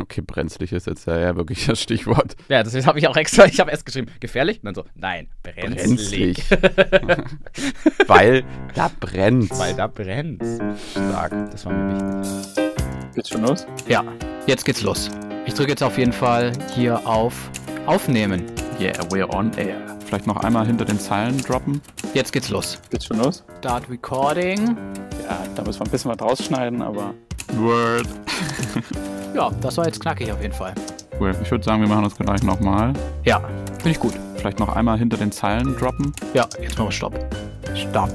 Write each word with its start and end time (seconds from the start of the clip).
Okay, 0.00 0.20
brenzlig 0.20 0.72
ist 0.72 0.86
jetzt 0.86 1.06
ja, 1.06 1.18
ja 1.18 1.36
wirklich 1.36 1.66
das 1.66 1.80
Stichwort. 1.80 2.36
Ja, 2.48 2.62
deswegen 2.62 2.86
habe 2.86 2.98
ich 2.98 3.08
auch 3.08 3.16
extra, 3.16 3.46
ich 3.46 3.58
habe 3.58 3.70
erst 3.70 3.84
geschrieben, 3.84 4.10
gefährlich? 4.20 4.58
Und 4.58 4.66
dann 4.66 4.74
so, 4.74 4.84
nein, 4.94 5.28
brenzlig. 5.42 6.44
brenzlig. 6.48 7.26
Weil 8.06 8.44
da 8.74 8.90
brennt. 9.00 9.50
Weil 9.58 9.74
da 9.74 9.86
brennt. 9.86 10.42
Stark, 10.92 11.32
das 11.50 11.66
war 11.66 11.72
mir 11.72 12.20
wichtig. 12.20 12.74
Geht's 13.14 13.30
schon 13.30 13.42
los? 13.42 13.66
Ja, 13.88 14.04
jetzt 14.46 14.64
geht's 14.64 14.82
los. 14.82 15.10
Ich 15.46 15.54
drücke 15.54 15.70
jetzt 15.70 15.82
auf 15.82 15.98
jeden 15.98 16.12
Fall 16.12 16.52
hier 16.74 17.04
auf 17.06 17.50
Aufnehmen. 17.86 18.44
Yeah, 18.78 18.92
we're 19.10 19.28
on 19.34 19.52
air. 19.54 19.98
Vielleicht 20.06 20.26
noch 20.26 20.36
einmal 20.36 20.66
hinter 20.66 20.84
den 20.84 21.00
Zeilen 21.00 21.38
droppen. 21.42 21.80
Jetzt 22.14 22.32
geht's 22.32 22.48
los. 22.48 22.80
Geht's 22.90 23.06
schon 23.06 23.18
los? 23.18 23.44
Start 23.58 23.90
Recording. 23.90 24.76
Ja, 25.24 25.38
da 25.54 25.62
müssen 25.62 25.80
wir 25.80 25.86
ein 25.86 25.90
bisschen 25.90 26.10
was 26.10 26.20
rausschneiden, 26.20 26.80
aber. 26.82 27.14
Word. 27.54 28.06
ja, 29.34 29.50
das 29.60 29.76
war 29.76 29.86
jetzt 29.86 30.00
knackig 30.00 30.32
auf 30.32 30.40
jeden 30.40 30.54
Fall. 30.54 30.74
Cool. 31.20 31.34
Ich 31.42 31.50
würde 31.50 31.64
sagen, 31.64 31.82
wir 31.82 31.88
machen 31.88 32.04
das 32.04 32.16
gleich 32.16 32.42
nochmal. 32.42 32.92
Ja, 33.24 33.40
finde 33.78 33.90
ich 33.90 34.00
gut. 34.00 34.14
Vielleicht 34.36 34.58
noch 34.58 34.74
einmal 34.74 34.98
hinter 34.98 35.16
den 35.16 35.32
Zeilen 35.32 35.76
droppen. 35.76 36.12
Ja, 36.32 36.46
jetzt 36.60 36.78
machen 36.78 36.88
wir 36.88 36.92
Stopp. 36.92 37.14
Stopp. 37.74 38.10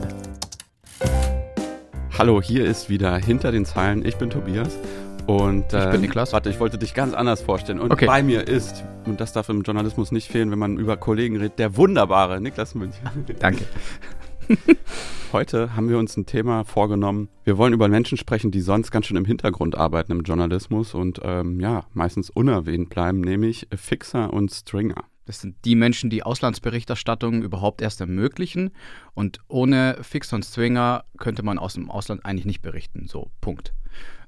Hallo, 2.18 2.42
hier 2.42 2.66
ist 2.66 2.90
wieder 2.90 3.18
hinter 3.18 3.52
den 3.52 3.66
Zeilen. 3.66 4.06
Ich 4.06 4.18
bin 4.18 4.30
Tobias. 4.30 4.78
Und, 5.26 5.74
äh, 5.74 5.80
ich 5.80 5.86
bin 5.86 5.96
ähm, 5.96 6.02
Niklas. 6.02 6.34
Warte, 6.34 6.50
ich 6.50 6.60
wollte 6.60 6.78
dich 6.78 6.94
ganz 6.94 7.14
anders 7.14 7.42
vorstellen. 7.42 7.80
Und 7.80 7.92
okay. 7.92 8.06
bei 8.06 8.24
mir 8.24 8.48
ist, 8.48 8.84
und 9.06 9.20
das 9.20 9.34
darf 9.34 9.50
im 9.50 9.62
Journalismus 9.62 10.12
nicht 10.12 10.32
fehlen, 10.32 10.52
wenn 10.52 10.60
man 10.60 10.78
über 10.78 10.98
Kollegen 10.98 11.38
redet, 11.38 11.60
der 11.60 11.76
wunderbare 11.76 12.40
Niklas 12.40 12.76
München. 12.76 13.02
Danke. 13.40 13.66
Heute 15.32 15.76
haben 15.76 15.90
wir 15.90 15.98
uns 15.98 16.16
ein 16.16 16.26
Thema 16.26 16.64
vorgenommen. 16.64 17.30
Wir 17.44 17.58
wollen 17.58 17.74
über 17.74 17.88
Menschen 17.88 18.18
sprechen, 18.18 18.52
die 18.52 18.62
sonst 18.62 18.92
ganz 18.92 19.08
schön 19.08 19.18
im 19.18 19.26
Hintergrund 19.26 19.76
arbeiten 19.76 20.12
im 20.12 20.22
Journalismus 20.22 20.94
und 20.94 21.20
ähm, 21.24 21.60
ja, 21.60 21.86
meistens 21.94 22.30
unerwähnt 22.30 22.90
bleiben, 22.90 23.22
nämlich 23.22 23.68
Fixer 23.76 24.32
und 24.32 24.52
Stringer. 24.52 25.06
Das 25.26 25.40
sind 25.40 25.56
die 25.66 25.76
Menschen, 25.76 26.10
die 26.10 26.24
Auslandsberichterstattung 26.24 27.44
überhaupt 27.44 27.82
erst 27.82 28.02
ermöglichen. 28.02 28.72
Und 29.14 29.40
ohne 29.48 29.98
Fixer 30.02 30.36
und 30.36 30.44
Stringer 30.44 31.06
könnte 31.18 31.44
man 31.44 31.58
aus 31.58 31.76
dem 31.76 31.90
Ausland 31.90 32.26
eigentlich 32.26 32.46
nicht 32.46 32.62
berichten. 32.62 33.08
So, 33.08 33.32
Punkt. 33.42 33.74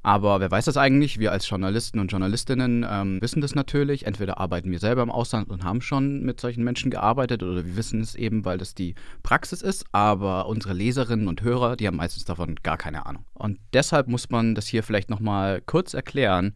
Aber 0.05 0.39
wer 0.39 0.51
weiß 0.51 0.65
das 0.65 0.77
eigentlich? 0.77 1.17
Wir 1.17 1.31
als 1.31 1.49
Journalisten 1.49 1.97
und 1.97 2.09
Journalistinnen 2.09 2.85
ähm, 2.87 3.19
wissen 3.23 3.41
das 3.41 3.55
natürlich. 3.55 4.05
Entweder 4.05 4.39
arbeiten 4.39 4.69
wir 4.69 4.77
selber 4.77 5.01
im 5.01 5.09
Ausland 5.09 5.49
und 5.49 5.63
haben 5.63 5.81
schon 5.81 6.21
mit 6.21 6.39
solchen 6.39 6.63
Menschen 6.63 6.91
gearbeitet 6.91 7.41
oder 7.41 7.65
wir 7.65 7.75
wissen 7.75 8.01
es 8.01 8.13
eben, 8.13 8.45
weil 8.45 8.59
das 8.59 8.75
die 8.75 8.93
Praxis 9.23 9.63
ist. 9.63 9.83
Aber 9.93 10.45
unsere 10.45 10.75
Leserinnen 10.75 11.27
und 11.27 11.41
Hörer, 11.41 11.75
die 11.75 11.87
haben 11.87 11.97
meistens 11.97 12.23
davon 12.23 12.53
gar 12.61 12.77
keine 12.77 13.07
Ahnung. 13.07 13.25
Und 13.33 13.57
deshalb 13.73 14.07
muss 14.07 14.29
man 14.29 14.53
das 14.53 14.67
hier 14.67 14.83
vielleicht 14.83 15.09
nochmal 15.09 15.59
kurz 15.65 15.95
erklären. 15.95 16.53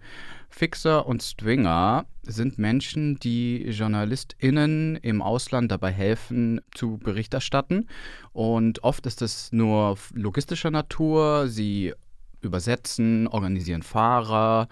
Fixer 0.49 1.05
und 1.05 1.21
Stringer 1.23 2.05
sind 2.23 2.57
Menschen, 2.57 3.17
die 3.19 3.63
JournalistInnen 3.69 4.97
im 4.97 5.21
Ausland 5.21 5.71
dabei 5.71 5.91
helfen, 5.91 6.61
zu 6.73 6.97
Bericht 6.97 7.33
erstatten. 7.33 7.87
Und 8.33 8.83
oft 8.83 9.05
ist 9.05 9.21
es 9.21 9.51
nur 9.51 9.97
logistischer 10.13 10.71
Natur. 10.71 11.47
Sie 11.47 11.93
übersetzen, 12.41 13.27
organisieren 13.27 13.83
Fahrer, 13.83 14.67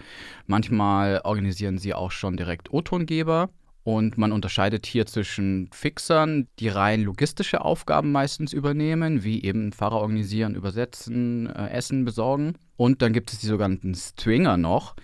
manchmal 0.46 1.20
organisieren 1.24 1.78
sie 1.78 1.94
auch 1.94 2.10
schon 2.10 2.36
direkt 2.36 2.72
O-Tongeber. 2.72 3.50
Und 3.84 4.18
man 4.18 4.32
unterscheidet 4.32 4.84
hier 4.84 5.06
zwischen 5.06 5.70
Fixern, 5.72 6.46
die 6.58 6.68
rein 6.68 7.02
logistische 7.02 7.62
Aufgaben 7.62 8.12
meistens 8.12 8.52
übernehmen, 8.52 9.24
wie 9.24 9.42
eben 9.42 9.72
Fahrer 9.72 9.96
organisieren, 9.96 10.54
übersetzen, 10.54 11.46
äh, 11.46 11.70
Essen 11.70 12.04
besorgen. 12.04 12.58
Und 12.76 13.00
dann 13.00 13.14
gibt 13.14 13.32
es 13.32 13.38
die 13.38 13.46
sogenannten 13.46 13.94
Stringer 13.94 14.58
noch. 14.58 14.94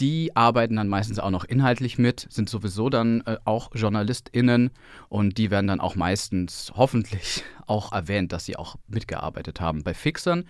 Die 0.00 0.34
arbeiten 0.34 0.76
dann 0.76 0.88
meistens 0.88 1.18
auch 1.18 1.30
noch 1.30 1.44
inhaltlich 1.44 1.98
mit, 1.98 2.26
sind 2.30 2.48
sowieso 2.48 2.88
dann 2.88 3.20
äh, 3.26 3.36
auch 3.44 3.74
JournalistInnen 3.74 4.70
und 5.10 5.36
die 5.36 5.50
werden 5.50 5.66
dann 5.66 5.80
auch 5.80 5.94
meistens 5.94 6.72
hoffentlich 6.74 7.44
auch 7.66 7.92
erwähnt, 7.92 8.32
dass 8.32 8.46
sie 8.46 8.56
auch 8.56 8.76
mitgearbeitet 8.88 9.60
haben. 9.60 9.82
Bei 9.82 9.92
Fixern 9.92 10.44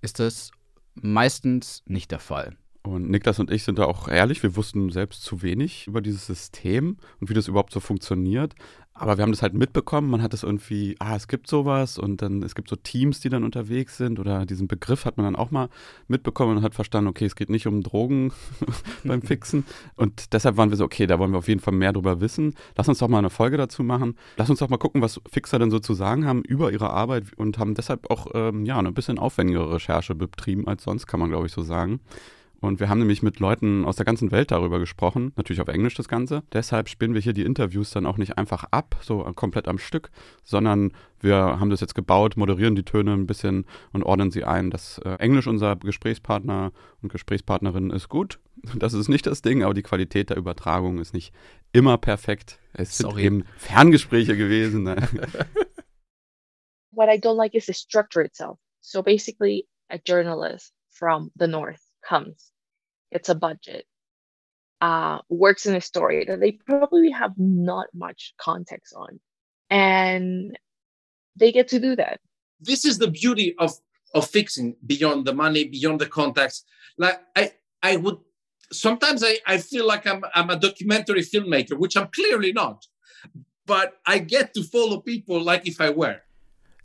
ist 0.00 0.20
es 0.20 0.52
meistens 0.94 1.82
nicht 1.86 2.10
der 2.10 2.18
Fall. 2.18 2.56
Und 2.82 3.08
Niklas 3.08 3.38
und 3.38 3.50
ich 3.50 3.64
sind 3.64 3.78
da 3.78 3.84
auch 3.84 4.08
ehrlich, 4.08 4.42
wir 4.42 4.56
wussten 4.56 4.90
selbst 4.90 5.22
zu 5.22 5.40
wenig 5.42 5.86
über 5.86 6.02
dieses 6.02 6.26
System 6.26 6.98
und 7.18 7.30
wie 7.30 7.34
das 7.34 7.48
überhaupt 7.48 7.72
so 7.72 7.80
funktioniert. 7.80 8.54
Aber 8.96 9.18
wir 9.18 9.22
haben 9.22 9.32
das 9.32 9.42
halt 9.42 9.54
mitbekommen, 9.54 10.08
man 10.08 10.22
hat 10.22 10.32
das 10.32 10.44
irgendwie, 10.44 10.94
ah, 11.00 11.16
es 11.16 11.26
gibt 11.26 11.48
sowas 11.48 11.98
und 11.98 12.22
dann, 12.22 12.44
es 12.44 12.54
gibt 12.54 12.68
so 12.68 12.76
Teams, 12.76 13.18
die 13.18 13.28
dann 13.28 13.42
unterwegs 13.42 13.96
sind 13.96 14.20
oder 14.20 14.46
diesen 14.46 14.68
Begriff 14.68 15.04
hat 15.04 15.16
man 15.16 15.24
dann 15.24 15.34
auch 15.34 15.50
mal 15.50 15.68
mitbekommen 16.06 16.58
und 16.58 16.62
hat 16.62 16.76
verstanden, 16.76 17.08
okay, 17.08 17.24
es 17.24 17.34
geht 17.34 17.50
nicht 17.50 17.66
um 17.66 17.82
Drogen 17.82 18.32
beim 19.04 19.20
Fixen. 19.20 19.64
Und 19.96 20.32
deshalb 20.32 20.56
waren 20.56 20.70
wir 20.70 20.76
so, 20.76 20.84
okay, 20.84 21.08
da 21.08 21.18
wollen 21.18 21.32
wir 21.32 21.38
auf 21.38 21.48
jeden 21.48 21.60
Fall 21.60 21.74
mehr 21.74 21.92
drüber 21.92 22.20
wissen. 22.20 22.54
Lass 22.76 22.88
uns 22.88 23.00
doch 23.00 23.08
mal 23.08 23.18
eine 23.18 23.30
Folge 23.30 23.56
dazu 23.56 23.82
machen. 23.82 24.16
Lass 24.36 24.48
uns 24.48 24.60
doch 24.60 24.68
mal 24.68 24.78
gucken, 24.78 25.02
was 25.02 25.20
Fixer 25.28 25.58
denn 25.58 25.72
so 25.72 25.80
zu 25.80 25.94
sagen 25.94 26.24
haben 26.24 26.42
über 26.42 26.70
ihre 26.70 26.90
Arbeit 26.90 27.24
und 27.36 27.58
haben 27.58 27.74
deshalb 27.74 28.08
auch, 28.12 28.28
ähm, 28.34 28.64
ja, 28.64 28.78
eine 28.78 28.92
bisschen 28.92 29.18
aufwendigere 29.18 29.74
Recherche 29.74 30.14
betrieben 30.14 30.68
als 30.68 30.84
sonst, 30.84 31.08
kann 31.08 31.18
man 31.18 31.30
glaube 31.30 31.46
ich 31.46 31.52
so 31.52 31.62
sagen. 31.62 31.98
Und 32.64 32.80
wir 32.80 32.88
haben 32.88 32.98
nämlich 32.98 33.22
mit 33.22 33.40
Leuten 33.40 33.84
aus 33.84 33.96
der 33.96 34.06
ganzen 34.06 34.30
Welt 34.30 34.50
darüber 34.50 34.78
gesprochen, 34.78 35.32
natürlich 35.36 35.60
auf 35.60 35.68
Englisch 35.68 35.94
das 35.94 36.08
Ganze. 36.08 36.42
Deshalb 36.50 36.88
spielen 36.88 37.12
wir 37.12 37.20
hier 37.20 37.34
die 37.34 37.44
Interviews 37.44 37.90
dann 37.90 38.06
auch 38.06 38.16
nicht 38.16 38.38
einfach 38.38 38.64
ab, 38.70 38.96
so 39.02 39.18
komplett 39.34 39.68
am 39.68 39.76
Stück, 39.76 40.10
sondern 40.44 40.92
wir 41.20 41.36
haben 41.36 41.68
das 41.68 41.82
jetzt 41.82 41.94
gebaut, 41.94 42.38
moderieren 42.38 42.74
die 42.74 42.82
Töne 42.82 43.12
ein 43.12 43.26
bisschen 43.26 43.66
und 43.92 44.02
ordnen 44.02 44.30
sie 44.30 44.44
ein. 44.44 44.70
Das 44.70 44.98
äh, 45.04 45.16
Englisch 45.16 45.46
unser 45.46 45.76
Gesprächspartner 45.76 46.72
und 47.02 47.12
Gesprächspartnerin 47.12 47.90
ist 47.90 48.08
gut. 48.08 48.40
Das 48.76 48.94
ist 48.94 49.08
nicht 49.08 49.26
das 49.26 49.42
Ding, 49.42 49.62
aber 49.62 49.74
die 49.74 49.82
Qualität 49.82 50.30
der 50.30 50.38
Übertragung 50.38 50.98
ist 50.98 51.12
nicht 51.12 51.34
immer 51.72 51.98
perfekt. 51.98 52.58
Es 52.72 52.96
sind 52.96 53.10
Sorry. 53.10 53.24
eben 53.24 53.44
Ferngespräche 53.58 54.38
gewesen. 54.38 54.84
Ne? 54.84 54.96
What 56.92 57.08
I 57.10 57.18
don't 57.20 57.36
like 57.36 57.54
is 57.54 57.66
the 57.66 57.74
structure 57.74 58.24
itself. 58.24 58.58
So 58.80 59.02
basically, 59.02 59.66
a 59.90 59.98
journalist 59.98 60.72
from 60.90 61.30
the 61.38 61.46
north 61.46 61.82
comes 62.00 62.53
it's 63.14 63.28
a 63.28 63.34
budget, 63.34 63.86
uh, 64.80 65.18
works 65.30 65.64
in 65.66 65.74
a 65.74 65.80
story 65.80 66.24
that 66.26 66.40
they 66.40 66.52
probably 66.52 67.10
have 67.10 67.32
not 67.38 67.86
much 67.94 68.34
context 68.38 68.92
on. 68.94 69.20
And 69.70 70.58
they 71.36 71.52
get 71.52 71.68
to 71.68 71.80
do 71.80 71.96
that. 71.96 72.20
This 72.60 72.84
is 72.84 72.98
the 72.98 73.08
beauty 73.08 73.54
of 73.58 73.72
of 74.14 74.28
fixing 74.28 74.76
beyond 74.86 75.24
the 75.24 75.34
money, 75.34 75.64
beyond 75.64 76.00
the 76.00 76.06
context. 76.06 76.66
Like 76.98 77.20
I 77.34 77.52
I 77.82 77.96
would 77.96 78.18
sometimes 78.72 79.24
I, 79.24 79.38
I 79.46 79.58
feel 79.58 79.86
like 79.86 80.06
I'm 80.06 80.22
I'm 80.34 80.50
a 80.50 80.56
documentary 80.56 81.22
filmmaker, 81.22 81.78
which 81.78 81.96
I'm 81.96 82.08
clearly 82.08 82.52
not. 82.52 82.86
But 83.66 83.94
I 84.06 84.18
get 84.18 84.54
to 84.54 84.62
follow 84.62 85.00
people 85.00 85.40
like 85.42 85.66
if 85.66 85.80
I 85.80 85.90
were. 85.90 86.20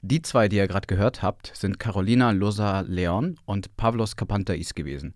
Die 0.01 0.21
zwei, 0.21 0.47
die 0.47 0.55
ihr 0.55 0.67
gerade 0.67 0.87
gehört 0.87 1.21
habt, 1.21 1.51
sind 1.53 1.77
Carolina 1.77 2.31
Loza 2.31 2.81
Leon 2.87 3.37
und 3.45 3.75
Pavlos 3.75 4.15
Kapantais 4.15 4.73
gewesen. 4.73 5.13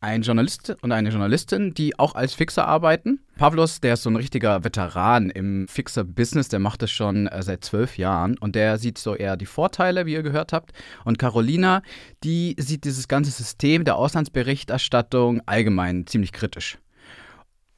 Ein 0.00 0.22
Journalist 0.22 0.76
und 0.80 0.92
eine 0.92 1.10
Journalistin, 1.10 1.74
die 1.74 1.98
auch 1.98 2.14
als 2.14 2.34
Fixer 2.34 2.66
arbeiten. 2.66 3.20
Pavlos, 3.36 3.80
der 3.80 3.94
ist 3.94 4.02
so 4.02 4.10
ein 4.10 4.16
richtiger 4.16 4.62
Veteran 4.64 5.30
im 5.30 5.66
Fixer-Business, 5.68 6.48
der 6.48 6.60
macht 6.60 6.82
das 6.82 6.90
schon 6.90 7.26
äh, 7.26 7.42
seit 7.42 7.64
zwölf 7.64 7.98
Jahren 7.98 8.38
und 8.38 8.54
der 8.54 8.78
sieht 8.78 8.98
so 8.98 9.14
eher 9.14 9.36
die 9.36 9.46
Vorteile, 9.46 10.06
wie 10.06 10.12
ihr 10.12 10.22
gehört 10.22 10.52
habt. 10.52 10.72
Und 11.04 11.18
Carolina, 11.18 11.82
die 12.22 12.54
sieht 12.58 12.84
dieses 12.84 13.08
ganze 13.08 13.30
System 13.30 13.84
der 13.84 13.96
Auslandsberichterstattung 13.96 15.42
allgemein 15.46 16.06
ziemlich 16.06 16.32
kritisch. 16.32 16.78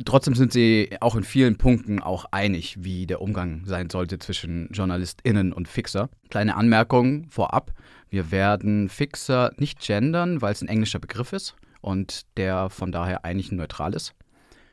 Trotzdem 0.06 0.34
sind 0.34 0.52
sie 0.52 0.96
auch 1.00 1.14
in 1.14 1.24
vielen 1.24 1.56
Punkten 1.56 2.00
auch 2.00 2.24
einig, 2.30 2.76
wie 2.80 3.06
der 3.06 3.20
Umgang 3.20 3.62
sein 3.66 3.90
sollte 3.90 4.18
zwischen 4.18 4.70
JournalistInnen 4.72 5.52
und 5.52 5.68
Fixer. 5.68 6.08
Kleine 6.30 6.56
Anmerkung 6.56 7.28
vorab: 7.28 7.72
Wir 8.08 8.30
werden 8.30 8.88
Fixer 8.88 9.52
nicht 9.58 9.80
gendern, 9.80 10.40
weil 10.40 10.52
es 10.52 10.62
ein 10.62 10.68
englischer 10.68 11.00
Begriff 11.00 11.34
ist 11.34 11.54
und 11.80 12.22
der 12.36 12.70
von 12.70 12.92
daher 12.92 13.24
eigentlich 13.24 13.52
neutral 13.52 13.94
ist. 13.94 14.14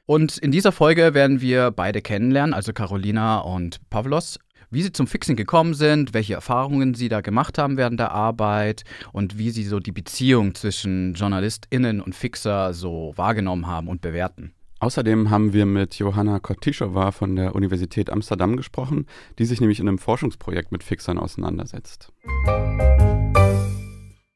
Und 0.06 0.38
in 0.38 0.52
dieser 0.52 0.72
Folge 0.72 1.14
werden 1.14 1.42
wir 1.42 1.72
beide 1.72 2.02
kennenlernen, 2.02 2.54
also 2.54 2.72
Carolina 2.72 3.40
und 3.40 3.82
Pavlos, 3.90 4.40
wie 4.70 4.82
sie 4.82 4.92
zum 4.92 5.08
Fixing 5.08 5.36
gekommen 5.36 5.74
sind, 5.74 6.14
welche 6.14 6.34
Erfahrungen 6.34 6.94
sie 6.94 7.10
da 7.10 7.22
gemacht 7.22 7.58
haben 7.58 7.78
während 7.78 8.00
der 8.00 8.12
Arbeit 8.12 8.84
und 9.12 9.38
wie 9.38 9.50
sie 9.50 9.64
so 9.64 9.80
die 9.80 9.92
Beziehung 9.92 10.56
zwischen 10.56 11.14
JournalistInnen 11.14 12.02
und 12.02 12.16
Fixer 12.16 12.74
so 12.74 13.14
wahrgenommen 13.16 13.68
haben 13.68 13.88
und 13.88 14.02
bewerten. 14.02 14.54
Außerdem 14.80 15.32
haben 15.32 15.54
wir 15.54 15.66
mit 15.66 15.96
Johanna 15.96 16.40
Kotischowa 16.40 17.12
von 17.12 17.36
der 17.36 17.56
Universität 17.56 18.12
Amsterdam 18.12 18.58
gesprochen, 18.58 19.08
die 19.40 19.46
sich 19.46 19.60
nämlich 19.60 19.80
in 19.80 19.88
einem 19.88 19.98
Forschungsprojekt 19.98 20.72
mit 20.72 20.84
Fixern 20.84 21.18
auseinandersetzt. 21.18 22.14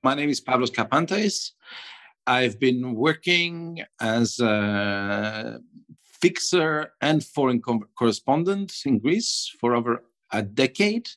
My 0.03 0.15
name 0.15 0.31
is 0.31 0.43
Pavlos 0.43 0.73
Kapantais. 0.73 1.55
I've 2.27 2.59
been 2.59 2.93
working 2.95 3.83
as 3.99 4.39
a 4.39 5.59
fixer 6.03 6.93
and 7.01 7.23
foreign 7.23 7.61
co- 7.61 7.87
correspondent 7.97 8.73
in 8.85 8.99
Greece 8.99 9.53
for 9.59 9.75
over 9.75 10.03
a 10.31 10.41
decade. 10.41 11.09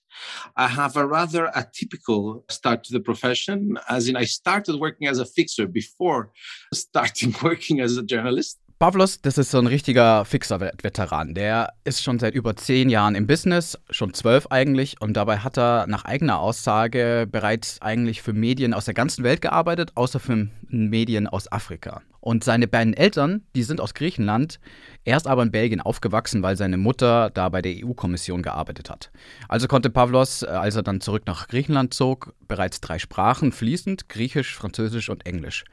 I 0.57 0.69
have 0.69 0.97
a 0.97 1.07
rather 1.07 1.51
atypical 1.55 2.51
start 2.51 2.85
to 2.85 2.93
the 2.93 3.01
profession, 3.01 3.79
as 3.89 4.09
in, 4.09 4.17
I 4.17 4.25
started 4.25 4.81
working 4.81 5.07
as 5.07 5.19
a 5.19 5.27
fixer 5.27 5.67
before 5.67 6.33
starting 6.73 7.35
working 7.43 7.81
as 7.81 7.97
a 7.97 8.03
journalist. 8.03 8.59
Pavlos, 8.85 9.23
das 9.23 9.39
ist 9.39 9.51
so 9.51 9.57
ein 9.57 9.67
richtiger 9.67 10.27
Fixer-Veteran. 10.27 11.33
Der 11.33 11.73
ist 11.85 12.03
schon 12.03 12.19
seit 12.19 12.35
über 12.35 12.55
zehn 12.55 12.91
Jahren 12.91 13.15
im 13.15 13.27
Business, 13.27 13.79
schon 13.89 14.13
zwölf 14.13 14.49
eigentlich, 14.51 15.01
und 15.01 15.15
dabei 15.15 15.39
hat 15.39 15.57
er 15.57 15.87
nach 15.87 16.05
eigener 16.05 16.39
Aussage 16.39 17.27
bereits 17.27 17.81
eigentlich 17.81 18.21
für 18.21 18.35
Medien 18.35 18.75
aus 18.75 18.85
der 18.85 18.93
ganzen 18.93 19.25
Welt 19.25 19.41
gearbeitet, 19.41 19.93
außer 19.95 20.21
für 20.21 20.51
Medien 20.69 21.27
aus 21.27 21.51
Afrika. 21.51 22.03
Und 22.21 22.45
seine 22.45 22.69
beiden 22.69 22.93
Eltern, 22.93 23.41
die 23.57 23.63
sind 23.63 23.81
aus 23.81 23.95
Griechenland, 23.95 24.61
erst 25.07 25.29
aber 25.29 25.45
in 25.45 25.51
Belgien 25.51 25.81
aufgewachsen, 25.81 26.43
weil 26.43 26.59
seine 26.59 26.77
Mutter 26.77 27.31
da 27.31 27.49
bei 27.49 27.63
der 27.63 27.73
EU-Kommission 27.83 28.43
gearbeitet 28.43 28.91
hat. 28.91 29.11
Also 29.49 29.67
konnte 29.67 29.89
Pavlos, 29.89 30.43
äh, 30.43 30.49
als 30.49 30.77
er 30.77 30.83
dann 30.83 31.01
zurück 31.01 31.23
nach 31.25 31.49
Griechenland 31.49 31.95
zog, 31.95 32.35
bereits 32.49 32.83
drei 32.83 32.99
Sprachen 32.99 33.51
fließend, 33.51 34.11
Griechisch, 34.11 34.55
Französisch 34.55 35.09
und 35.09 35.25
Englisch. 35.25 35.65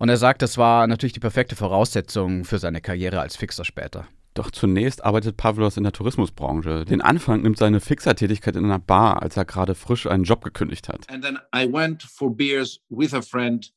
Und 0.00 0.08
er 0.08 0.16
sagt, 0.16 0.40
das 0.40 0.56
war 0.56 0.86
natürlich 0.86 1.12
die 1.12 1.20
perfekte 1.20 1.56
Voraussetzung 1.56 2.46
für 2.46 2.58
seine 2.58 2.80
Karriere 2.80 3.20
als 3.20 3.36
Fixer 3.36 3.66
später. 3.66 4.08
Doch 4.32 4.50
zunächst 4.50 5.04
arbeitet 5.04 5.36
Pavlos 5.36 5.76
in 5.76 5.82
der 5.82 5.92
Tourismusbranche. 5.92 6.86
Den 6.86 7.02
Anfang 7.02 7.42
nimmt 7.42 7.58
seine 7.58 7.80
Fixertätigkeit 7.80 8.56
in 8.56 8.64
einer 8.64 8.78
Bar, 8.78 9.22
als 9.22 9.36
er 9.36 9.44
gerade 9.44 9.74
frisch 9.74 10.06
einen 10.06 10.24
Job 10.24 10.42
gekündigt 10.42 10.88
hat. 10.88 11.06
And 11.10 11.22
then 11.22 11.38
I 11.54 11.70
went 11.70 12.02
for 12.02 12.34
beers 12.34 12.80
with 12.88 13.12
a 13.12 13.20
friend, 13.20 13.70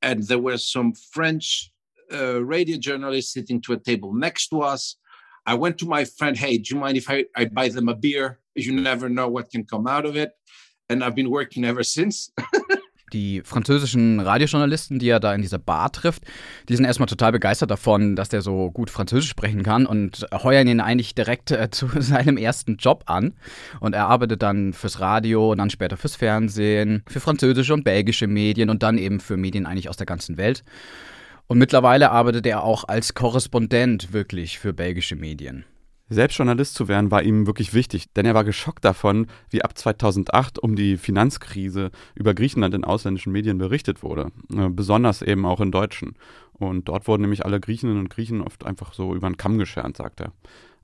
and 0.00 0.26
there 0.26 0.42
were 0.42 0.56
some 0.56 0.94
French 1.12 1.70
uh, 2.10 2.40
radio 2.40 2.78
journalists 2.78 3.34
sitting 3.34 3.60
to 3.60 3.74
a 3.74 3.76
table 3.76 4.14
next 4.14 4.48
to 4.48 4.62
us. 4.62 4.98
I 5.46 5.54
went 5.54 5.76
to 5.80 5.86
my 5.86 6.06
friend, 6.06 6.34
hey, 6.34 6.56
do 6.56 6.74
you 6.74 6.80
mind 6.80 6.96
if 6.96 7.10
I, 7.10 7.26
I 7.36 7.44
buy 7.44 7.68
them 7.68 7.90
a 7.90 7.94
beer? 7.94 8.38
You 8.54 8.72
never 8.72 9.10
know 9.10 9.28
what 9.28 9.50
can 9.50 9.66
come 9.66 9.86
out 9.86 10.06
of 10.06 10.16
it. 10.16 10.30
And 10.88 11.04
I've 11.04 11.14
been 11.14 11.28
working 11.28 11.66
ever 11.66 11.82
since. 11.82 12.32
Die 13.12 13.42
französischen 13.44 14.20
Radiojournalisten, 14.20 14.98
die 14.98 15.08
er 15.08 15.20
da 15.20 15.34
in 15.34 15.42
dieser 15.42 15.58
Bar 15.58 15.92
trifft, 15.92 16.22
die 16.68 16.76
sind 16.76 16.84
erstmal 16.84 17.06
total 17.06 17.32
begeistert 17.32 17.70
davon, 17.70 18.16
dass 18.16 18.28
der 18.28 18.42
so 18.42 18.70
gut 18.70 18.90
Französisch 18.90 19.30
sprechen 19.30 19.62
kann 19.62 19.86
und 19.86 20.26
heuern 20.32 20.68
ihn 20.68 20.80
eigentlich 20.80 21.14
direkt 21.14 21.50
äh, 21.50 21.70
zu 21.70 21.88
seinem 22.00 22.36
ersten 22.36 22.76
Job 22.76 23.04
an. 23.06 23.34
Und 23.80 23.94
er 23.94 24.06
arbeitet 24.06 24.42
dann 24.42 24.72
fürs 24.72 25.00
Radio 25.00 25.52
und 25.52 25.58
dann 25.58 25.70
später 25.70 25.96
fürs 25.96 26.16
Fernsehen, 26.16 27.02
für 27.06 27.20
französische 27.20 27.74
und 27.74 27.84
belgische 27.84 28.26
Medien 28.26 28.70
und 28.70 28.82
dann 28.82 28.98
eben 28.98 29.20
für 29.20 29.36
Medien 29.36 29.66
eigentlich 29.66 29.88
aus 29.88 29.96
der 29.96 30.06
ganzen 30.06 30.36
Welt. 30.36 30.64
Und 31.46 31.58
mittlerweile 31.58 32.10
arbeitet 32.10 32.46
er 32.46 32.62
auch 32.62 32.84
als 32.84 33.14
Korrespondent 33.14 34.12
wirklich 34.12 34.58
für 34.58 34.74
belgische 34.74 35.16
Medien. 35.16 35.64
Selbst 36.10 36.38
Journalist 36.38 36.74
zu 36.74 36.88
werden 36.88 37.10
war 37.10 37.22
ihm 37.22 37.46
wirklich 37.46 37.74
wichtig, 37.74 38.12
denn 38.14 38.24
er 38.24 38.34
war 38.34 38.44
geschockt 38.44 38.84
davon, 38.84 39.26
wie 39.50 39.62
ab 39.62 39.76
2008 39.76 40.58
um 40.58 40.74
die 40.74 40.96
Finanzkrise 40.96 41.90
über 42.14 42.34
Griechenland 42.34 42.74
in 42.74 42.84
ausländischen 42.84 43.32
Medien 43.32 43.58
berichtet 43.58 44.02
wurde, 44.02 44.32
äh, 44.54 44.68
besonders 44.70 45.20
eben 45.20 45.44
auch 45.44 45.60
in 45.60 45.70
deutschen. 45.70 46.16
Und 46.52 46.88
dort 46.88 47.06
wurden 47.08 47.22
nämlich 47.22 47.44
alle 47.44 47.60
Griechinnen 47.60 47.98
und 47.98 48.08
Griechen 48.08 48.40
oft 48.40 48.64
einfach 48.64 48.94
so 48.94 49.14
über 49.14 49.28
den 49.28 49.36
Kamm 49.36 49.58
geschert, 49.58 49.96
sagt 49.96 50.20
er. 50.20 50.32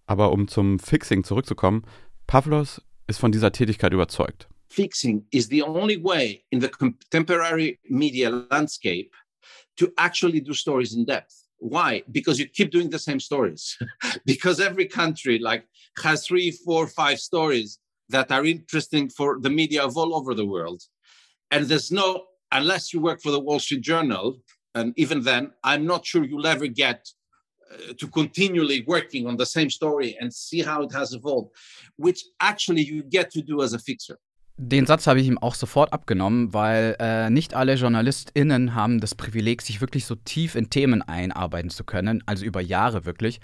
Aber 0.06 0.30
um 0.32 0.46
zum 0.46 0.78
Fixing 0.78 1.24
zurückzukommen, 1.24 1.84
Pavlos 2.26 2.82
ist 3.06 3.18
von 3.18 3.32
dieser 3.32 3.52
Tätigkeit 3.52 3.92
überzeugt. 3.92 4.48
Fixing 4.68 5.26
is 5.30 5.48
the 5.48 5.62
only 5.62 6.02
way 6.02 6.44
in 6.50 6.60
the 6.60 6.68
contemporary 6.68 7.78
media 7.88 8.28
landscape 8.50 9.10
to 9.76 9.86
actually 9.96 10.42
do 10.42 10.52
stories 10.52 10.94
in 10.94 11.06
depth. 11.06 11.43
Why? 11.58 12.02
Because 12.10 12.38
you 12.38 12.46
keep 12.46 12.70
doing 12.70 12.90
the 12.90 12.98
same 12.98 13.20
stories. 13.20 13.76
because 14.26 14.60
every 14.60 14.86
country 14.86 15.38
like 15.38 15.64
has 16.02 16.26
three, 16.26 16.50
four, 16.50 16.86
five 16.86 17.18
stories 17.20 17.78
that 18.08 18.30
are 18.30 18.44
interesting 18.44 19.08
for 19.08 19.40
the 19.40 19.50
media 19.50 19.82
of 19.82 19.96
all 19.96 20.14
over 20.14 20.34
the 20.34 20.46
world. 20.46 20.82
And 21.50 21.66
there's 21.66 21.90
no, 21.90 22.24
unless 22.52 22.92
you 22.92 23.00
work 23.00 23.22
for 23.22 23.30
the 23.30 23.40
Wall 23.40 23.58
Street 23.58 23.82
Journal, 23.82 24.38
and 24.74 24.92
even 24.96 25.22
then, 25.22 25.52
I'm 25.62 25.86
not 25.86 26.04
sure 26.04 26.24
you'll 26.24 26.46
ever 26.46 26.66
get 26.66 27.08
uh, 27.72 27.92
to 27.98 28.08
continually 28.08 28.84
working 28.86 29.26
on 29.26 29.36
the 29.36 29.46
same 29.46 29.70
story 29.70 30.16
and 30.20 30.34
see 30.34 30.60
how 30.60 30.82
it 30.82 30.92
has 30.92 31.12
evolved, 31.12 31.50
which 31.96 32.24
actually 32.40 32.82
you 32.82 33.02
get 33.02 33.30
to 33.32 33.42
do 33.42 33.62
as 33.62 33.72
a 33.72 33.78
fixer. 33.78 34.18
Den 34.56 34.86
Satz 34.86 35.08
habe 35.08 35.20
ich 35.20 35.26
ihm 35.26 35.36
auch 35.36 35.56
sofort 35.56 35.92
abgenommen, 35.92 36.54
weil 36.54 36.94
äh, 37.00 37.28
nicht 37.28 37.54
alle 37.54 37.74
JournalistInnen 37.74 38.76
haben 38.76 39.00
das 39.00 39.16
Privileg, 39.16 39.62
sich 39.62 39.80
wirklich 39.80 40.06
so 40.06 40.14
tief 40.14 40.54
in 40.54 40.70
Themen 40.70 41.02
einarbeiten 41.02 41.70
zu 41.70 41.82
können, 41.82 42.22
also 42.26 42.44
über 42.44 42.60
Jahre 42.60 43.04
wirklich. 43.04 43.40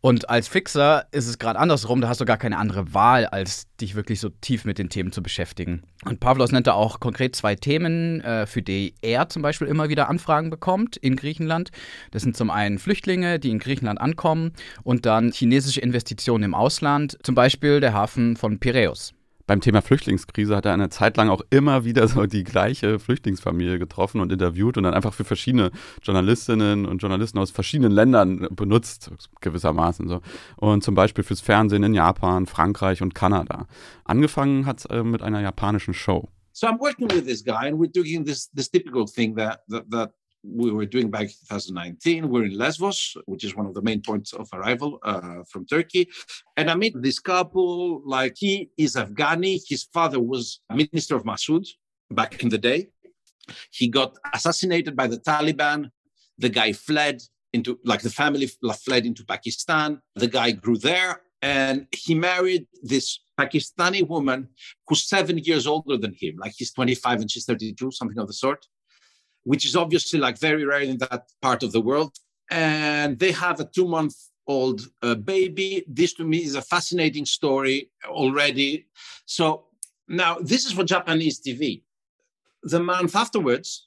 Und 0.00 0.30
als 0.30 0.46
Fixer 0.46 1.06
ist 1.10 1.26
es 1.26 1.40
gerade 1.40 1.58
andersrum, 1.58 2.00
da 2.00 2.08
hast 2.08 2.20
du 2.20 2.24
gar 2.24 2.36
keine 2.36 2.58
andere 2.58 2.94
Wahl, 2.94 3.26
als 3.26 3.66
dich 3.80 3.96
wirklich 3.96 4.20
so 4.20 4.28
tief 4.28 4.64
mit 4.64 4.78
den 4.78 4.88
Themen 4.88 5.10
zu 5.10 5.20
beschäftigen. 5.20 5.82
Und 6.04 6.20
Pavlos 6.20 6.52
nennt 6.52 6.68
da 6.68 6.74
auch 6.74 7.00
konkret 7.00 7.34
zwei 7.34 7.56
Themen, 7.56 8.20
äh, 8.20 8.46
für 8.46 8.62
die 8.62 8.94
er 9.02 9.28
zum 9.28 9.42
Beispiel 9.42 9.66
immer 9.66 9.88
wieder 9.88 10.08
Anfragen 10.08 10.50
bekommt 10.50 10.96
in 10.96 11.16
Griechenland. 11.16 11.72
Das 12.12 12.22
sind 12.22 12.36
zum 12.36 12.50
einen 12.50 12.78
Flüchtlinge, 12.78 13.40
die 13.40 13.50
in 13.50 13.58
Griechenland 13.58 14.00
ankommen 14.00 14.52
und 14.84 15.06
dann 15.06 15.32
chinesische 15.32 15.80
Investitionen 15.80 16.44
im 16.44 16.54
Ausland, 16.54 17.18
zum 17.24 17.34
Beispiel 17.34 17.80
der 17.80 17.94
Hafen 17.94 18.36
von 18.36 18.60
Piräus 18.60 19.12
beim 19.46 19.60
Thema 19.60 19.80
Flüchtlingskrise 19.80 20.56
hat 20.56 20.66
er 20.66 20.72
eine 20.72 20.88
Zeit 20.88 21.16
lang 21.16 21.28
auch 21.28 21.42
immer 21.50 21.84
wieder 21.84 22.08
so 22.08 22.26
die 22.26 22.44
gleiche 22.44 22.98
Flüchtlingsfamilie 22.98 23.78
getroffen 23.78 24.20
und 24.20 24.32
interviewt 24.32 24.76
und 24.76 24.82
dann 24.82 24.94
einfach 24.94 25.14
für 25.14 25.24
verschiedene 25.24 25.70
Journalistinnen 26.02 26.86
und 26.86 26.98
Journalisten 26.98 27.38
aus 27.38 27.50
verschiedenen 27.50 27.92
Ländern 27.92 28.48
benutzt, 28.50 29.10
gewissermaßen 29.40 30.08
so. 30.08 30.20
Und 30.56 30.82
zum 30.82 30.94
Beispiel 30.94 31.24
fürs 31.24 31.40
Fernsehen 31.40 31.82
in 31.84 31.94
Japan, 31.94 32.46
Frankreich 32.46 33.02
und 33.02 33.14
Kanada. 33.14 33.66
Angefangen 34.04 34.66
hat 34.66 34.80
es 34.80 34.84
äh, 34.86 35.02
mit 35.02 35.22
einer 35.22 35.40
japanischen 35.40 35.94
Show. 35.94 36.28
So 36.52 36.66
I'm 36.66 36.80
working 36.80 37.06
with 37.10 37.26
this 37.26 37.44
guy 37.44 37.68
and 37.68 37.78
we're 37.78 37.92
doing 37.92 38.24
this 38.24 38.50
this 38.52 38.70
typical 38.70 39.04
thing 39.04 39.36
that 39.36 39.60
that, 39.68 39.84
that 39.90 40.12
we 40.48 40.70
were 40.70 40.86
doing 40.86 41.10
back 41.10 41.22
in 41.22 41.28
2019. 41.28 42.28
We're 42.28 42.44
in 42.44 42.56
Lesbos, 42.56 43.16
which 43.26 43.44
is 43.44 43.56
one 43.56 43.66
of 43.66 43.74
the 43.74 43.82
main 43.82 44.00
points 44.00 44.32
of 44.32 44.48
arrival 44.52 44.98
uh, 45.02 45.42
from 45.50 45.66
Turkey. 45.66 46.08
And 46.56 46.70
I 46.70 46.74
meet 46.74 46.94
this 46.96 47.18
couple, 47.18 48.02
like 48.04 48.34
he 48.36 48.70
is 48.76 48.96
Afghani. 48.96 49.60
His 49.66 49.84
father 49.84 50.20
was 50.20 50.60
Minister 50.72 51.16
of 51.16 51.24
Massoud 51.24 51.66
back 52.10 52.42
in 52.42 52.48
the 52.48 52.58
day. 52.58 52.88
He 53.70 53.88
got 53.88 54.16
assassinated 54.32 54.96
by 54.96 55.06
the 55.06 55.18
Taliban. 55.18 55.90
The 56.38 56.48
guy 56.48 56.72
fled 56.72 57.22
into, 57.52 57.78
like 57.84 58.02
the 58.02 58.10
family 58.10 58.50
fled 58.84 59.06
into 59.06 59.24
Pakistan. 59.24 60.00
The 60.14 60.28
guy 60.28 60.52
grew 60.52 60.76
there 60.76 61.22
and 61.42 61.86
he 61.92 62.14
married 62.14 62.66
this 62.82 63.20
Pakistani 63.38 64.06
woman 64.06 64.48
who's 64.86 65.08
seven 65.08 65.38
years 65.38 65.66
older 65.66 65.96
than 65.96 66.14
him. 66.18 66.36
Like 66.38 66.54
he's 66.56 66.72
25 66.72 67.20
and 67.20 67.30
she's 67.30 67.44
32, 67.44 67.90
something 67.90 68.18
of 68.18 68.26
the 68.26 68.32
sort 68.32 68.66
which 69.46 69.64
is 69.64 69.76
obviously 69.76 70.18
like 70.18 70.38
very 70.38 70.64
rare 70.64 70.80
in 70.80 70.98
that 70.98 71.22
part 71.40 71.62
of 71.62 71.70
the 71.70 71.80
world. 71.80 72.12
And 72.50 73.16
they 73.16 73.30
have 73.30 73.60
a 73.60 73.64
two 73.64 73.86
month 73.86 74.14
old 74.48 74.80
uh, 75.02 75.14
baby. 75.14 75.84
This 75.86 76.12
to 76.14 76.24
me 76.24 76.38
is 76.38 76.56
a 76.56 76.62
fascinating 76.62 77.26
story 77.26 77.90
already. 78.04 78.86
So 79.24 79.66
now 80.08 80.38
this 80.40 80.66
is 80.66 80.72
for 80.72 80.84
Japanese 80.84 81.40
TV. 81.40 81.82
The 82.64 82.80
month 82.80 83.14
afterwards, 83.14 83.86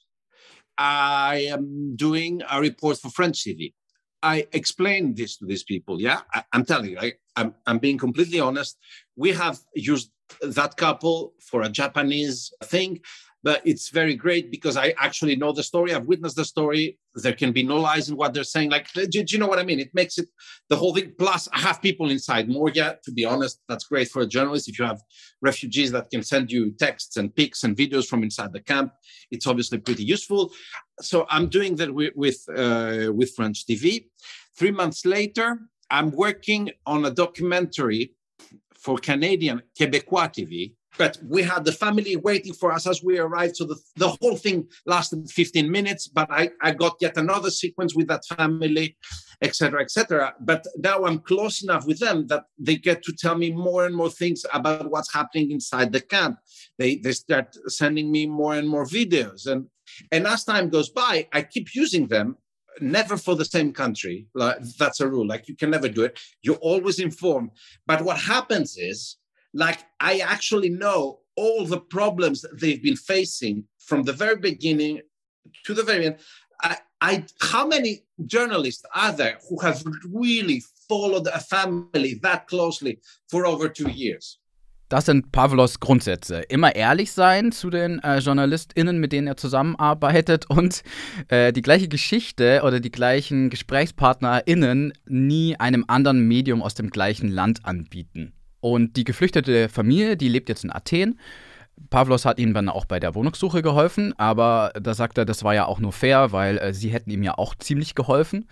I 0.78 1.46
am 1.54 1.94
doing 1.94 2.40
a 2.50 2.58
report 2.58 2.96
for 2.96 3.10
French 3.10 3.44
TV. 3.44 3.74
I 4.22 4.46
explained 4.52 5.18
this 5.18 5.36
to 5.38 5.44
these 5.46 5.64
people. 5.64 6.00
Yeah, 6.00 6.20
I, 6.32 6.42
am 6.54 6.64
telling 6.64 6.90
you, 6.90 6.98
I, 6.98 7.12
I'm, 7.36 7.54
I'm 7.66 7.78
being 7.78 7.98
completely 7.98 8.40
honest. 8.40 8.78
We 9.14 9.32
have 9.32 9.58
used 9.74 10.10
that 10.40 10.76
couple 10.76 11.34
for 11.40 11.62
a 11.62 11.68
Japanese 11.68 12.50
thing 12.64 13.00
but 13.42 13.62
it's 13.64 13.88
very 13.88 14.14
great 14.14 14.50
because 14.50 14.76
I 14.76 14.94
actually 14.98 15.34
know 15.36 15.52
the 15.52 15.62
story. 15.62 15.94
I've 15.94 16.06
witnessed 16.06 16.36
the 16.36 16.44
story. 16.44 16.98
There 17.14 17.32
can 17.32 17.52
be 17.52 17.62
no 17.62 17.78
lies 17.78 18.08
in 18.10 18.16
what 18.16 18.34
they're 18.34 18.44
saying. 18.44 18.70
Like, 18.70 18.92
do, 18.92 19.06
do 19.06 19.24
you 19.28 19.38
know 19.38 19.46
what 19.46 19.58
I 19.58 19.62
mean? 19.62 19.80
It 19.80 19.94
makes 19.94 20.18
it 20.18 20.28
the 20.68 20.76
whole 20.76 20.94
thing. 20.94 21.14
Plus, 21.18 21.48
I 21.52 21.58
have 21.58 21.80
people 21.80 22.10
inside. 22.10 22.48
Moria, 22.48 22.98
to 23.04 23.12
be 23.12 23.24
honest, 23.24 23.60
that's 23.68 23.84
great 23.84 24.08
for 24.08 24.22
a 24.22 24.26
journalist. 24.26 24.68
If 24.68 24.78
you 24.78 24.84
have 24.84 25.00
refugees 25.40 25.90
that 25.92 26.10
can 26.10 26.22
send 26.22 26.52
you 26.52 26.72
texts 26.72 27.16
and 27.16 27.34
pics 27.34 27.64
and 27.64 27.76
videos 27.76 28.06
from 28.06 28.22
inside 28.22 28.52
the 28.52 28.60
camp, 28.60 28.92
it's 29.30 29.46
obviously 29.46 29.78
pretty 29.78 30.04
useful. 30.04 30.52
So 31.00 31.26
I'm 31.30 31.48
doing 31.48 31.76
that 31.76 31.94
with 31.94 32.12
with, 32.14 32.44
uh, 32.54 33.10
with 33.12 33.34
French 33.34 33.66
TV. 33.66 34.06
Three 34.58 34.70
months 34.70 35.06
later, 35.06 35.58
I'm 35.90 36.10
working 36.10 36.70
on 36.84 37.06
a 37.06 37.10
documentary 37.10 38.14
for 38.74 38.98
Canadian 38.98 39.62
Quebecois 39.78 40.28
TV 40.34 40.74
but 40.98 41.18
we 41.26 41.42
had 41.42 41.64
the 41.64 41.72
family 41.72 42.16
waiting 42.16 42.52
for 42.52 42.72
us 42.72 42.86
as 42.86 43.02
we 43.02 43.18
arrived. 43.18 43.56
So 43.56 43.64
the, 43.64 43.76
the 43.96 44.16
whole 44.20 44.36
thing 44.36 44.68
lasted 44.86 45.30
15 45.30 45.70
minutes, 45.70 46.08
but 46.08 46.30
I, 46.30 46.50
I 46.60 46.72
got 46.72 46.96
yet 47.00 47.16
another 47.16 47.50
sequence 47.50 47.94
with 47.94 48.08
that 48.08 48.24
family, 48.26 48.96
etc., 49.42 49.82
etc. 49.82 50.34
But 50.40 50.66
now 50.78 51.04
I'm 51.04 51.20
close 51.20 51.62
enough 51.62 51.86
with 51.86 51.98
them 52.00 52.26
that 52.26 52.44
they 52.58 52.76
get 52.76 53.02
to 53.04 53.12
tell 53.12 53.36
me 53.36 53.52
more 53.52 53.86
and 53.86 53.94
more 53.94 54.10
things 54.10 54.44
about 54.52 54.90
what's 54.90 55.12
happening 55.12 55.50
inside 55.50 55.92
the 55.92 56.00
camp. 56.00 56.38
They, 56.78 56.96
they 56.96 57.12
start 57.12 57.56
sending 57.68 58.10
me 58.10 58.26
more 58.26 58.54
and 58.54 58.68
more 58.68 58.84
videos. 58.84 59.46
And, 59.46 59.66
and 60.10 60.26
as 60.26 60.44
time 60.44 60.70
goes 60.70 60.90
by, 60.90 61.28
I 61.32 61.42
keep 61.42 61.74
using 61.74 62.08
them 62.08 62.36
never 62.80 63.16
for 63.16 63.36
the 63.36 63.44
same 63.44 63.72
country. 63.72 64.26
Like, 64.34 64.62
that's 64.78 65.00
a 65.00 65.08
rule. 65.08 65.26
Like 65.26 65.48
you 65.48 65.56
can 65.56 65.70
never 65.70 65.88
do 65.88 66.04
it. 66.04 66.18
You're 66.42 66.56
always 66.56 66.98
informed. 66.98 67.50
But 67.86 68.02
what 68.02 68.18
happens 68.18 68.76
is 68.76 69.16
like 69.52 69.78
I 70.00 70.20
actually 70.20 70.70
know 70.70 71.20
all 71.36 71.64
the 71.64 71.80
problems 71.80 72.44
they've 72.60 72.82
been 72.82 72.96
facing 72.96 73.64
from 73.78 74.04
the 74.04 74.12
very 74.12 74.36
beginning 74.36 75.00
to 75.64 75.74
the 75.74 75.82
very 75.82 76.06
end. 76.06 76.16
I, 76.62 76.76
I, 77.00 77.24
how 77.40 77.66
many 77.66 78.04
journalists 78.26 78.84
are 78.94 79.12
there 79.12 79.38
who 79.48 79.58
have 79.60 79.82
really 80.12 80.62
followed 80.88 81.26
a 81.28 81.40
family 81.40 82.20
that 82.22 82.46
closely 82.46 83.00
for 83.30 83.46
over 83.46 83.68
two 83.68 83.88
years? 83.90 84.38
Das 84.90 85.06
sind 85.06 85.30
Pavlos 85.30 85.78
Grundsätze. 85.78 86.40
Immer 86.48 86.74
ehrlich 86.74 87.12
sein 87.12 87.52
zu 87.52 87.70
den 87.70 88.00
äh, 88.00 88.18
JournalistInnen, 88.18 88.98
mit 88.98 89.12
denen 89.12 89.28
er 89.28 89.36
zusammenarbeitet 89.36 90.50
und 90.50 90.82
äh, 91.28 91.52
die 91.52 91.62
gleiche 91.62 91.86
Geschichte 91.86 92.62
oder 92.64 92.80
die 92.80 92.90
gleichen 92.90 93.50
GesprächspartnerInnen 93.50 94.92
nie 95.06 95.54
einem 95.54 95.84
anderen 95.86 96.26
Medium 96.26 96.60
aus 96.60 96.74
dem 96.74 96.90
gleichen 96.90 97.28
Land 97.28 97.64
anbieten. 97.64 98.32
Und 98.60 98.96
die 98.96 99.04
geflüchtete 99.04 99.68
Familie, 99.68 100.16
die 100.16 100.28
lebt 100.28 100.48
jetzt 100.48 100.64
in 100.64 100.72
Athen. 100.72 101.18
Pavlos 101.88 102.26
hat 102.26 102.38
ihnen 102.38 102.52
dann 102.52 102.68
auch 102.68 102.84
bei 102.84 103.00
der 103.00 103.14
Wohnungssuche 103.14 103.62
geholfen, 103.62 104.12
aber 104.18 104.72
da 104.80 104.92
sagt 104.92 105.16
er, 105.16 105.24
das 105.24 105.44
war 105.44 105.54
ja 105.54 105.64
auch 105.64 105.78
nur 105.78 105.92
fair, 105.92 106.30
weil 106.32 106.58
äh, 106.58 106.74
sie 106.74 106.90
hätten 106.90 107.10
ihm 107.10 107.22
ja 107.22 107.38
auch 107.38 107.54
ziemlich 107.54 107.94
geholfen. 107.94 108.48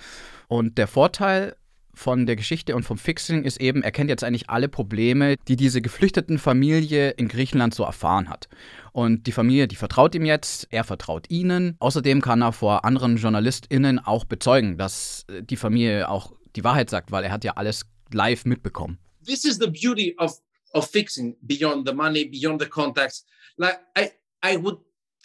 Und 0.48 0.78
der 0.78 0.86
Vorteil 0.86 1.54
von 1.98 2.26
der 2.26 2.36
Geschichte 2.36 2.76
und 2.76 2.84
vom 2.84 2.96
Fixing 2.96 3.42
ist 3.42 3.60
eben, 3.60 3.82
er 3.82 3.90
kennt 3.90 4.08
jetzt 4.08 4.22
eigentlich 4.22 4.48
alle 4.48 4.68
Probleme, 4.68 5.36
die 5.48 5.56
diese 5.56 5.82
geflüchteten 5.82 6.38
Familie 6.38 7.10
in 7.10 7.28
Griechenland 7.28 7.74
so 7.74 7.82
erfahren 7.82 8.30
hat. 8.30 8.48
Und 8.92 9.26
die 9.26 9.32
Familie, 9.32 9.68
die 9.68 9.76
vertraut 9.76 10.14
ihm 10.14 10.24
jetzt, 10.24 10.68
er 10.70 10.84
vertraut 10.84 11.28
ihnen. 11.28 11.76
Außerdem 11.80 12.22
kann 12.22 12.40
er 12.40 12.52
vor 12.52 12.84
anderen 12.84 13.16
JournalistInnen 13.16 13.98
auch 13.98 14.24
bezeugen, 14.24 14.78
dass 14.78 15.26
äh, 15.28 15.42
die 15.42 15.56
Familie 15.56 16.08
auch 16.08 16.32
die 16.56 16.64
Wahrheit 16.64 16.88
sagt, 16.88 17.10
weil 17.10 17.24
er 17.24 17.32
hat 17.32 17.44
ja 17.44 17.52
alles 17.56 17.84
live 18.12 18.44
mitbekommen. 18.44 18.98
This 19.28 19.44
is 19.44 19.58
the 19.58 19.70
beauty 19.80 20.08
of, 20.18 20.30
of 20.74 20.82
fixing 20.88 21.36
beyond 21.46 21.86
the 21.86 21.94
money, 21.94 22.24
beyond 22.24 22.58
the 22.60 22.66
contacts. 22.66 23.18
Like 23.56 23.78
I, 23.94 24.12
I 24.42 24.56
would 24.56 24.78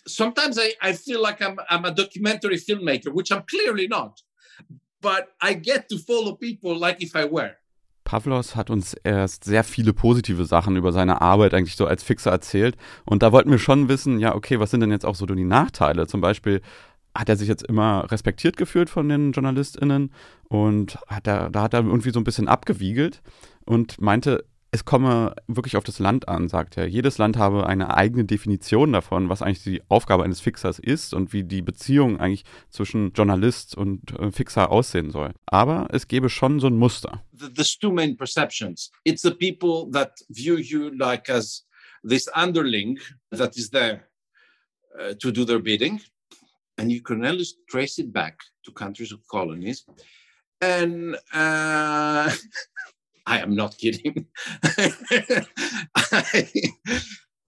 sometimes 0.05 0.59
I, 0.59 0.73
I 0.81 0.93
feel 0.93 1.21
like 1.27 1.41
I'm, 1.41 1.57
I'm 1.69 1.85
a 1.85 1.91
documentary 1.91 2.57
filmmaker, 2.57 3.11
which 3.17 3.31
I'm 3.31 3.43
clearly 3.53 3.87
not. 3.87 4.21
but 5.03 5.27
I 5.39 5.53
get 5.53 5.89
to 5.89 5.99
follow 5.99 6.35
people 6.35 6.75
like 6.75 7.03
if 7.03 7.15
I 7.15 7.25
were. 7.25 7.51
Pavlos 8.05 8.55
hat 8.55 8.69
uns 8.69 8.95
erst 9.03 9.45
sehr 9.45 9.63
viele 9.63 9.93
positive 9.93 10.45
Sachen 10.45 10.75
über 10.75 10.91
seine 10.91 11.21
Arbeit 11.21 11.53
eigentlich 11.53 11.75
so 11.75 11.85
als 11.85 12.03
Fixer 12.03 12.31
erzählt. 12.31 12.75
Und 13.05 13.23
da 13.23 13.31
wollten 13.31 13.49
wir 13.49 13.59
schon 13.59 13.87
wissen, 13.87 14.19
ja, 14.19 14.35
okay, 14.35 14.59
was 14.59 14.71
sind 14.71 14.81
denn 14.81 14.91
jetzt 14.91 15.05
auch 15.05 15.15
so 15.15 15.25
die 15.25 15.43
Nachteile? 15.43 16.05
Zum 16.07 16.19
Beispiel 16.19 16.61
hat 17.15 17.29
er 17.29 17.35
sich 17.35 17.47
jetzt 17.47 17.63
immer 17.63 18.11
respektiert 18.11 18.57
gefühlt 18.57 18.89
von 18.89 19.07
den 19.07 19.31
JournalistInnen 19.31 20.11
und 20.47 20.97
hat 21.07 21.27
er, 21.27 21.49
da 21.49 21.63
hat 21.63 21.73
er 21.73 21.81
irgendwie 21.81 22.11
so 22.11 22.19
ein 22.19 22.23
bisschen 22.23 22.47
abgewiegelt 22.47 23.21
und 23.65 24.01
meinte, 24.01 24.45
es 24.73 24.85
komme 24.85 25.35
wirklich 25.45 25.77
auf 25.77 25.83
das 25.83 25.99
Land 25.99 26.27
an, 26.27 26.49
sagt 26.49 26.77
er. 26.77 26.87
Jedes 26.87 27.19
Land 27.19 27.37
habe 27.37 27.67
eine 27.67 27.95
eigene 27.95 28.25
Definition 28.25 28.91
davon, 28.91 29.29
was 29.29 29.43
eigentlich 29.43 29.61
die 29.61 29.83
Aufgabe 29.87 30.23
eines 30.23 30.39
Fixers 30.39 30.79
ist 30.79 31.13
und 31.13 31.31
wie 31.31 31.43
die 31.43 31.61
Beziehung 31.61 32.19
eigentlich 32.19 32.43
zwischen 32.71 33.13
Journalist 33.13 33.77
und 33.77 34.19
äh, 34.19 34.31
Fixer 34.31 34.71
aussehen 34.71 35.11
soll. 35.11 35.33
Aber 35.45 35.89
es 35.91 36.07
gäbe 36.07 36.27
schon 36.27 36.59
so 36.59 36.65
ein 36.65 36.77
Muster. 36.77 37.23
There's 37.37 37.77
two 37.77 37.91
main 37.91 38.17
perceptions. 38.17 38.89
It's 39.03 39.21
the 39.21 39.29
people 39.29 39.91
that 39.91 40.13
view 40.27 40.57
you 40.57 40.89
like 40.89 41.29
as 41.29 41.67
this 42.03 42.27
underling 42.35 42.99
that 43.29 43.55
is 43.55 43.69
there 43.69 44.07
uh, 44.97 45.13
to 45.21 45.31
do 45.31 45.45
their 45.45 45.59
bidding. 45.59 46.01
And 46.77 46.91
you 46.91 47.01
can 47.01 47.25
always 47.25 47.55
trace 47.69 47.99
it 47.99 48.11
back 48.11 48.39
to 48.65 48.71
countries 48.71 49.11
of 49.11 49.25
colonies. 49.27 49.85
And 50.61 51.15
uh, 51.33 52.31
I 53.25 53.39
am 53.39 53.55
not 53.55 53.77
kidding. 53.77 54.25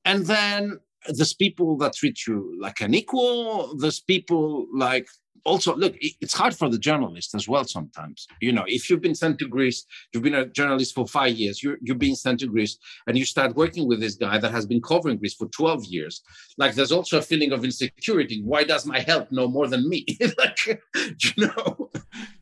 and 0.06 0.26
then 0.26 0.80
there's 1.08 1.34
people 1.34 1.78
that 1.78 1.94
treat 1.96 2.26
you 2.28 2.58
like 2.60 2.82
an 2.82 2.94
equal. 2.94 3.76
There's 3.78 4.00
people 4.00 4.68
like 4.74 5.08
also 5.46 5.76
look 5.76 5.96
it's 6.00 6.34
hard 6.34 6.56
for 6.56 6.70
the 6.70 6.78
journalist 6.78 7.36
as 7.36 7.48
well 7.48 7.64
sometimes. 7.64 8.28
You 8.42 8.52
know 8.52 8.66
if 8.68 8.90
you've 8.90 9.02
been 9.02 9.16
sent 9.16 9.40
to 9.40 9.48
greece 9.48 9.86
you've 10.12 10.24
been 10.24 10.36
a 10.36 10.46
journalist 10.46 10.96
for 10.96 11.08
five 11.08 11.34
years 11.34 11.64
you're, 11.64 11.78
you're 11.82 11.96
being 11.96 12.16
sent 12.16 12.40
to 12.42 12.48
greece 12.48 12.78
and 13.08 13.18
you 13.18 13.26
start 13.26 13.56
working 13.56 13.88
with 13.88 14.00
this 14.00 14.16
guy 14.16 14.38
that 14.38 14.52
has 14.52 14.66
been 14.66 14.82
covering 14.82 15.18
greece 15.18 15.36
for 15.36 15.48
12 15.48 15.86
years 15.86 16.22
like 16.58 16.76
there's 16.76 16.92
also 16.92 17.18
a 17.18 17.22
feeling 17.22 17.52
of 17.52 17.64
insecurity. 17.64 18.42
Why 18.44 18.64
does 18.64 18.86
my 18.86 19.00
help 19.00 19.32
know 19.32 19.48
more 19.48 19.68
than 19.68 19.88
me? 19.90 20.06
Like, 20.38 20.82
you 21.24 21.48
know 21.48 21.92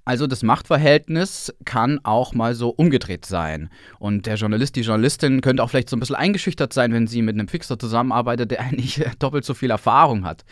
Also 0.05 0.27
das 0.27 0.43
Machtverhältnis 0.43 1.53
kann 1.63 1.99
auch 2.03 2.33
mal 2.33 2.55
so 2.55 2.69
umgedreht 2.69 3.25
sein. 3.25 3.69
Und 3.99 4.25
der 4.25 4.35
Journalist, 4.35 4.75
die 4.75 4.81
Journalistin 4.81 5.39
könnte 5.39 5.63
auch 5.63 5.69
vielleicht 5.69 5.89
so 5.89 5.95
ein 5.95 6.01
bisschen 6.01 6.17
eingeschüchtert 6.17 6.73
sein, 6.73 6.91
wenn 6.91 7.07
sie 7.07 7.21
mit 7.21 7.35
einem 7.35 7.47
Fixer 7.47 7.79
zusammenarbeitet, 7.79 8.51
der 8.51 8.59
eigentlich 8.61 9.01
doppelt 9.19 9.45
so 9.45 9.53
viel 9.53 9.71
Erfahrung 9.71 10.25
hat. 10.25 10.43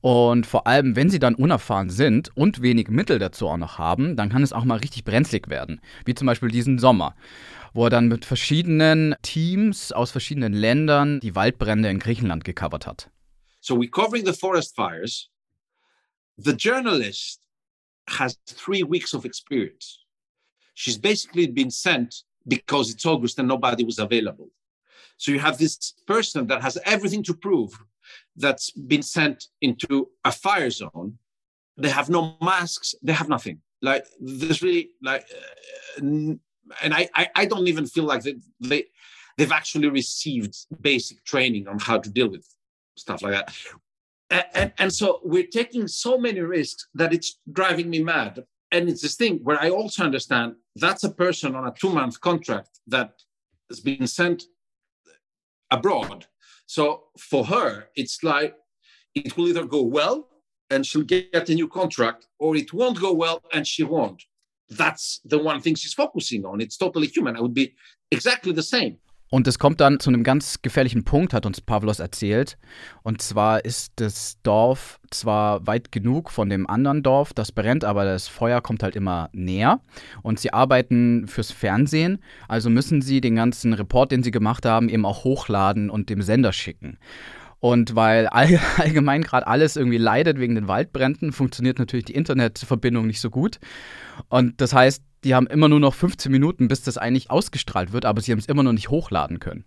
Und 0.00 0.46
vor 0.46 0.66
allem, 0.66 0.96
wenn 0.96 1.10
sie 1.10 1.18
dann 1.18 1.34
unerfahren 1.34 1.90
sind 1.90 2.34
und 2.34 2.62
wenig 2.62 2.88
Mittel 2.88 3.18
dazu 3.18 3.48
auch 3.48 3.56
noch 3.58 3.78
haben, 3.78 4.16
dann 4.16 4.30
kann 4.30 4.42
es 4.42 4.52
auch 4.54 4.64
mal 4.64 4.78
richtig 4.78 5.04
brenzlig 5.04 5.48
werden. 5.48 5.80
Wie 6.06 6.14
zum 6.14 6.26
Beispiel 6.26 6.50
diesen 6.50 6.78
Sommer, 6.78 7.14
wo 7.74 7.84
er 7.84 7.90
dann 7.90 8.08
mit 8.08 8.24
verschiedenen 8.24 9.16
Teams 9.22 9.92
aus 9.92 10.12
verschiedenen 10.12 10.54
Ländern 10.54 11.20
die 11.20 11.34
Waldbrände 11.34 11.90
in 11.90 11.98
Griechenland 11.98 12.44
gecovert 12.44 12.86
hat. 12.86 13.10
So 13.60 13.74
we're 13.74 13.90
covering 13.90 14.24
the 14.24 14.32
forest 14.32 14.74
fires. 14.76 15.28
The 16.36 16.52
journalist 16.52 17.40
has 18.08 18.38
three 18.46 18.82
weeks 18.82 19.14
of 19.14 19.24
experience. 19.24 20.04
She's 20.74 20.98
basically 20.98 21.46
been 21.46 21.70
sent 21.70 22.22
because 22.46 22.90
it's 22.90 23.04
August 23.04 23.38
and 23.38 23.48
nobody 23.48 23.84
was 23.84 23.98
available. 23.98 24.48
So 25.16 25.32
you 25.32 25.40
have 25.40 25.58
this 25.58 25.94
person 26.06 26.46
that 26.46 26.62
has 26.62 26.78
everything 26.84 27.22
to 27.24 27.34
prove 27.34 27.76
that's 28.36 28.70
been 28.70 29.02
sent 29.02 29.48
into 29.60 30.08
a 30.24 30.32
fire 30.32 30.70
zone. 30.70 31.18
They 31.76 31.88
have 31.88 32.08
no 32.08 32.36
masks. 32.40 32.94
They 33.02 33.12
have 33.12 33.28
nothing. 33.28 33.60
Like 33.82 34.06
there's 34.20 34.62
really 34.62 34.90
like, 35.02 35.26
uh, 35.98 36.00
and 36.00 36.40
I, 36.82 37.08
I, 37.14 37.28
I 37.34 37.44
don't 37.46 37.68
even 37.68 37.86
feel 37.86 38.04
like 38.04 38.22
they, 38.22 38.36
they 38.60 38.84
they've 39.36 39.52
actually 39.52 39.88
received 39.88 40.54
basic 40.80 41.24
training 41.24 41.68
on 41.68 41.78
how 41.78 41.98
to 41.98 42.10
deal 42.10 42.28
with 42.28 42.46
stuff 42.96 43.22
like 43.22 43.32
that. 43.32 43.54
And, 44.30 44.72
and, 44.78 44.92
so 44.92 45.20
we're 45.24 45.46
taking 45.46 45.88
so 45.88 46.18
many 46.18 46.40
risks 46.40 46.86
that 46.94 47.14
it's 47.14 47.40
driving 47.50 47.88
me 47.88 48.02
mad. 48.02 48.44
And 48.70 48.86
it's 48.88 49.00
this 49.00 49.16
thing 49.16 49.40
where 49.42 49.58
I 49.58 49.70
also 49.70 50.04
understand 50.04 50.56
that's 50.76 51.04
a 51.04 51.10
person 51.10 51.54
on 51.54 51.66
a 51.66 51.72
two 51.72 51.88
month 51.88 52.20
contract 52.20 52.80
that 52.88 53.12
has 53.70 53.80
been 53.80 54.06
sent 54.06 54.44
abroad 55.70 56.26
so 56.68 57.04
for 57.18 57.46
her, 57.46 57.88
it's 57.96 58.22
like 58.22 58.54
it 59.14 59.36
will 59.36 59.48
either 59.48 59.64
go 59.64 59.82
well 59.82 60.28
and 60.68 60.84
she'll 60.84 61.02
get 61.02 61.48
a 61.48 61.54
new 61.54 61.66
contract, 61.66 62.26
or 62.38 62.56
it 62.56 62.74
won't 62.74 63.00
go 63.00 63.14
well 63.14 63.42
and 63.54 63.66
she 63.66 63.84
won't. 63.84 64.22
That's 64.68 65.20
the 65.24 65.38
one 65.38 65.62
thing 65.62 65.76
she's 65.76 65.94
focusing 65.94 66.44
on. 66.44 66.60
It's 66.60 66.76
totally 66.76 67.06
human. 67.06 67.36
I 67.36 67.40
would 67.40 67.54
be 67.54 67.74
exactly 68.10 68.52
the 68.52 68.62
same. 68.62 68.98
Und 69.30 69.46
es 69.46 69.58
kommt 69.58 69.80
dann 69.80 70.00
zu 70.00 70.10
einem 70.10 70.24
ganz 70.24 70.62
gefährlichen 70.62 71.04
Punkt, 71.04 71.34
hat 71.34 71.44
uns 71.44 71.60
Pavlos 71.60 72.00
erzählt. 72.00 72.56
Und 73.02 73.20
zwar 73.20 73.64
ist 73.64 73.92
das 73.96 74.38
Dorf 74.42 74.98
zwar 75.10 75.66
weit 75.66 75.92
genug 75.92 76.30
von 76.30 76.48
dem 76.48 76.68
anderen 76.68 77.02
Dorf, 77.02 77.34
das 77.34 77.52
brennt, 77.52 77.84
aber 77.84 78.04
das 78.04 78.28
Feuer 78.28 78.60
kommt 78.62 78.82
halt 78.82 78.96
immer 78.96 79.28
näher. 79.32 79.80
Und 80.22 80.40
sie 80.40 80.52
arbeiten 80.52 81.28
fürs 81.28 81.50
Fernsehen, 81.50 82.22
also 82.48 82.70
müssen 82.70 83.02
sie 83.02 83.20
den 83.20 83.36
ganzen 83.36 83.74
Report, 83.74 84.12
den 84.12 84.22
sie 84.22 84.30
gemacht 84.30 84.64
haben, 84.64 84.88
eben 84.88 85.04
auch 85.04 85.24
hochladen 85.24 85.90
und 85.90 86.08
dem 86.08 86.22
Sender 86.22 86.52
schicken. 86.52 86.98
Und 87.60 87.96
weil 87.96 88.26
allgemein 88.76 89.22
gerade 89.22 89.46
alles 89.46 89.76
irgendwie 89.76 89.98
leidet 89.98 90.38
wegen 90.38 90.54
den 90.54 90.68
Waldbränden, 90.68 91.32
funktioniert 91.32 91.78
natürlich 91.78 92.06
die 92.06 92.14
Internetverbindung 92.14 93.06
nicht 93.06 93.20
so 93.20 93.30
gut. 93.30 93.58
Und 94.28 94.60
das 94.60 94.72
heißt, 94.72 95.02
die 95.24 95.34
haben 95.34 95.46
immer 95.46 95.68
nur 95.68 95.80
noch 95.80 95.94
15 95.94 96.30
Minuten, 96.30 96.68
bis 96.68 96.82
das 96.82 96.98
eigentlich 96.98 97.30
ausgestrahlt 97.30 97.92
wird, 97.92 98.04
aber 98.04 98.20
sie 98.20 98.32
haben 98.32 98.38
es 98.38 98.46
immer 98.46 98.62
noch 98.62 98.72
nicht 98.72 98.90
hochladen 98.90 99.40
können. 99.40 99.64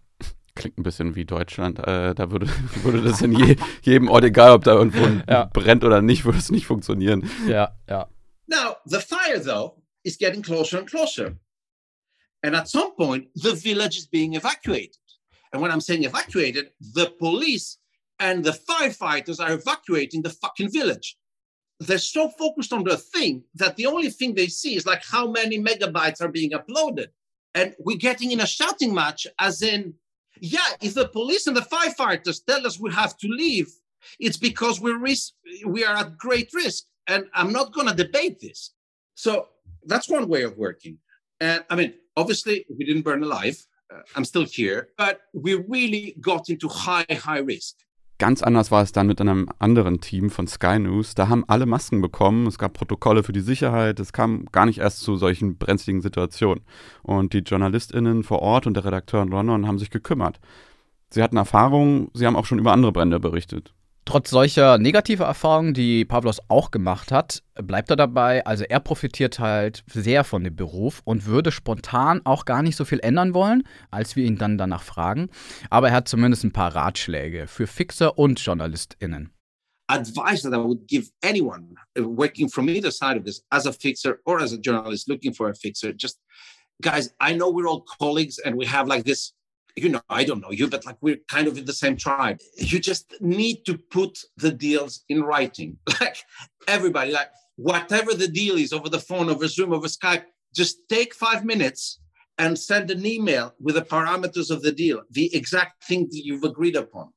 Klingt 0.56 0.78
ein 0.78 0.84
bisschen 0.84 1.16
wie 1.16 1.26
Deutschland. 1.26 1.80
Äh, 1.80 2.14
da 2.14 2.32
würde, 2.32 2.48
würde 2.84 3.02
das 3.02 3.22
in 3.22 3.34
je, 3.34 3.56
jedem 3.84 4.10
Ort, 4.10 4.24
egal 4.24 4.52
ob 4.52 4.64
da 4.64 4.74
irgendwo 4.74 5.08
ja. 5.30 5.46
brennt 5.46 5.84
oder 5.84 6.02
nicht, 6.02 6.26
würde 6.26 6.40
es 6.40 6.52
nicht 6.52 6.66
funktionieren. 6.66 7.30
Ja, 7.48 7.78
ja. 7.90 8.10
Now, 8.48 8.76
the 8.86 9.00
fire, 9.00 9.40
though, 9.40 9.82
is 10.04 10.18
getting 10.18 10.42
closer 10.42 10.80
and 10.80 10.90
closer. 10.90 11.38
And 12.44 12.56
at 12.56 12.68
some 12.68 12.92
point, 12.98 13.30
the 13.36 13.56
village 13.56 13.98
is 13.98 14.08
being 14.08 14.36
evacuated. 14.36 14.98
And 15.54 15.62
when 15.62 15.72
I'm 15.72 15.82
saying 15.82 16.04
evacuated, 16.04 16.72
the 16.80 17.12
police 17.18 17.78
and 18.20 18.44
the 18.44 18.52
firefighters 18.52 19.40
are 19.40 19.54
evacuating 19.54 20.22
the 20.24 20.30
fucking 20.30 20.72
village. 20.72 21.18
They're 21.82 21.98
so 21.98 22.30
focused 22.30 22.74
on 22.74 22.84
the 22.84 22.96
thing 22.96 23.44
that 23.56 23.76
the 23.76 23.88
only 23.88 24.12
thing 24.12 24.36
they 24.36 24.48
see 24.48 24.76
is 24.76 24.86
like 24.86 25.04
how 25.04 25.30
many 25.30 25.60
megabytes 25.60 26.22
are 26.22 26.28
being 26.28 26.52
uploaded. 26.52 27.08
And 27.56 27.74
we're 27.80 27.98
getting 27.98 28.32
in 28.32 28.40
a 28.40 28.46
shouting 28.46 28.94
match, 28.94 29.26
as 29.40 29.64
in, 29.64 29.96
yeah, 30.40 30.70
if 30.80 30.94
the 30.94 31.08
police 31.08 31.48
and 31.48 31.58
the 31.58 31.62
firefighters 31.62 32.46
tell 32.46 32.68
us 32.68 32.80
we 32.80 32.92
have 32.92 33.18
to 33.18 33.28
leave, 33.28 33.68
it's 34.20 34.38
because 34.38 34.80
we're 34.80 35.00
ris- 35.00 35.34
we 35.66 35.84
are 35.84 35.96
at 35.96 36.18
great 36.18 36.52
risk. 36.54 36.86
And 37.08 37.26
I'm 37.34 37.52
not 37.52 37.74
going 37.74 37.88
to 37.88 37.96
debate 37.96 38.40
this. 38.40 38.74
So 39.16 39.48
that's 39.86 40.08
one 40.08 40.28
way 40.28 40.44
of 40.44 40.58
working. 40.58 41.00
And 41.40 41.64
I 41.72 41.76
mean, 41.76 41.96
obviously, 42.16 42.66
we 42.70 42.86
didn't 42.86 43.02
burn 43.02 43.24
alive. 43.24 43.58
Uh, 43.92 44.02
I'm 44.16 44.24
still 44.24 44.46
here, 44.46 44.90
but 44.98 45.22
we 45.34 45.56
really 45.56 46.16
got 46.22 46.50
into 46.50 46.68
high, 46.68 47.08
high 47.10 47.40
risk. 47.40 47.76
Ganz 48.22 48.44
anders 48.44 48.70
war 48.70 48.84
es 48.84 48.92
dann 48.92 49.08
mit 49.08 49.20
einem 49.20 49.50
anderen 49.58 50.00
Team 50.00 50.30
von 50.30 50.46
Sky 50.46 50.78
News. 50.78 51.16
Da 51.16 51.28
haben 51.28 51.44
alle 51.48 51.66
Masken 51.66 52.02
bekommen, 52.02 52.46
es 52.46 52.60
gab 52.60 52.74
Protokolle 52.74 53.24
für 53.24 53.32
die 53.32 53.40
Sicherheit, 53.40 54.00
es 54.00 54.14
kam 54.14 54.46
gar 54.52 54.68
nicht 54.68 54.78
erst 54.78 55.00
zu 55.00 55.16
solchen 55.16 55.58
brenzligen 55.58 56.04
Situationen. 56.04 56.64
Und 57.02 57.34
die 57.34 57.40
JournalistInnen 57.40 58.24
vor 58.24 58.44
Ort 58.44 58.68
und 58.68 58.76
der 58.76 58.86
Redakteur 58.86 59.24
in 59.24 59.30
London 59.30 59.66
haben 59.66 59.80
sich 59.80 59.90
gekümmert. 59.90 60.40
Sie 61.10 61.24
hatten 61.24 61.36
Erfahrung, 61.36 62.12
sie 62.14 62.28
haben 62.28 62.36
auch 62.36 62.46
schon 62.46 62.60
über 62.60 62.74
andere 62.74 62.92
Brände 62.92 63.20
berichtet. 63.20 63.74
Trotz 64.04 64.32
solcher 64.32 64.80
negativer 64.80 65.26
Erfahrungen, 65.26 65.74
die 65.74 66.06
Pavlos 66.06 66.40
auch 66.48 66.72
gemacht 66.72 67.12
hat, 67.12 67.44
bleibt 67.54 67.92
er 67.92 67.96
dabei. 67.96 68.46
Also 68.46 68.64
er 68.64 68.80
profitiert 68.80 69.40
halt 69.40 69.84
sehr 69.88 70.24
von 70.24 70.44
dem 70.44 70.56
Beruf 70.56 71.02
und 71.06 71.28
würde 71.28 71.52
spontan 71.52 72.22
auch 72.26 72.46
gar 72.46 72.64
nicht 72.64 72.76
so 72.76 72.84
viel 72.84 73.00
ändern 73.00 73.34
wollen, 73.34 73.64
als 73.92 74.16
wir 74.16 74.26
ihn 74.26 74.38
dann 74.38 74.58
danach 74.58 74.82
fragen. 74.82 75.30
Aber 75.70 75.90
er 75.90 75.96
hat 75.96 76.08
zumindest 76.08 76.44
ein 76.44 76.52
paar 76.52 76.76
Ratschläge 76.76 77.46
für 77.48 77.68
Fixer 77.68 78.18
und 78.18 78.40
JournalistInnen. 78.44 79.32
Advice 79.88 80.42
that 80.44 80.54
I 80.54 80.58
would 80.58 80.88
give 80.88 81.12
anyone 81.22 81.76
working 81.98 82.50
from 82.50 82.70
either 82.70 82.92
side 82.92 83.18
of 83.18 83.26
this, 83.26 83.44
as 83.50 83.68
a 83.68 83.74
fixer 83.74 84.20
or 84.26 84.42
as 84.42 84.54
a 84.54 84.58
journalist 84.58 85.10
looking 85.10 85.34
for 85.34 85.50
a 85.50 85.54
fixer, 85.54 85.94
just 85.94 86.20
guys, 86.82 87.14
I 87.20 87.34
know 87.34 87.50
we're 87.50 87.68
all 87.68 87.84
colleagues 88.00 88.40
and 88.40 88.56
we 88.56 88.66
have 88.66 88.88
like 88.88 89.04
this 89.04 89.34
you 89.76 89.90
know, 89.90 90.02
I 90.10 90.24
don't 90.24 90.42
know 90.42 90.52
you, 90.52 90.68
but 90.68 90.86
like 90.86 90.98
we're 91.02 91.20
kind 91.28 91.48
of 91.48 91.58
in 91.58 91.66
the 91.66 91.74
same 91.74 91.98
tribe. 91.98 92.40
You 92.58 92.80
just 92.80 93.16
need 93.22 93.66
to 93.66 93.78
put 93.78 94.20
the 94.38 94.52
deals 94.52 95.04
in 95.10 95.24
writing. 95.24 95.78
Like 96.00 96.18
everybody, 96.68 97.12
like 97.12 97.30
whatever 97.56 98.14
the 98.14 98.28
deal 98.28 98.56
is 98.58 98.74
over 98.74 98.90
the 98.90 99.00
phone, 99.00 99.30
over 99.30 99.48
Zoom, 99.48 99.72
over 99.74 99.88
Skype, 99.88 100.24
just 100.56 100.78
take 100.90 101.14
five 101.14 101.46
minutes 101.46 102.00
and 102.38 102.58
send 102.58 102.90
an 102.90 103.06
email 103.06 103.54
with 103.60 103.76
the 103.76 103.84
parameters 103.84 104.50
of 104.50 104.64
the 104.64 104.72
deal, 104.72 105.04
the 105.12 105.34
exact 105.36 105.84
thing 105.84 106.08
that 106.12 106.26
you've 106.26 106.44
agreed 106.44 106.76
upon. 106.76 107.10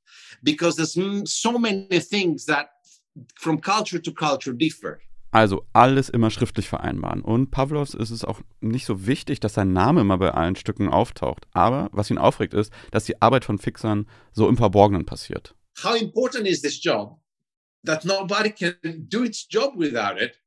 Because 0.43 0.77
there's 0.77 0.99
so 1.33 1.59
many 1.59 1.99
things 2.01 2.45
that 2.47 2.69
from 3.37 3.59
culture 3.59 3.99
to 3.99 4.13
culture 4.13 4.53
differ. 4.53 5.01
Also 5.35 5.67
alles 5.73 6.09
immer 6.11 6.31
schriftlich 6.31 6.69
vereinbaren. 6.69 7.21
Und 7.21 7.51
Pavlos 7.51 7.93
ist 7.93 8.11
es 8.11 8.25
auch 8.25 8.41
nicht 8.61 8.87
so 8.87 9.05
wichtig, 9.09 9.41
dass 9.41 9.55
sein 9.55 9.73
Name 9.73 10.03
immer 10.03 10.17
bei 10.17 10.31
allen 10.31 10.55
Stücken 10.55 10.89
auftaucht. 10.89 11.49
Aber 11.51 11.89
was 11.91 12.09
ihn 12.09 12.19
aufregt, 12.19 12.55
ist, 12.55 12.73
dass 12.93 13.05
die 13.05 13.21
Arbeit 13.21 13.45
von 13.45 13.59
Fixern 13.59 14.07
so 14.33 14.49
im 14.49 14.57
Verborgenen 14.57 15.07
passiert. 15.07 15.57
How 15.83 16.01
important 16.01 16.47
is 16.47 16.63
this 16.63 16.81
job 16.81 17.19
that 17.85 18.05
nobody 18.05 18.51
can 18.51 18.77
do 19.09 19.25
its 19.25 19.45
job 19.51 19.75
without 19.77 20.23
it? 20.23 20.41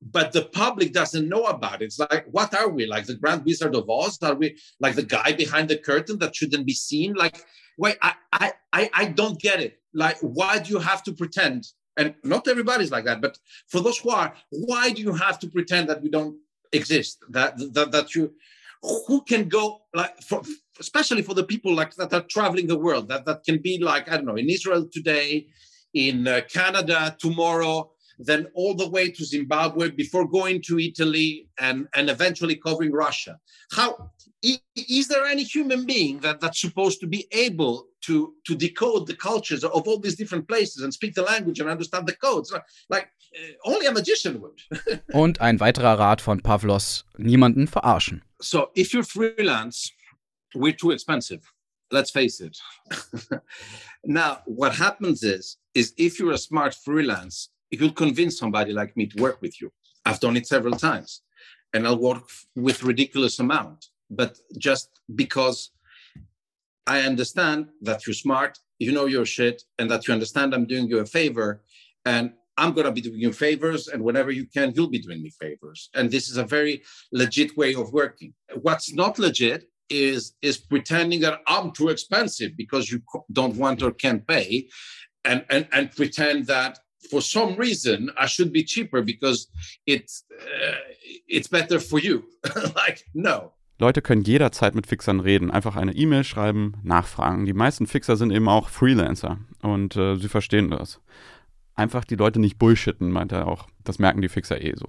But 0.00 0.32
the 0.32 0.40
public 0.40 0.94
doesn't 0.94 1.28
know 1.28 1.44
about 1.44 1.82
it. 1.82 1.92
It's 1.92 1.98
like, 1.98 2.24
what 2.32 2.54
are 2.54 2.74
we? 2.74 2.86
Like 2.86 3.04
the 3.04 3.18
Grand 3.18 3.44
Wizard 3.44 3.76
of 3.76 3.90
Oz? 3.90 4.16
Are 4.22 4.34
we 4.34 4.56
like 4.80 4.94
the 4.94 5.02
guy 5.02 5.34
behind 5.34 5.68
the 5.68 5.76
curtain 5.76 6.18
that 6.20 6.34
shouldn't 6.34 6.64
be 6.64 6.72
seen? 6.72 7.12
Like, 7.12 7.44
wait, 7.76 7.98
I, 8.00 8.14
I, 8.32 8.52
I, 8.72 8.90
I 8.94 9.04
don't 9.04 9.38
get 9.38 9.60
it. 9.60 9.82
Like, 9.92 10.16
why 10.22 10.60
do 10.60 10.70
you 10.70 10.78
have 10.78 11.02
to 11.02 11.12
pretend 11.12 11.66
and 11.96 12.14
not 12.24 12.46
everybody's 12.48 12.90
like 12.90 13.04
that 13.04 13.20
but 13.20 13.38
for 13.68 13.80
those 13.80 13.98
who 13.98 14.10
are 14.10 14.32
why 14.50 14.90
do 14.90 15.02
you 15.02 15.12
have 15.12 15.38
to 15.38 15.48
pretend 15.48 15.88
that 15.88 16.02
we 16.02 16.08
don't 16.08 16.36
exist? 16.72 17.18
That 17.30 17.58
that, 17.74 17.92
that 17.92 18.14
you 18.14 18.32
who 18.82 19.22
can 19.22 19.48
go 19.48 19.82
like 19.94 20.20
for, 20.22 20.42
especially 20.78 21.22
for 21.22 21.34
the 21.34 21.44
people 21.44 21.74
like 21.74 21.94
that 21.96 22.12
are 22.14 22.24
traveling 22.30 22.66
the 22.66 22.78
world 22.78 23.08
that 23.08 23.26
that 23.26 23.44
can 23.44 23.58
be 23.58 23.78
like 23.78 24.10
i 24.10 24.16
don't 24.16 24.24
know 24.24 24.36
in 24.36 24.48
israel 24.48 24.88
today 24.90 25.46
in 25.92 26.26
uh, 26.26 26.40
canada 26.50 27.14
tomorrow 27.18 27.90
then 28.18 28.46
all 28.54 28.74
the 28.74 28.88
way 28.88 29.10
to 29.10 29.22
zimbabwe 29.22 29.90
before 29.90 30.26
going 30.26 30.62
to 30.62 30.78
italy 30.78 31.46
and 31.58 31.88
and 31.94 32.08
eventually 32.08 32.56
covering 32.56 32.92
russia. 32.92 33.38
How 33.72 34.10
is 34.42 35.08
there 35.08 35.26
any 35.26 35.42
human 35.42 35.84
being 35.84 36.20
that 36.20 36.40
that's 36.40 36.60
supposed 36.60 37.00
to 37.00 37.06
be 37.06 37.26
able 37.32 37.86
to 38.02 38.34
to 38.46 38.54
decode 38.54 39.06
the 39.06 39.14
cultures 39.14 39.64
of 39.64 39.86
all 39.86 39.98
these 39.98 40.16
different 40.16 40.48
places 40.48 40.82
and 40.82 40.92
speak 40.92 41.14
the 41.14 41.22
language 41.22 41.60
and 41.60 41.68
understand 41.68 42.06
the 42.06 42.14
codes. 42.14 42.52
Like 42.88 43.08
uh, 43.36 43.52
only 43.64 43.86
a 43.86 43.92
magician 43.92 44.40
would. 44.40 45.02
Und 45.12 45.40
ein 45.40 45.58
weiterer 45.60 45.98
rat 45.98 46.20
von 46.20 46.40
Pavlos 46.40 47.04
niemanden 47.18 47.66
verarschen. 47.66 48.22
So 48.40 48.70
if 48.74 48.92
you're 48.92 49.04
freelance 49.04 49.92
we're 50.54 50.76
too 50.76 50.90
expensive. 50.90 51.42
Let's 51.92 52.10
face 52.10 52.40
it. 52.40 52.58
Now 54.04 54.38
what 54.46 54.74
happens 54.74 55.22
is 55.22 55.58
is 55.74 55.92
if 55.96 56.18
you're 56.18 56.32
a 56.32 56.38
smart 56.38 56.74
freelance 56.74 57.50
you'll 57.70 57.92
convince 57.92 58.38
somebody 58.38 58.72
like 58.72 58.96
me 58.96 59.06
to 59.06 59.22
work 59.22 59.40
with 59.40 59.60
you. 59.60 59.70
I've 60.04 60.20
done 60.20 60.36
it 60.36 60.46
several 60.46 60.74
times 60.74 61.22
and 61.72 61.86
i'll 61.86 61.98
work 61.98 62.24
with 62.56 62.82
ridiculous 62.82 63.38
amount. 63.38 63.86
But 64.10 64.38
just 64.58 64.88
because 65.14 65.70
I 66.90 67.02
understand 67.02 67.68
that 67.82 68.04
you're 68.04 68.22
smart, 68.26 68.58
you 68.80 68.90
know 68.90 69.06
your 69.06 69.24
shit, 69.24 69.62
and 69.78 69.88
that 69.90 70.08
you 70.08 70.12
understand 70.12 70.52
I'm 70.52 70.66
doing 70.66 70.88
you 70.88 70.98
a 70.98 71.06
favor, 71.06 71.62
and 72.04 72.32
I'm 72.60 72.72
going 72.72 72.88
to 72.90 72.96
be 72.98 73.00
doing 73.00 73.20
you 73.26 73.32
favors, 73.32 73.82
and 73.86 74.02
whenever 74.02 74.32
you 74.32 74.44
can, 74.54 74.72
you'll 74.74 74.96
be 74.98 75.04
doing 75.06 75.22
me 75.22 75.30
favors. 75.44 75.88
And 75.94 76.10
this 76.10 76.28
is 76.30 76.36
a 76.36 76.50
very 76.56 76.82
legit 77.12 77.56
way 77.56 77.74
of 77.76 77.92
working. 77.92 78.34
What's 78.66 78.92
not 78.92 79.20
legit 79.20 79.60
is 79.88 80.22
is 80.42 80.56
pretending 80.72 81.20
that 81.20 81.36
I'm 81.46 81.70
too 81.78 81.88
expensive 81.94 82.50
because 82.56 82.90
you 82.90 82.98
don't 83.38 83.56
want 83.62 83.82
or 83.84 83.92
can't 83.92 84.26
pay, 84.26 84.48
and 85.24 85.40
and 85.48 85.68
and 85.76 85.94
pretend 86.00 86.38
that 86.54 86.72
for 87.10 87.22
some 87.36 87.50
reason 87.66 87.98
I 88.18 88.26
should 88.26 88.52
be 88.52 88.64
cheaper 88.72 89.00
because 89.12 89.38
it's 89.94 90.24
uh, 90.40 90.80
it's 91.36 91.50
better 91.58 91.78
for 91.78 92.00
you. 92.00 92.16
like 92.82 92.98
no, 93.14 93.52
Leute 93.80 94.02
können 94.02 94.22
jederzeit 94.22 94.74
mit 94.74 94.86
Fixern 94.86 95.20
reden, 95.20 95.50
einfach 95.50 95.74
eine 95.74 95.94
E-Mail 95.94 96.22
schreiben, 96.22 96.74
nachfragen. 96.82 97.46
Die 97.46 97.54
meisten 97.54 97.86
Fixer 97.86 98.16
sind 98.16 98.30
eben 98.30 98.48
auch 98.48 98.68
Freelancer 98.68 99.38
und 99.62 99.96
äh, 99.96 100.16
sie 100.16 100.28
verstehen 100.28 100.70
das. 100.70 101.00
Einfach 101.74 102.04
die 102.04 102.16
Leute 102.16 102.40
nicht 102.40 102.58
bullshitten, 102.58 103.10
meint 103.10 103.32
er 103.32 103.48
auch. 103.48 103.66
Das 103.82 103.98
merken 103.98 104.20
die 104.20 104.28
Fixer 104.28 104.62
eh 104.62 104.74
so. 104.76 104.86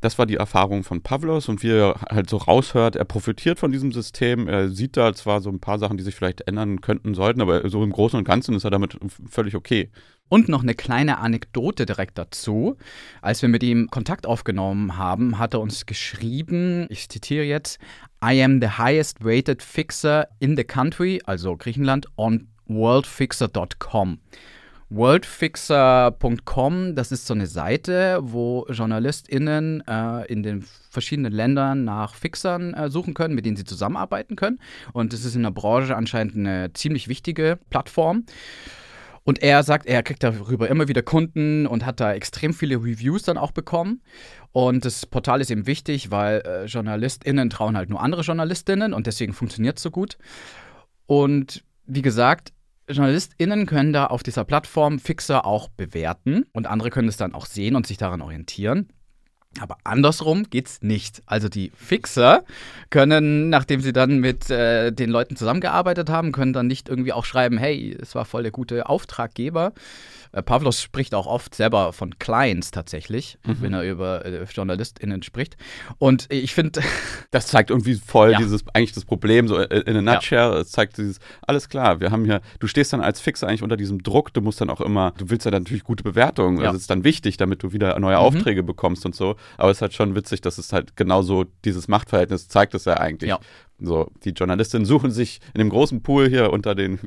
Das 0.00 0.18
war 0.18 0.26
die 0.26 0.36
Erfahrung 0.36 0.84
von 0.84 1.00
Pavlos 1.00 1.48
und 1.48 1.62
wie 1.62 1.70
er 1.70 1.94
halt 2.10 2.28
so 2.28 2.36
raushört, 2.36 2.94
er 2.94 3.06
profitiert 3.06 3.58
von 3.58 3.72
diesem 3.72 3.90
System. 3.90 4.48
Er 4.48 4.68
sieht 4.68 4.98
da 4.98 5.14
zwar 5.14 5.40
so 5.40 5.48
ein 5.48 5.60
paar 5.60 5.78
Sachen, 5.78 5.96
die 5.96 6.02
sich 6.02 6.14
vielleicht 6.14 6.42
ändern 6.42 6.82
könnten, 6.82 7.14
sollten, 7.14 7.40
aber 7.40 7.66
so 7.70 7.82
im 7.82 7.90
Großen 7.90 8.18
und 8.18 8.24
Ganzen 8.24 8.54
ist 8.54 8.64
er 8.64 8.70
damit 8.70 8.98
völlig 9.30 9.54
okay. 9.54 9.90
Und 10.28 10.48
noch 10.48 10.62
eine 10.62 10.74
kleine 10.74 11.18
Anekdote 11.18 11.86
direkt 11.86 12.18
dazu. 12.18 12.76
Als 13.22 13.40
wir 13.40 13.48
mit 13.48 13.62
ihm 13.62 13.88
Kontakt 13.90 14.26
aufgenommen 14.26 14.98
haben, 14.98 15.38
hat 15.38 15.54
er 15.54 15.60
uns 15.60 15.86
geschrieben, 15.86 16.86
ich 16.90 17.08
zitiere 17.08 17.44
jetzt, 17.44 17.78
I 18.26 18.42
am 18.42 18.58
the 18.58 18.78
highest 18.78 19.18
rated 19.22 19.60
fixer 19.60 20.26
in 20.40 20.56
the 20.56 20.64
country, 20.64 21.20
also 21.26 21.56
Griechenland, 21.56 22.06
on 22.16 22.48
worldfixer.com. 22.66 24.18
Worldfixer.com, 24.88 26.94
das 26.94 27.12
ist 27.12 27.26
so 27.26 27.34
eine 27.34 27.46
Seite, 27.46 28.20
wo 28.22 28.66
JournalistInnen 28.70 29.86
äh, 29.86 30.24
in 30.32 30.42
den 30.42 30.64
verschiedenen 30.88 31.34
Ländern 31.34 31.84
nach 31.84 32.14
Fixern 32.14 32.72
äh, 32.72 32.88
suchen 32.88 33.12
können, 33.12 33.34
mit 33.34 33.44
denen 33.44 33.58
sie 33.58 33.64
zusammenarbeiten 33.64 34.36
können. 34.36 34.58
Und 34.94 35.12
das 35.12 35.26
ist 35.26 35.36
in 35.36 35.42
der 35.42 35.50
Branche 35.50 35.94
anscheinend 35.94 36.34
eine 36.34 36.72
ziemlich 36.72 37.08
wichtige 37.08 37.58
Plattform. 37.68 38.24
Und 39.24 39.42
er 39.42 39.62
sagt, 39.62 39.86
er 39.86 40.02
kriegt 40.02 40.22
darüber 40.22 40.68
immer 40.68 40.86
wieder 40.86 41.02
Kunden 41.02 41.66
und 41.66 41.86
hat 41.86 41.98
da 41.98 42.12
extrem 42.12 42.52
viele 42.52 42.76
Reviews 42.76 43.22
dann 43.22 43.38
auch 43.38 43.52
bekommen. 43.52 44.02
Und 44.52 44.84
das 44.84 45.06
Portal 45.06 45.40
ist 45.40 45.50
eben 45.50 45.66
wichtig, 45.66 46.10
weil 46.10 46.42
äh, 46.44 46.66
JournalistInnen 46.66 47.48
trauen 47.48 47.76
halt 47.76 47.88
nur 47.88 48.02
andere 48.02 48.20
JournalistInnen 48.22 48.92
und 48.92 49.06
deswegen 49.06 49.32
funktioniert 49.32 49.78
es 49.78 49.82
so 49.82 49.90
gut. 49.90 50.18
Und 51.06 51.64
wie 51.86 52.02
gesagt, 52.02 52.52
JournalistInnen 52.88 53.64
können 53.64 53.94
da 53.94 54.06
auf 54.06 54.22
dieser 54.22 54.44
Plattform 54.44 54.98
Fixer 54.98 55.46
auch 55.46 55.68
bewerten 55.68 56.44
und 56.52 56.66
andere 56.66 56.90
können 56.90 57.08
es 57.08 57.16
dann 57.16 57.34
auch 57.34 57.46
sehen 57.46 57.76
und 57.76 57.86
sich 57.86 57.96
daran 57.96 58.20
orientieren. 58.20 58.90
Aber 59.60 59.78
andersrum 59.84 60.44
geht's 60.50 60.82
nicht. 60.82 61.22
Also 61.26 61.48
die 61.48 61.70
Fixer 61.76 62.44
können, 62.90 63.50
nachdem 63.50 63.80
sie 63.80 63.92
dann 63.92 64.18
mit 64.18 64.50
äh, 64.50 64.90
den 64.90 65.10
Leuten 65.10 65.36
zusammengearbeitet 65.36 66.10
haben, 66.10 66.32
können 66.32 66.52
dann 66.52 66.66
nicht 66.66 66.88
irgendwie 66.88 67.12
auch 67.12 67.24
schreiben, 67.24 67.58
hey, 67.58 67.96
es 68.00 68.14
war 68.14 68.24
voll 68.24 68.42
der 68.42 68.52
gute 68.52 68.88
Auftraggeber, 68.88 69.72
äh, 70.34 70.42
Pavlos 70.42 70.82
spricht 70.82 71.14
auch 71.14 71.26
oft 71.26 71.54
selber 71.54 71.92
von 71.92 72.18
Clients 72.18 72.70
tatsächlich, 72.70 73.38
mhm. 73.46 73.56
wenn 73.60 73.72
er 73.72 73.82
über 73.82 74.24
äh, 74.24 74.44
JournalistInnen 74.44 75.22
spricht. 75.22 75.56
Und 75.98 76.26
ich 76.30 76.54
finde. 76.54 76.80
Das 77.30 77.48
zeigt 77.48 77.70
irgendwie 77.70 77.94
voll 77.94 78.32
ja. 78.32 78.38
dieses, 78.38 78.64
eigentlich 78.74 78.92
das 78.92 79.04
Problem, 79.04 79.48
so 79.48 79.58
äh, 79.58 79.80
in 79.80 79.96
a 79.96 80.02
nutshell. 80.02 80.38
Ja. 80.38 80.58
Es 80.58 80.70
zeigt 80.70 80.98
dieses, 80.98 81.18
alles 81.42 81.68
klar, 81.68 81.98
wir 81.98 82.12
haben 82.12 82.24
hier, 82.24 82.42
du 82.60 82.68
stehst 82.68 82.92
dann 82.92 83.00
als 83.00 83.20
Fixer 83.20 83.48
eigentlich 83.48 83.62
unter 83.64 83.76
diesem 83.76 84.04
Druck, 84.04 84.32
du 84.32 84.40
musst 84.40 84.60
dann 84.60 84.70
auch 84.70 84.80
immer, 84.80 85.12
du 85.18 85.30
willst 85.30 85.44
ja 85.44 85.50
dann 85.50 85.64
natürlich 85.64 85.82
gute 85.82 86.04
Bewertungen. 86.04 86.58
Ja. 86.58 86.70
Das 86.70 86.82
ist 86.82 86.90
dann 86.90 87.02
wichtig, 87.02 87.36
damit 87.36 87.62
du 87.64 87.72
wieder 87.72 87.98
neue 87.98 88.16
mhm. 88.16 88.22
Aufträge 88.22 88.62
bekommst 88.62 89.04
und 89.04 89.16
so. 89.16 89.34
Aber 89.56 89.70
es 89.70 89.78
ist 89.78 89.82
halt 89.82 89.94
schon 89.94 90.14
witzig, 90.14 90.42
dass 90.42 90.58
es 90.58 90.72
halt 90.72 90.96
genauso 90.96 91.44
dieses 91.64 91.88
Machtverhältnis 91.88 92.48
zeigt 92.48 92.74
es 92.74 92.84
ja 92.84 92.98
eigentlich. 92.98 93.30
Ja. 93.30 93.40
So, 93.80 94.10
die 94.24 94.30
Journalistinnen 94.30 94.86
suchen 94.86 95.10
sich 95.10 95.40
in 95.52 95.58
dem 95.58 95.70
großen 95.70 96.02
Pool 96.02 96.28
hier 96.28 96.52
unter 96.52 96.74
den 96.74 97.00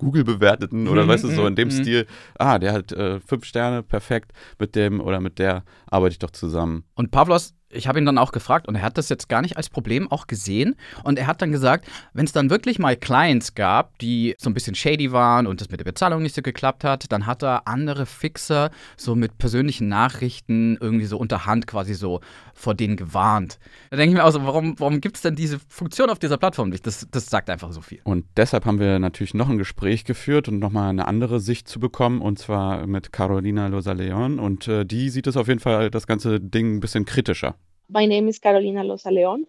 Google 0.00 0.24
bewerteten 0.24 0.88
oder 0.88 1.04
mhm, 1.04 1.08
weißt 1.08 1.24
du, 1.24 1.28
so 1.28 1.46
in 1.46 1.54
dem 1.54 1.68
mhm. 1.68 1.72
Stil, 1.72 2.06
ah, 2.38 2.58
der 2.58 2.72
hat 2.72 2.90
äh, 2.92 3.20
fünf 3.20 3.44
Sterne, 3.44 3.82
perfekt, 3.82 4.32
mit 4.58 4.74
dem 4.74 5.00
oder 5.00 5.20
mit 5.20 5.38
der 5.38 5.62
arbeite 5.86 6.12
ich 6.12 6.18
doch 6.18 6.30
zusammen. 6.30 6.84
Und 6.94 7.10
Pavlos 7.10 7.54
Ich 7.72 7.86
habe 7.86 7.98
ihn 7.98 8.06
dann 8.06 8.18
auch 8.18 8.32
gefragt 8.32 8.66
und 8.68 8.74
er 8.74 8.82
hat 8.82 8.98
das 8.98 9.08
jetzt 9.08 9.28
gar 9.28 9.42
nicht 9.42 9.56
als 9.56 9.68
Problem 9.68 10.10
auch 10.10 10.26
gesehen. 10.26 10.76
Und 11.04 11.18
er 11.18 11.26
hat 11.26 11.40
dann 11.40 11.52
gesagt, 11.52 11.86
wenn 12.12 12.24
es 12.24 12.32
dann 12.32 12.50
wirklich 12.50 12.78
mal 12.78 12.96
Clients 12.96 13.54
gab, 13.54 13.98
die 13.98 14.34
so 14.38 14.50
ein 14.50 14.54
bisschen 14.54 14.74
shady 14.74 15.12
waren 15.12 15.46
und 15.46 15.60
das 15.60 15.70
mit 15.70 15.80
der 15.80 15.84
Bezahlung 15.84 16.22
nicht 16.22 16.34
so 16.34 16.42
geklappt 16.42 16.84
hat, 16.84 17.10
dann 17.12 17.26
hat 17.26 17.42
er 17.42 17.68
andere 17.68 18.06
Fixer 18.06 18.70
so 18.96 19.14
mit 19.14 19.38
persönlichen 19.38 19.88
Nachrichten 19.88 20.76
irgendwie 20.80 21.06
so 21.06 21.16
unterhand 21.16 21.66
quasi 21.66 21.94
so 21.94 22.20
vor 22.54 22.74
denen 22.74 22.96
gewarnt. 22.96 23.58
Da 23.90 23.96
denke 23.96 24.14
ich 24.14 24.18
mir 24.18 24.24
also, 24.24 24.44
warum, 24.44 24.78
warum 24.78 25.00
gibt 25.00 25.16
es 25.16 25.22
denn 25.22 25.34
diese 25.34 25.58
Funktion 25.68 26.10
auf 26.10 26.18
dieser 26.18 26.36
Plattform 26.38 26.70
nicht? 26.70 26.86
Das, 26.86 27.06
das 27.10 27.26
sagt 27.26 27.50
einfach 27.50 27.72
so 27.72 27.80
viel. 27.80 28.00
Und 28.04 28.24
deshalb 28.36 28.66
haben 28.66 28.80
wir 28.80 28.98
natürlich 28.98 29.34
noch 29.34 29.48
ein 29.48 29.58
Gespräch 29.58 30.04
geführt 30.04 30.48
und 30.48 30.58
nochmal 30.58 30.90
eine 30.90 31.06
andere 31.06 31.40
Sicht 31.40 31.68
zu 31.68 31.80
bekommen, 31.80 32.20
und 32.20 32.38
zwar 32.38 32.86
mit 32.86 33.12
Carolina 33.12 33.68
Losa 33.68 33.92
Leon. 33.92 34.38
Und 34.38 34.68
äh, 34.68 34.84
die 34.84 35.10
sieht 35.10 35.26
es 35.26 35.36
auf 35.36 35.48
jeden 35.48 35.60
Fall 35.60 35.90
das 35.90 36.06
ganze 36.06 36.40
Ding 36.40 36.76
ein 36.76 36.80
bisschen 36.80 37.04
kritischer. 37.04 37.54
My 37.92 38.06
name 38.06 38.28
is 38.28 38.38
Carolina 38.38 38.84
Losa 38.84 39.10
Leon. 39.10 39.46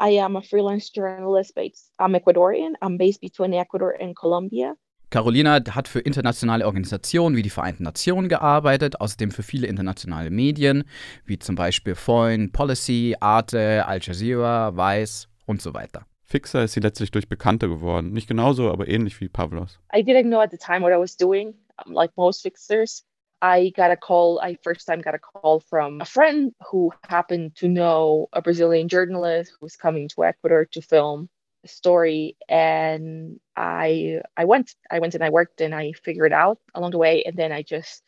I 0.00 0.18
am 0.18 0.34
a 0.34 0.42
freelance 0.42 0.90
journalist 0.90 1.54
based. 1.54 1.92
I'm 2.00 2.16
Ecuadorian. 2.16 2.72
I'm 2.82 2.98
based 2.98 3.20
between 3.20 3.54
Ecuador 3.54 3.94
and 4.00 4.16
Colombia. 4.16 4.74
Carolina 5.10 5.60
hat 5.70 5.86
für 5.86 6.00
internationale 6.00 6.66
Organisationen 6.66 7.36
wie 7.36 7.42
die 7.42 7.50
Vereinten 7.50 7.84
Nationen 7.84 8.28
gearbeitet, 8.28 9.00
außerdem 9.00 9.30
für 9.30 9.44
viele 9.44 9.68
internationale 9.68 10.30
Medien, 10.30 10.82
wie 11.24 11.38
zum 11.38 11.54
Beispiel 11.54 11.94
Foreign 11.94 12.50
Policy, 12.50 13.14
Arte, 13.20 13.86
Al 13.86 14.00
Jazeera, 14.02 14.76
Vice 14.76 15.28
und 15.46 15.62
so 15.62 15.72
weiter. 15.72 16.04
Fixer 16.24 16.64
ist 16.64 16.72
sie 16.72 16.80
letztlich 16.80 17.12
durch 17.12 17.28
Bekannte 17.28 17.68
geworden. 17.68 18.12
Nicht 18.12 18.26
genauso, 18.26 18.72
aber 18.72 18.88
ähnlich 18.88 19.20
wie 19.20 19.28
Pavlos. 19.28 19.78
I 19.94 20.00
didn't 20.00 20.24
know 20.24 20.40
at 20.40 20.50
the 20.50 20.58
time 20.58 20.80
what 20.80 20.92
I 20.92 20.98
was 20.98 21.16
doing, 21.16 21.54
like 21.86 22.10
most 22.16 22.42
fixers. 22.42 23.07
I 23.40 23.70
got 23.76 23.90
a 23.92 23.96
call, 23.96 24.40
I 24.40 24.56
first 24.62 24.86
time 24.86 25.00
got 25.00 25.14
a 25.14 25.18
call 25.18 25.60
from 25.60 26.00
a 26.00 26.04
friend 26.04 26.52
who 26.70 26.92
happened 27.08 27.56
to 27.56 27.68
know 27.68 28.28
a 28.32 28.42
Brazilian 28.42 28.88
journalist 28.88 29.52
who 29.52 29.66
was 29.66 29.76
coming 29.76 30.08
to 30.10 30.24
Ecuador 30.24 30.66
to 30.72 30.82
film 30.82 31.28
a 31.64 31.68
story. 31.68 32.36
And 32.48 33.38
I 33.56 34.22
I 34.36 34.44
went 34.44 34.74
I 34.90 34.98
went 35.00 35.14
and 35.14 35.24
I 35.24 35.30
worked 35.30 35.60
and 35.60 35.74
I 35.74 35.92
figured 36.04 36.32
it 36.32 36.34
out 36.34 36.58
along 36.74 36.92
the 36.92 36.98
way. 36.98 37.22
And 37.24 37.36
then 37.36 37.52
I 37.52 37.62
just 37.62 38.02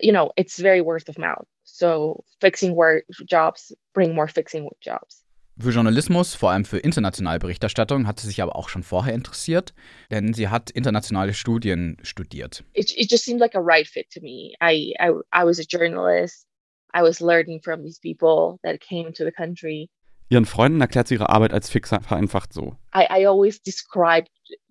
you 0.00 0.12
know 0.12 0.32
it's 0.36 0.58
very 0.58 0.80
word 0.80 1.08
of 1.08 1.18
mouth. 1.18 1.46
So 1.64 2.24
fixing 2.40 2.74
work 2.74 3.04
jobs 3.26 3.72
bring 3.94 4.14
more 4.14 4.28
fixing 4.28 4.64
work 4.64 4.80
jobs 4.80 5.21
Für 5.58 5.70
Journalismus, 5.70 6.34
vor 6.34 6.50
allem 6.50 6.64
für 6.64 6.78
internationale 6.78 7.38
Berichterstattung, 7.38 8.06
hat 8.06 8.18
sie 8.18 8.26
sich 8.26 8.42
aber 8.42 8.56
auch 8.56 8.68
schon 8.68 8.82
vorher 8.82 9.14
interessiert, 9.14 9.74
denn 10.10 10.32
sie 10.32 10.48
hat 10.48 10.70
internationale 10.70 11.34
Studien 11.34 11.98
studiert. 12.02 12.64
it, 12.72 12.90
it 12.96 13.10
just 13.10 13.24
seemed 13.24 13.40
like 13.40 13.54
a 13.54 13.60
right 13.60 13.86
fit 13.86 14.10
to 14.10 14.20
me 14.20 14.54
I, 14.60 14.94
I 14.98 15.10
I 15.32 15.44
was 15.44 15.58
a 15.60 15.64
journalist 15.68 16.46
I 16.94 17.02
was 17.02 17.20
learning 17.20 17.60
from 17.62 17.82
these 17.82 18.00
people 18.00 18.58
that 18.62 18.80
came 18.80 19.12
to 19.12 19.24
the 19.24 19.32
country 19.32 19.88
Ihren 20.30 20.46
Freunden 20.46 20.80
erklärt 20.80 21.08
sie 21.08 21.14
ihre 21.14 21.28
Arbeit 21.28 21.52
als 21.52 21.68
Fixer 21.68 22.00
vereinfacht 22.00 22.54
so. 22.54 22.76
I, 22.94 23.06
I 23.10 23.26
always 23.26 23.60
described 23.62 24.30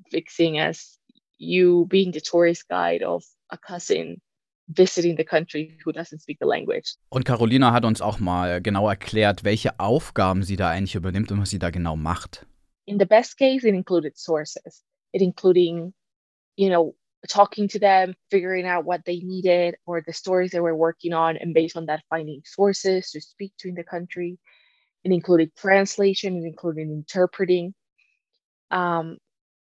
fixing 0.09 0.59
as 0.59 0.97
you 1.37 1.85
being 1.87 2.11
the 2.11 2.21
tourist 2.21 2.67
guide 2.67 3.05
of 3.05 3.23
a 3.49 3.57
cousin 3.57 4.21
visiting 4.75 5.15
the 5.17 5.23
country 5.23 5.77
who 5.83 5.91
doesn't 5.91 6.19
speak 6.19 6.37
the 6.39 6.47
language. 6.47 6.95
Und 7.09 7.25
Carolina 7.25 7.71
hat 7.71 7.85
uns 7.85 8.01
auch 8.01 8.19
mal 8.19 8.61
genau 8.61 8.87
erklärt, 8.87 9.43
welche 9.43 9.79
Aufgaben 9.79 10.43
sie 10.43 10.55
da 10.55 10.69
eigentlich 10.69 10.95
übernimmt 10.95 11.31
und 11.31 11.41
was 11.41 11.49
sie 11.49 11.59
da 11.59 11.69
genau 11.69 11.95
macht. 11.95 12.45
In 12.85 12.99
the 12.99 13.05
best 13.05 13.37
case, 13.37 13.67
it 13.67 13.73
included 13.73 14.17
sources. 14.17 14.83
It 15.13 15.21
including, 15.21 15.93
you 16.55 16.69
know, 16.69 16.95
talking 17.27 17.67
to 17.69 17.79
them, 17.79 18.15
figuring 18.29 18.65
out 18.65 18.85
what 18.85 19.01
they 19.05 19.21
needed 19.21 19.75
or 19.85 20.01
the 20.05 20.13
stories 20.13 20.51
they 20.51 20.61
were 20.61 20.75
working 20.75 21.13
on, 21.13 21.37
and 21.37 21.53
based 21.53 21.77
on 21.77 21.85
that, 21.85 22.01
finding 22.09 22.41
sources 22.45 23.11
to 23.11 23.21
speak 23.21 23.53
to 23.59 23.69
in 23.69 23.75
the 23.75 23.83
country. 23.83 24.39
It 25.03 25.11
included 25.11 25.55
translation. 25.55 26.37
It 26.37 26.45
included 26.45 26.87
interpreting. 26.87 27.73
Um, 28.71 29.17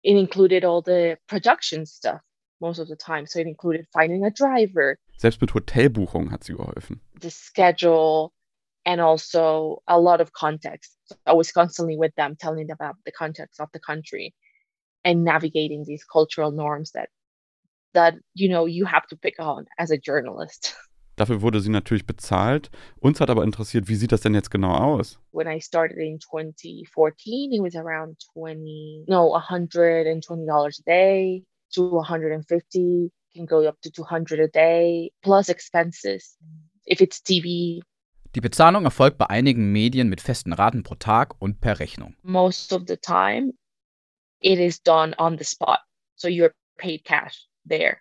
it 0.02 0.16
included 0.16 0.64
all 0.64 0.82
the 0.82 1.18
production 1.28 1.86
stuff 1.86 2.20
most 2.62 2.78
of 2.78 2.88
the 2.88 2.96
time. 2.96 3.26
So 3.26 3.40
it 3.40 3.46
included 3.46 3.86
finding 3.92 4.24
a 4.24 4.30
driver, 4.30 4.96
Selbst 5.18 5.40
mit 5.42 5.52
Hotelbuchungen 5.52 6.30
hat 6.30 6.44
sie 6.44 6.54
geholfen. 6.54 7.00
the 7.20 7.30
schedule, 7.30 8.32
and 8.86 9.00
also 9.00 9.82
a 9.86 9.98
lot 9.98 10.20
of 10.22 10.32
context. 10.32 10.96
So 11.04 11.16
I 11.26 11.34
was 11.34 11.52
constantly 11.52 11.96
with 11.98 12.14
them, 12.16 12.36
telling 12.36 12.66
them 12.68 12.76
about 12.80 12.96
the 13.04 13.12
context 13.12 13.60
of 13.60 13.68
the 13.72 13.78
country 13.80 14.32
and 15.04 15.22
navigating 15.24 15.84
these 15.84 16.04
cultural 16.10 16.50
norms 16.52 16.92
that 16.92 17.08
that 17.94 18.14
you 18.34 18.48
know 18.48 18.64
you 18.66 18.86
have 18.86 19.06
to 19.08 19.16
pick 19.16 19.38
on 19.38 19.66
as 19.78 19.90
a 19.90 19.98
journalist. 19.98 20.74
Dafür 21.16 21.42
wurde 21.42 21.60
sie 21.60 21.68
natürlich 21.70 22.06
bezahlt. 22.06 22.70
Uns 22.98 23.20
hat 23.20 23.28
aber 23.28 23.44
interessiert, 23.44 23.86
wie 23.86 23.96
sieht 23.96 24.12
das 24.12 24.22
denn 24.22 24.34
jetzt 24.34 24.50
genau 24.50 24.72
aus? 24.74 25.20
When 25.30 25.46
I 25.46 25.60
started 25.60 25.98
in 25.98 26.18
2014, 26.18 27.52
it 27.52 27.60
was 27.60 27.76
around 27.76 28.16
20, 28.32 29.04
no, 29.08 29.34
120 29.34 30.46
dollars 30.46 30.80
a 30.80 30.82
day 30.86 31.44
to 31.72 31.82
150, 31.82 33.10
can 33.34 33.46
go 33.46 33.66
up 33.66 33.80
to 33.82 33.90
200 33.90 34.40
a 34.40 34.48
day 34.48 35.10
plus 35.22 35.48
expenses. 35.48 36.36
If 36.86 37.00
it's 37.00 37.20
TV, 37.22 37.82
Die 38.34 38.40
Bezahlung 38.40 38.84
erfolgt 38.84 39.18
bei 39.18 39.26
einigen 39.28 39.72
Medien 39.72 40.08
mit 40.08 40.20
festen 40.22 40.52
Raten 40.54 40.82
pro 40.82 40.94
Tag 40.94 41.34
und 41.40 41.60
per 41.60 41.78
Rechnung. 41.78 42.14
most 42.22 42.72
of 42.72 42.84
the 42.86 42.96
time 42.96 43.52
it 44.40 44.58
is 44.58 44.80
done 44.80 45.14
on 45.18 45.36
the 45.36 45.44
spot 45.44 45.80
so 46.16 46.28
you're 46.28 46.54
paid 46.78 47.04
cash 47.04 47.46
there 47.66 47.98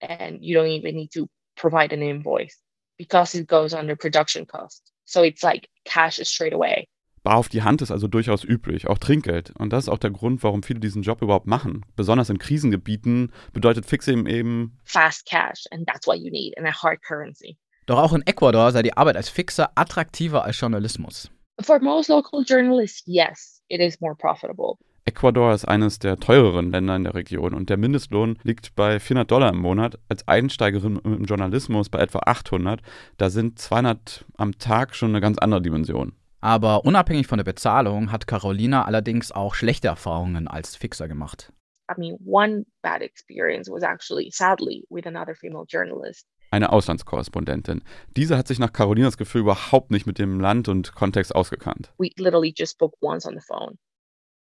and 0.00 0.42
you 0.42 0.54
don't 0.54 0.68
even 0.70 0.96
need 0.96 1.10
to 1.12 1.28
provide 1.56 1.92
an 1.92 2.00
invoice 2.02 2.58
because 2.96 3.34
it 3.34 3.46
goes 3.46 3.74
under 3.74 3.94
production 3.96 4.46
cost 4.46 4.90
so 5.04 5.22
it's 5.22 5.42
like 5.42 5.68
cash 5.84 6.18
straight 6.24 6.54
away 6.54 6.88
Bar 7.26 7.38
auf 7.38 7.48
die 7.48 7.64
Hand 7.64 7.82
ist 7.82 7.90
also 7.90 8.06
durchaus 8.06 8.44
üblich, 8.44 8.86
auch 8.86 8.98
Trinkgeld. 8.98 9.52
Und 9.58 9.72
das 9.72 9.84
ist 9.84 9.88
auch 9.88 9.98
der 9.98 10.12
Grund, 10.12 10.44
warum 10.44 10.62
viele 10.62 10.78
diesen 10.78 11.02
Job 11.02 11.22
überhaupt 11.22 11.48
machen. 11.48 11.84
Besonders 11.96 12.30
in 12.30 12.38
Krisengebieten 12.38 13.32
bedeutet 13.52 13.84
Fixing 13.84 14.26
eben, 14.26 14.78
fast 14.84 15.26
cash 15.26 15.64
and 15.72 15.88
that's 15.88 16.06
what 16.06 16.18
you 16.18 16.30
need 16.30 16.56
and 16.56 16.68
a 16.68 16.70
hard 16.70 17.02
currency 17.02 17.56
Doch 17.86 17.98
auch 17.98 18.12
in 18.12 18.22
Ecuador 18.28 18.70
sei 18.70 18.84
die 18.84 18.96
Arbeit 18.96 19.16
als 19.16 19.28
Fixer 19.28 19.70
attraktiver 19.74 20.44
als 20.44 20.60
Journalismus. 20.60 21.28
for 21.60 21.80
most 21.80 22.08
local 22.08 22.44
journalists 22.46 23.02
yes 23.06 23.60
it 23.66 23.80
is 23.80 24.00
more 24.00 24.14
profitable 24.14 24.74
Ecuador 25.04 25.52
ist 25.52 25.64
eines 25.64 25.98
der 25.98 26.18
teureren 26.18 26.70
Länder 26.70 26.94
in 26.94 27.02
der 27.04 27.14
Region 27.16 27.54
und 27.54 27.70
der 27.70 27.76
Mindestlohn 27.76 28.38
liegt 28.44 28.76
bei 28.76 29.00
400 29.00 29.28
Dollar 29.30 29.50
im 29.50 29.58
Monat. 29.58 29.98
Als 30.08 30.26
Einsteigerin 30.28 31.00
im 31.04 31.24
Journalismus 31.24 31.88
bei 31.88 32.00
etwa 32.00 32.20
800. 32.26 32.82
Da 33.16 33.30
sind 33.30 33.56
200 33.58 34.24
am 34.36 34.58
Tag 34.58 34.94
schon 34.96 35.10
eine 35.10 35.20
ganz 35.20 35.38
andere 35.38 35.62
Dimension. 35.62 36.12
Aber 36.46 36.84
unabhängig 36.84 37.26
von 37.26 37.38
der 37.38 37.44
Bezahlung 37.44 38.12
hat 38.12 38.28
Carolina 38.28 38.84
allerdings 38.84 39.32
auch 39.32 39.56
schlechte 39.56 39.88
Erfahrungen 39.88 40.46
als 40.46 40.76
Fixer 40.76 41.08
gemacht. 41.08 41.52
i 41.90 41.94
mean 42.00 42.16
one 42.24 42.64
bad 42.82 43.02
experience 43.02 43.68
was 43.68 43.82
actually 43.82 44.30
sadly 44.30 44.84
with 44.88 45.06
another 45.06 45.34
female 45.34 45.64
journalist 45.68 46.24
Eine 46.52 46.70
Auslandskorrespondentin. 46.72 47.82
Diese 48.16 48.38
hat 48.38 48.46
sich 48.46 48.60
nach 48.60 48.72
Carolinas 48.72 49.16
Gefühl 49.16 49.40
überhaupt 49.40 49.90
nicht 49.90 50.06
mit 50.06 50.18
dem 50.20 50.38
Land 50.38 50.68
und 50.68 50.94
Kontext 50.94 51.34
ausgekannt. 51.34 51.92
we 51.98 52.10
literally 52.16 52.54
just 52.56 52.74
spoke 52.74 52.96
once 53.00 53.26
on 53.26 53.34
the 53.34 53.44
phone 53.44 53.76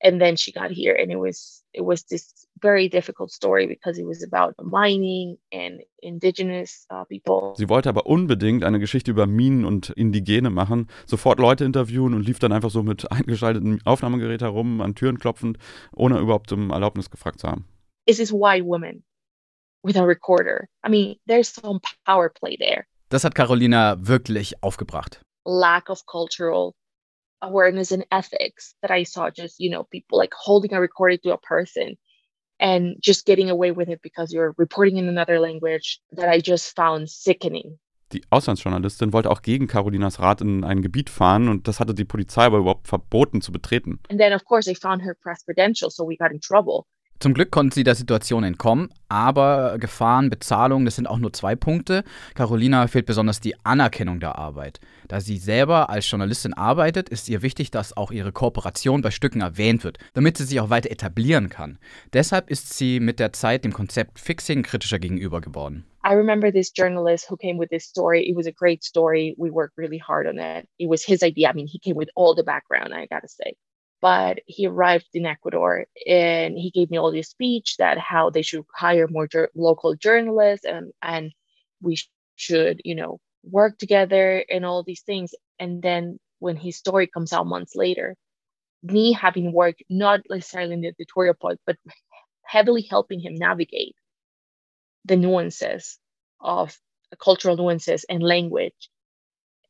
and 0.01 0.19
then 0.21 0.35
she 0.37 0.51
got 0.51 0.69
here 0.71 0.95
and 0.99 1.11
it 1.11 1.17
was 1.17 1.63
it 1.73 1.83
was 1.83 2.05
this 2.07 2.47
very 2.61 2.87
difficult 2.89 3.31
story 3.31 3.67
because 3.67 3.99
it 3.99 4.05
was 4.05 4.23
about 4.23 4.53
mining 4.63 5.37
and 5.51 5.81
indigenous 6.01 6.85
uh, 6.91 7.03
people 7.05 7.53
Sie 7.57 7.67
wollte 7.69 7.89
aber 7.89 8.05
unbedingt 8.05 8.63
eine 8.63 8.79
Geschichte 8.79 9.11
über 9.11 9.25
Minen 9.27 9.65
und 9.65 9.89
Indigene 9.91 10.49
machen, 10.49 10.87
sofort 11.05 11.39
Leute 11.39 11.65
interviewen 11.65 12.13
und 12.13 12.21
lief 12.25 12.39
dann 12.39 12.51
einfach 12.51 12.69
so 12.69 12.83
mit 12.83 13.11
eingeschaltetem 13.11 13.79
Aufnahmegerät 13.85 14.41
herum, 14.41 14.81
an 14.81 14.95
Türen 14.95 15.17
klopfend, 15.19 15.57
ohne 15.95 16.19
überhaupt 16.19 16.51
um 16.51 16.71
Erlaubnis 16.71 17.09
gefragt 17.09 17.39
zu 17.39 17.47
haben. 17.47 17.65
is 18.07 18.17
this 18.17 18.31
white 18.31 18.63
woman 18.65 19.03
with 19.83 19.97
a 19.97 20.03
recorder 20.03 20.67
i 20.85 20.89
mean 20.89 21.15
there's 21.27 21.53
some 21.53 21.79
power 22.05 22.29
play 22.29 22.55
there 22.57 22.85
Das 23.09 23.23
hat 23.23 23.35
Carolina 23.35 23.97
wirklich 23.99 24.61
aufgebracht. 24.63 25.21
lack 25.45 25.89
of 25.89 26.05
cultural 26.05 26.73
awareness 27.45 27.91
and 27.91 28.05
ethics 28.11 28.75
that 28.81 28.91
i 28.91 29.03
saw 29.03 29.29
just 29.29 29.59
you 29.59 29.69
know 29.69 29.83
people 29.83 30.17
like 30.17 30.33
holding 30.33 30.73
a 30.73 30.79
recording 30.79 31.19
to 31.23 31.33
a 31.33 31.37
person 31.37 31.95
and 32.59 32.95
just 33.01 33.25
getting 33.25 33.49
away 33.49 33.71
with 33.71 33.89
it 33.89 34.01
because 34.01 34.33
you're 34.33 34.55
reporting 34.57 34.97
in 34.97 35.07
another 35.07 35.39
language 35.39 35.99
that 36.11 36.29
i 36.29 36.39
just 36.39 36.75
found 36.75 37.09
sickening 37.09 37.77
Die 38.13 38.21
Auslandsjournalistin 38.29 39.13
wollte 39.13 39.31
auch 39.31 39.41
gegen 39.41 39.67
Carolinas 39.67 40.19
Rat 40.19 40.39
in 40.39 40.63
ein 40.63 40.83
Gebiet 40.83 41.09
fahren 41.09 41.49
und 41.49 41.67
das 41.67 41.79
hatte 41.79 41.95
die 41.95 42.05
Polizei 42.05 42.43
aber 42.43 42.59
überhaupt 42.59 42.87
verboten 42.87 43.41
zu 43.41 43.51
betreten. 43.51 43.99
And 44.09 44.19
then, 44.19 44.31
of 44.31 44.45
course, 44.45 44.65
they 44.71 44.75
found 44.75 45.03
her 45.03 45.15
press 45.15 45.43
credentials, 45.43 45.95
so 45.95 46.07
we 46.07 46.15
got 46.15 46.31
in 46.31 46.39
trouble. 46.39 46.85
Zum 47.19 47.33
Glück 47.33 47.49
konnten 47.49 47.71
sie 47.71 47.85
der 47.85 47.95
Situation 47.95 48.43
entkommen, 48.43 48.89
aber 49.07 49.77
Gefahren, 49.79 50.29
Bezahlung, 50.29 50.83
das 50.83 50.97
sind 50.97 51.07
auch 51.07 51.17
nur 51.17 51.31
zwei 51.31 51.55
Punkte. 51.55 52.03
Carolina 52.33 52.87
fehlt 52.87 53.05
besonders 53.05 53.39
die 53.39 53.55
Anerkennung 53.63 54.19
der 54.19 54.37
Arbeit. 54.37 54.81
Da 55.07 55.21
sie 55.21 55.37
selber 55.37 55.89
als 55.89 56.09
Journalistin 56.09 56.53
arbeitet, 56.53 57.07
ist 57.07 57.29
ihr 57.29 57.41
wichtig, 57.41 57.71
dass 57.71 57.95
auch 57.95 58.11
ihre 58.11 58.33
Kooperation 58.33 59.01
bei 59.01 59.11
Stücken 59.11 59.41
erwähnt 59.41 59.85
wird, 59.85 59.97
damit 60.13 60.37
sie 60.37 60.43
sich 60.43 60.59
auch 60.59 60.69
weiter 60.69 60.91
etablieren 60.91 61.47
kann. 61.49 61.79
Deshalb 62.11 62.49
ist 62.49 62.73
sie 62.73 62.99
mit 62.99 63.19
der 63.19 63.31
Zeit 63.31 63.63
dem 63.63 63.71
Konzept 63.71 64.19
Fixing 64.19 64.63
kritischer 64.63 64.99
gegenüber 64.99 65.39
geworden. 65.39 65.85
I 66.03 66.13
remember 66.13 66.51
this 66.51 66.71
journalist 66.75 67.31
who 67.31 67.37
came 67.37 67.57
with 67.57 67.69
this 67.69 67.85
story. 67.85 68.29
It 68.29 68.35
was 68.35 68.45
a 68.45 68.51
great 68.51 68.83
story. 68.83 69.33
We 69.37 69.49
worked 69.49 69.77
really 69.77 69.97
hard 69.97 70.27
on 70.27 70.37
it. 70.37 70.67
It 70.77 70.87
was 70.87 71.03
his 71.03 71.23
idea. 71.23 71.49
I 71.49 71.53
mean, 71.53 71.67
he 71.67 71.79
came 71.79 71.97
with 71.97 72.09
all 72.15 72.35
the 72.35 72.43
background, 72.43 72.93
I 72.93 73.07
gotta 73.07 73.27
say. 73.27 73.55
But 74.01 74.39
he 74.47 74.67
arrived 74.67 75.07
in 75.13 75.25
Ecuador 75.25 75.85
and 76.07 76.57
he 76.57 76.71
gave 76.71 76.91
me 76.91 76.97
all 76.97 77.11
this 77.11 77.29
speech 77.29 77.77
that 77.77 77.97
how 77.97 78.29
they 78.29 78.43
should 78.43 78.65
hire 78.75 79.07
more 79.07 79.27
jur- 79.27 79.49
local 79.55 79.95
journalists 79.95 80.65
and, 80.65 80.93
and 81.01 81.33
we 81.81 81.95
sh- 81.97 82.09
should, 82.35 82.81
you 82.85 82.95
know, 82.95 83.19
work 83.43 83.77
together 83.77 84.45
and 84.49 84.65
all 84.65 84.83
these 84.83 85.01
things. 85.01 85.33
And 85.59 85.81
then 85.81 86.19
when 86.39 86.57
his 86.57 86.77
story 86.77 87.07
comes 87.07 87.33
out 87.33 87.47
months 87.47 87.75
later, 87.75 88.15
me 88.83 89.13
having 89.13 89.53
worked 89.53 89.83
not 89.89 90.21
necessarily 90.29 90.73
in 90.73 90.81
the 90.81 90.89
editorial 90.89 91.35
part, 91.35 91.59
but 91.65 91.77
heavily 92.43 92.83
helping 92.89 93.19
him 93.19 93.35
navigate 93.35 93.95
the 95.05 95.15
nuances 95.15 95.99
of 96.41 96.77
cultural 97.21 97.57
nuances 97.57 98.05
and 98.09 98.21
language 98.23 98.89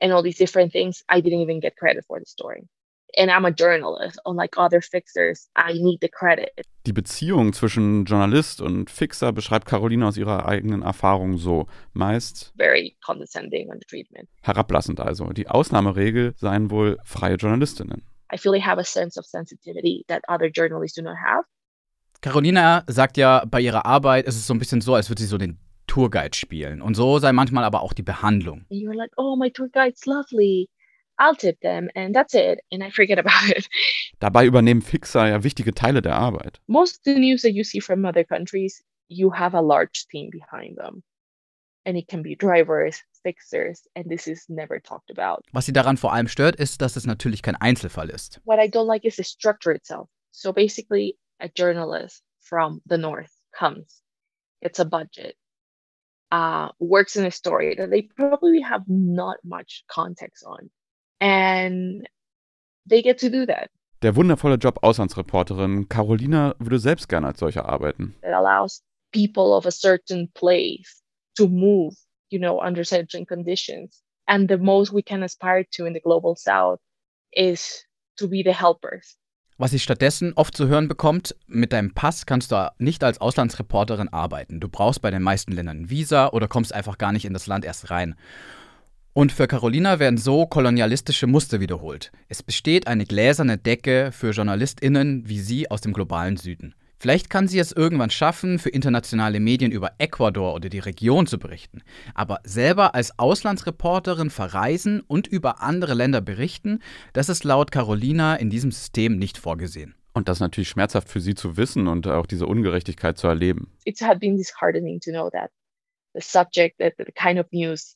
and 0.02 0.14
all 0.14 0.22
these 0.24 0.38
different 0.38 0.74
things, 0.74 1.04
I 1.10 1.22
didn't 1.22 1.42
even 1.42 1.60
get 1.60 1.78
credit 1.78 2.06
for 2.08 2.20
the 2.20 2.26
story. 2.26 2.68
And 3.18 3.32
I'm 3.32 3.46
a 3.46 3.52
journalist, 3.52 4.20
unlike 4.26 4.58
other 4.58 4.82
fixers. 4.82 5.50
I 5.56 5.74
need 5.74 6.00
the 6.02 6.10
credit. 6.10 6.50
Die 6.86 6.94
Beziehung 6.94 7.54
zwischen 7.54 8.06
Journalist 8.06 8.62
und 8.62 8.90
Fixer 8.90 9.32
beschreibt 9.32 9.66
Caroline 9.68 10.06
aus 10.06 10.18
ihrer 10.18 10.46
eigenen 10.48 10.82
Erfahrung 10.82 11.38
so. 11.38 11.68
Meist 11.94 12.54
Very 12.58 12.96
condescending 13.04 13.70
on 13.72 13.78
the 13.80 13.86
treatment. 13.88 14.28
herablassend 14.42 15.00
also. 15.00 15.26
Die 15.34 15.48
Ausnahmeregel 15.48 16.34
seien 16.38 16.70
wohl 16.70 16.98
freie 17.04 17.36
Journalistinnen. 17.36 18.04
I 18.34 18.38
feel 18.38 18.52
they 18.52 18.62
have 18.62 18.80
a 18.80 18.84
sense 18.84 19.18
of 19.20 19.26
sensitivity 19.26 20.04
that 20.08 20.22
other 20.28 20.50
journalists 20.50 20.96
do 20.96 21.02
not 21.04 21.16
have. 21.16 21.46
Carolina 22.22 22.84
sagt 22.88 23.18
ja, 23.18 23.46
bei 23.46 23.62
ihrer 23.62 23.86
Arbeit 23.86 24.26
ist 24.26 24.36
es 24.36 24.48
so 24.48 24.54
ein 24.54 24.60
bisschen 24.60 24.82
so, 24.82 24.96
als 24.96 25.10
würde 25.10 25.22
sie 25.22 25.28
so 25.28 25.38
den 25.38 25.60
Tourguide 25.88 26.36
spielen. 26.36 26.82
Und 26.82 26.96
so 26.96 27.20
sei 27.20 27.32
manchmal 27.32 27.64
aber 27.64 27.82
auch 27.82 27.94
die 27.94 28.02
Behandlung. 28.02 28.66
And 28.72 28.82
you're 28.82 28.96
like, 28.96 29.12
oh, 29.18 29.36
my 29.36 29.52
tour 29.52 29.70
guide's 29.70 30.06
lovely. 30.06 30.68
I'll 31.18 31.36
tip 31.36 31.60
them. 31.62 31.90
And 31.96 32.14
that's 32.14 32.34
it. 32.34 32.60
And 32.72 32.84
I 32.84 32.90
forget 32.90 33.20
about 33.26 33.50
it. 33.50 33.68
Dabei 34.20 34.46
übernehmen 34.46 34.82
Fixer 34.82 35.28
ja 35.28 35.44
wichtige 35.44 35.74
Teile 35.74 36.02
der 36.02 36.16
Arbeit. 36.16 36.60
Most 36.68 36.98
of 36.98 37.04
the 37.04 37.20
news 37.20 37.42
that 37.42 37.54
you 37.54 37.64
see 37.64 37.80
from 37.80 38.06
other 38.06 38.24
countries, 38.24 38.84
you 39.08 39.30
have 39.32 39.54
a 39.54 39.62
large 39.62 40.08
team 40.08 40.30
behind 40.32 40.78
them. 40.78 41.04
And 41.86 41.98
it 41.98 42.08
can 42.08 42.24
be 42.24 42.36
drivers, 42.36 43.04
fixers, 43.24 43.84
and 43.96 44.10
this 44.10 44.28
is 44.28 44.50
never 44.50 44.80
talked 44.80 45.12
about. 45.12 45.44
Was 45.54 45.68
sie 45.68 45.74
daran 45.74 45.98
vor 45.98 46.14
allem 46.14 46.28
stört, 46.28 46.56
ist, 46.56 46.82
dass 46.82 46.96
es 46.96 47.06
natürlich 47.06 47.44
kein 47.44 47.56
Einzelfall 47.56 48.10
ist. 48.10 48.42
What 48.44 48.60
I 48.60 48.68
don't 48.68 48.88
like 48.88 49.06
is 49.06 49.18
the 49.18 49.24
structure 49.24 49.72
itself. 49.72 50.10
So 50.32 50.52
basically, 50.52 51.16
a 51.40 51.48
journalist 51.48 52.24
from 52.42 52.82
the 52.88 52.98
north 52.98 53.32
comes, 53.58 54.02
gets 54.64 54.80
a 54.80 54.86
budget, 54.86 55.36
uh, 56.32 56.70
works 56.80 57.16
in 57.16 57.26
a 57.26 57.32
story 57.32 57.76
that 57.76 57.92
they 57.92 58.02
probably 58.02 58.62
have 58.62 58.84
not 58.88 59.38
much 59.44 59.84
context 59.88 60.44
on, 60.46 60.72
and 61.20 62.08
they 62.88 63.02
get 63.02 63.20
to 63.20 63.30
do 63.30 63.46
that. 63.46 63.70
Der 64.02 64.16
wundervolle 64.16 64.56
Job 64.56 64.84
Auslandsreporterin 64.84 65.90
Carolina 65.90 66.56
würde 66.60 66.80
selbst 66.80 67.10
gerne 67.10 67.28
als 67.28 67.40
solcher 67.40 67.66
arbeiten. 67.66 68.16
That 68.22 68.34
allows 68.34 68.84
people 69.12 69.56
of 69.56 69.66
a 69.66 69.72
certain 69.72 70.32
place 70.34 71.02
to 71.38 71.48
move, 71.48 71.96
you 72.30 72.40
know, 72.40 72.62
under 72.62 72.84
certain 72.84 73.26
conditions. 73.26 74.04
And 74.28 74.50
the 74.50 74.58
most 74.58 74.94
we 74.94 75.02
can 75.02 75.24
aspire 75.24 75.66
to 75.76 75.86
in 75.86 75.94
the 75.94 76.02
global 76.02 76.36
south 76.36 76.80
is 77.32 77.86
to 78.18 78.28
be 78.28 78.44
the 78.44 78.54
helpers. 78.54 79.18
Was 79.58 79.72
sie 79.72 79.80
stattdessen 79.80 80.34
oft 80.36 80.58
zu 80.58 80.68
hören 80.68 80.90
bekommt, 80.90 81.34
mit 81.48 81.72
deinem 81.72 81.94
Pass 81.94 82.26
kannst 82.26 82.52
du 82.52 82.72
nicht 82.78 83.06
als 83.06 83.22
Auslandsreporterin 83.22 84.10
arbeiten. 84.10 84.60
Du 84.60 84.68
brauchst 84.68 85.02
bei 85.02 85.12
den 85.12 85.22
meisten 85.22 85.54
Ländern 85.54 85.84
ein 85.84 85.90
Visa 85.90 86.30
oder 86.34 86.50
kommst 86.50 86.74
einfach 86.74 86.98
gar 86.98 87.14
nicht 87.14 87.24
in 87.24 87.32
das 87.32 87.48
Land 87.48 87.64
erst 87.64 87.90
rein. 87.90 88.16
Und 89.18 89.32
für 89.32 89.48
Carolina 89.48 90.00
werden 90.00 90.18
so 90.18 90.46
kolonialistische 90.46 91.26
Muster 91.26 91.62
wiederholt. 91.62 92.12
Es 92.28 92.44
besteht 92.44 92.86
eine 92.88 93.06
gläserne 93.06 93.58
Decke 93.58 94.12
für 94.12 94.32
JournalistInnen 94.32 95.30
wie 95.30 95.40
sie 95.40 95.72
aus 95.72 95.80
dem 95.80 95.94
globalen 95.94 96.36
Süden. 96.36 96.76
Vielleicht 97.00 97.30
kann 97.30 97.48
sie 97.48 97.60
es 97.60 97.72
irgendwann 97.72 98.10
schaffen, 98.10 98.60
für 98.60 98.68
internationale 98.68 99.40
Medien 99.40 99.72
über 99.72 99.94
Ecuador 100.00 100.54
oder 100.54 100.68
die 100.68 100.80
Region 100.80 101.28
zu 101.28 101.40
berichten. 101.40 101.82
Aber 102.14 102.42
selber 102.44 102.94
als 102.94 103.18
Auslandsreporterin 103.18 104.32
verreisen 104.32 105.00
und 105.08 105.28
über 105.28 105.62
andere 105.62 105.94
Länder 105.94 106.20
berichten, 106.20 106.80
das 107.14 107.30
ist 107.30 107.46
laut 107.46 107.72
Carolina 107.72 108.36
in 108.36 108.50
diesem 108.50 108.74
System 108.74 109.18
nicht 109.18 109.38
vorgesehen. 109.38 109.96
Und 110.12 110.28
das 110.28 110.40
ist 110.40 110.42
natürlich 110.42 110.68
schmerzhaft 110.68 111.08
für 111.08 111.22
sie 111.22 111.36
zu 111.36 111.56
wissen 111.56 111.88
und 111.88 112.06
auch 112.06 112.26
diese 112.26 112.48
Ungerechtigkeit 112.48 113.18
zu 113.18 113.28
erleben. 113.28 113.72
It 113.86 114.02
had 114.02 114.20
been 114.20 114.36
disheartening 114.36 115.00
to 115.00 115.12
know 115.12 115.30
that 115.30 115.52
the 116.14 116.22
subject, 116.22 116.80
that 116.80 116.96
the 116.98 117.06
kind 117.14 117.40
of 117.40 117.46
news 117.52 117.96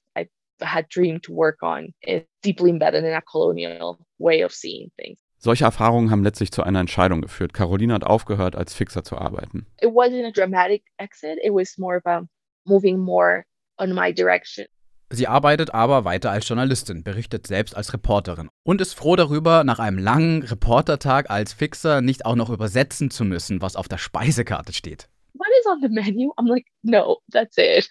had 0.62 0.88
dreamed 0.90 1.24
to 1.24 1.34
work 1.34 1.62
on, 1.62 1.94
is 2.02 2.24
deeply 2.44 2.70
embedded 2.70 3.04
in 3.04 3.14
a 3.14 3.22
colonial 3.22 3.98
way 4.18 4.44
of 4.44 4.52
seeing 4.52 4.92
things. 4.98 5.20
Solche 5.42 5.64
Erfahrungen 5.64 6.12
haben 6.12 6.24
letztlich 6.24 6.52
zu 6.52 6.64
einer 6.64 6.82
Entscheidung 6.82 7.22
geführt. 7.22 7.54
Carolina 7.54 7.94
hat 7.94 8.04
aufgehört, 8.04 8.58
als 8.58 8.74
Fixer 8.74 9.06
zu 9.06 9.18
arbeiten. 9.18 9.66
It 9.82 9.90
wasn't 9.90 10.26
a 10.26 10.32
dramatic 10.32 10.84
exit, 10.98 11.40
it 11.42 11.54
was 11.54 11.78
more 11.78 11.98
of 11.98 12.06
a 12.06 12.24
moving 12.66 13.00
more 13.00 13.46
on 13.78 13.94
my 13.94 14.14
direction. 14.14 14.66
Sie 15.12 15.28
arbeitet 15.28 15.74
aber 15.74 16.06
weiter 16.06 16.30
als 16.30 16.48
Journalistin, 16.48 17.04
berichtet 17.04 17.48
selbst 17.48 17.76
als 17.76 17.94
Reporterin 17.94 18.50
und 18.64 18.80
ist 18.80 18.94
froh 18.94 19.16
darüber, 19.16 19.64
nach 19.64 19.80
einem 19.80 19.98
langen 19.98 20.44
Reportertag 20.44 21.32
als 21.32 21.54
Fixer 21.54 22.02
nicht 22.02 22.26
auch 22.26 22.36
noch 22.36 22.52
übersetzen 22.52 23.10
zu 23.10 23.26
müssen, 23.26 23.62
was 23.62 23.76
auf 23.76 23.88
der 23.88 23.98
Speisekarte 23.98 24.74
steht. 24.74 25.10
What 25.34 25.48
is 25.60 25.66
on 25.66 25.80
the 25.82 25.90
menu? 25.90 26.32
I'm 26.38 26.48
like, 26.48 26.66
no, 26.84 27.20
that's 27.32 27.58
it. 27.58 27.90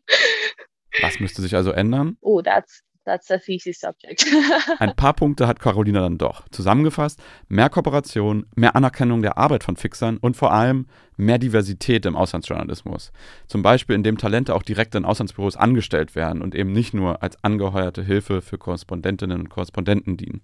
Was 1.01 1.19
müsste 1.19 1.41
sich 1.41 1.55
also 1.55 1.71
ändern? 1.71 2.17
oh, 2.21 2.41
that's 2.41 2.83
that's 3.05 3.31
a 3.31 3.37
thesis 3.37 3.79
subject. 3.79 4.25
Ein 4.79 4.95
paar 4.95 5.13
Punkte 5.13 5.47
hat 5.47 5.59
Carolina 5.59 6.01
dann 6.01 6.17
doch. 6.17 6.47
Zusammengefasst, 6.51 7.21
mehr 7.47 7.69
Kooperation, 7.69 8.45
mehr 8.55 8.75
Anerkennung 8.75 9.21
der 9.21 9.37
Arbeit 9.37 9.63
von 9.63 9.75
Fixern 9.75 10.17
und 10.17 10.37
vor 10.37 10.51
allem 10.51 10.87
mehr 11.17 11.37
Diversität 11.37 12.05
im 12.05 12.15
Auslandsjournalismus. 12.15 13.11
Zum 13.47 13.61
Beispiel, 13.61 13.95
indem 13.95 14.17
Talente 14.17 14.55
auch 14.55 14.63
direkt 14.63 14.95
in 14.95 15.05
Auslandsbüros 15.05 15.57
angestellt 15.57 16.15
werden 16.15 16.41
und 16.41 16.55
eben 16.55 16.71
nicht 16.71 16.93
nur 16.93 17.23
als 17.23 17.43
angeheuerte 17.43 18.03
Hilfe 18.03 18.41
für 18.41 18.57
Korrespondentinnen 18.57 19.39
und 19.39 19.49
Korrespondenten 19.49 20.17
dienen. 20.17 20.41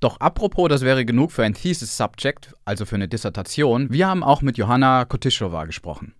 Doch 0.00 0.20
apropos, 0.20 0.68
das 0.68 0.82
wäre 0.82 1.04
genug 1.04 1.32
für 1.32 1.42
ein 1.42 1.54
Thesis 1.54 1.96
Subject, 1.96 2.54
also 2.64 2.84
für 2.84 2.96
eine 2.96 3.08
Dissertation. 3.08 3.90
Wir 3.90 4.08
haben 4.08 4.22
auch 4.22 4.42
mit 4.42 4.58
Johanna 4.58 5.06
Kotischova 5.06 5.64
gesprochen. 5.64 6.14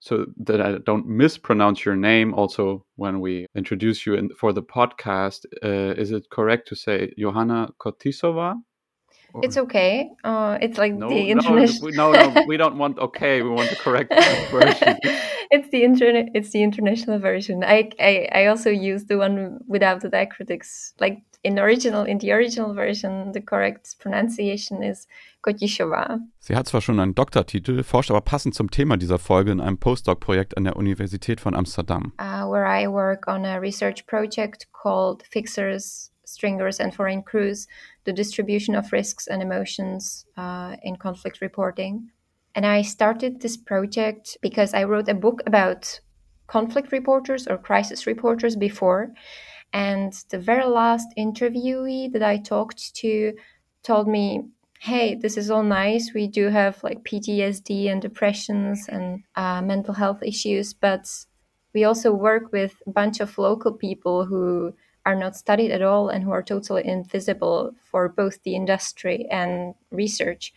So 0.00 0.26
that 0.44 0.60
I 0.60 0.78
don't 0.86 1.06
mispronounce 1.06 1.84
your 1.84 1.96
name 1.96 2.32
also 2.34 2.84
when 2.96 3.20
we 3.20 3.46
introduce 3.56 4.06
you 4.06 4.14
in, 4.14 4.30
for 4.38 4.52
the 4.52 4.62
podcast, 4.62 5.44
uh, 5.64 6.00
is 6.00 6.12
it 6.12 6.30
correct 6.30 6.68
to 6.68 6.76
say 6.76 7.12
Johanna 7.18 7.70
Kotisova? 7.80 8.54
Or- 9.34 9.44
It's 9.44 9.56
okay. 9.56 10.10
Uh, 10.24 10.58
it's 10.60 10.78
like 10.78 10.94
No, 10.94 11.08
the 11.08 11.34
no, 11.34 11.42
no, 11.42 12.12
no, 12.12 12.44
we 12.46 12.56
don't 12.56 12.78
want 12.78 12.98
okay, 12.98 13.42
we 13.42 13.50
want 13.50 13.70
the 13.70 13.76
correct 13.76 14.12
version. 14.50 14.96
it's 15.50 15.68
the 15.70 15.84
internet. 15.84 16.26
It's 16.34 16.50
the 16.50 16.62
international 16.62 17.18
version. 17.18 17.62
I, 17.64 17.90
I 18.00 18.28
I 18.32 18.46
also 18.46 18.70
use 18.70 19.04
the 19.04 19.18
one 19.18 19.58
without 19.66 20.00
the 20.00 20.08
diacritics. 20.08 20.92
Like 20.98 21.22
in 21.42 21.58
original, 21.58 22.04
in 22.04 22.18
the 22.18 22.32
original 22.32 22.74
version, 22.74 23.32
the 23.32 23.40
correct 23.40 23.96
pronunciation 23.98 24.82
is 24.82 25.06
Kotishova. 25.42 26.20
Sie 26.40 26.56
hat 26.56 26.66
zwar 26.66 26.80
schon 26.80 26.98
einen 26.98 27.14
Doktortitel, 27.14 27.82
forscht 27.84 28.10
aber 28.10 28.20
passend 28.20 28.54
zum 28.54 28.70
Thema 28.70 28.96
dieser 28.96 29.18
Folge 29.18 29.52
in 29.52 29.60
einem 29.60 29.78
Postdoc-Projekt 29.78 30.56
an 30.56 30.64
der 30.64 30.76
Universität 30.76 31.40
von 31.40 31.54
Amsterdam. 31.54 32.12
uh, 32.18 32.44
where 32.50 32.66
I 32.66 32.88
work 32.88 33.28
on 33.28 33.44
a 33.44 33.58
research 33.58 34.06
project 34.06 34.66
called 34.72 35.22
Fixers, 35.30 36.10
Stringers, 36.26 36.80
and 36.80 36.94
Foreign 36.94 37.22
Crews 37.22 37.66
The 38.04 38.12
Distribution 38.12 38.74
of 38.74 38.92
Risks 38.92 39.28
and 39.28 39.42
Emotions 39.42 40.26
uh, 40.36 40.76
in 40.82 40.96
Conflict 40.96 41.40
Reporting. 41.40 42.10
And 42.54 42.66
I 42.66 42.82
started 42.82 43.40
this 43.40 43.56
project 43.56 44.36
because 44.42 44.74
I 44.74 44.84
wrote 44.84 45.08
a 45.08 45.14
book 45.14 45.40
about 45.46 46.00
conflict 46.48 46.90
reporters 46.90 47.46
or 47.46 47.58
crisis 47.58 48.06
reporters 48.06 48.56
before. 48.56 49.12
And 49.72 50.12
the 50.30 50.38
very 50.38 50.64
last 50.64 51.08
interviewee 51.18 52.12
that 52.12 52.22
I 52.22 52.38
talked 52.38 52.94
to 52.96 53.34
told 53.82 54.08
me, 54.08 54.44
hey, 54.80 55.14
this 55.14 55.36
is 55.36 55.50
all 55.50 55.62
nice. 55.62 56.12
We 56.14 56.26
do 56.28 56.48
have 56.48 56.82
like 56.82 57.04
PTSD 57.04 57.90
and 57.90 58.00
depressions 58.00 58.86
and 58.88 59.22
uh, 59.36 59.60
mental 59.62 59.94
health 59.94 60.22
issues, 60.22 60.72
but 60.72 61.08
we 61.74 61.84
also 61.84 62.12
work 62.12 62.52
with 62.52 62.74
a 62.86 62.90
bunch 62.90 63.20
of 63.20 63.36
local 63.38 63.72
people 63.72 64.24
who 64.24 64.72
are 65.04 65.14
not 65.14 65.36
studied 65.36 65.70
at 65.70 65.82
all 65.82 66.08
and 66.08 66.24
who 66.24 66.30
are 66.30 66.42
totally 66.42 66.86
invisible 66.86 67.72
for 67.90 68.08
both 68.08 68.42
the 68.42 68.54
industry 68.54 69.26
and 69.30 69.74
research. 69.90 70.52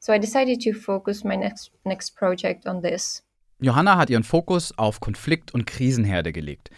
So 0.00 0.12
I 0.12 0.18
decided 0.18 0.60
to 0.62 0.72
focus 0.72 1.24
my 1.24 1.36
next 1.36 1.70
next 1.84 2.16
project 2.16 2.66
on 2.66 2.80
this. 2.82 3.22
Johanna 3.60 3.98
hat 3.98 4.08
ihren 4.08 4.22
Fokus 4.22 4.72
auf 4.78 5.00
Konflikt- 5.00 5.52
und 5.52 5.66
Krisenherde 5.66 6.32
gelegt, 6.32 6.70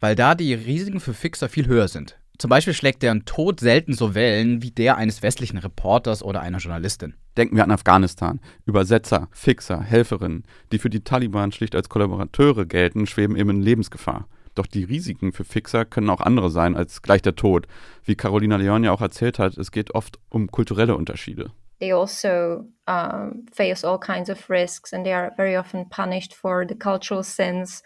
weil 0.00 0.14
da 0.14 0.34
die 0.34 0.54
Risiken 0.54 1.00
für 1.00 1.14
Fixer 1.14 1.48
viel 1.48 1.66
höher 1.66 1.88
sind. 1.88 2.18
Zum 2.38 2.50
Beispiel 2.50 2.74
schlägt 2.74 3.02
deren 3.02 3.24
Tod 3.24 3.58
selten 3.58 3.94
so 3.94 4.14
Wellen 4.14 4.62
wie 4.62 4.70
der 4.70 4.96
eines 4.96 5.22
westlichen 5.22 5.58
Reporters 5.58 6.22
oder 6.22 6.40
einer 6.40 6.58
Journalistin. 6.58 7.14
Denken 7.36 7.56
wir 7.56 7.64
an 7.64 7.72
Afghanistan. 7.72 8.40
Übersetzer, 8.64 9.28
Fixer, 9.32 9.80
Helferinnen, 9.80 10.44
die 10.70 10.78
für 10.78 10.88
die 10.88 11.02
Taliban 11.02 11.50
schlicht 11.50 11.74
als 11.74 11.88
Kollaborateure 11.88 12.64
gelten, 12.64 13.08
schweben 13.08 13.36
eben 13.36 13.50
in 13.50 13.62
Lebensgefahr. 13.62 14.28
Doch 14.54 14.66
die 14.66 14.84
Risiken 14.84 15.32
für 15.32 15.44
Fixer 15.44 15.84
können 15.84 16.10
auch 16.10 16.20
andere 16.20 16.50
sein 16.50 16.76
als 16.76 17.02
gleich 17.02 17.22
der 17.22 17.34
Tod. 17.34 17.66
Wie 18.04 18.14
Carolina 18.14 18.56
Leon 18.56 18.84
ja 18.84 18.92
auch 18.92 19.00
erzählt 19.00 19.40
hat, 19.40 19.56
es 19.56 19.72
geht 19.72 19.94
oft 19.94 20.18
um 20.28 20.48
kulturelle 20.48 20.96
Unterschiede. 20.96 21.50
They 21.80 21.92
also 21.92 22.64
um, 22.88 23.46
face 23.52 23.84
all 23.84 24.00
kinds 24.00 24.30
of 24.30 24.50
risks 24.50 24.92
and 24.92 25.04
they 25.04 25.12
are 25.12 25.32
very 25.36 25.56
often 25.56 25.88
punished 25.88 26.34
for 26.34 26.64
the 26.68 26.74
cultural 26.74 27.22
sins 27.22 27.82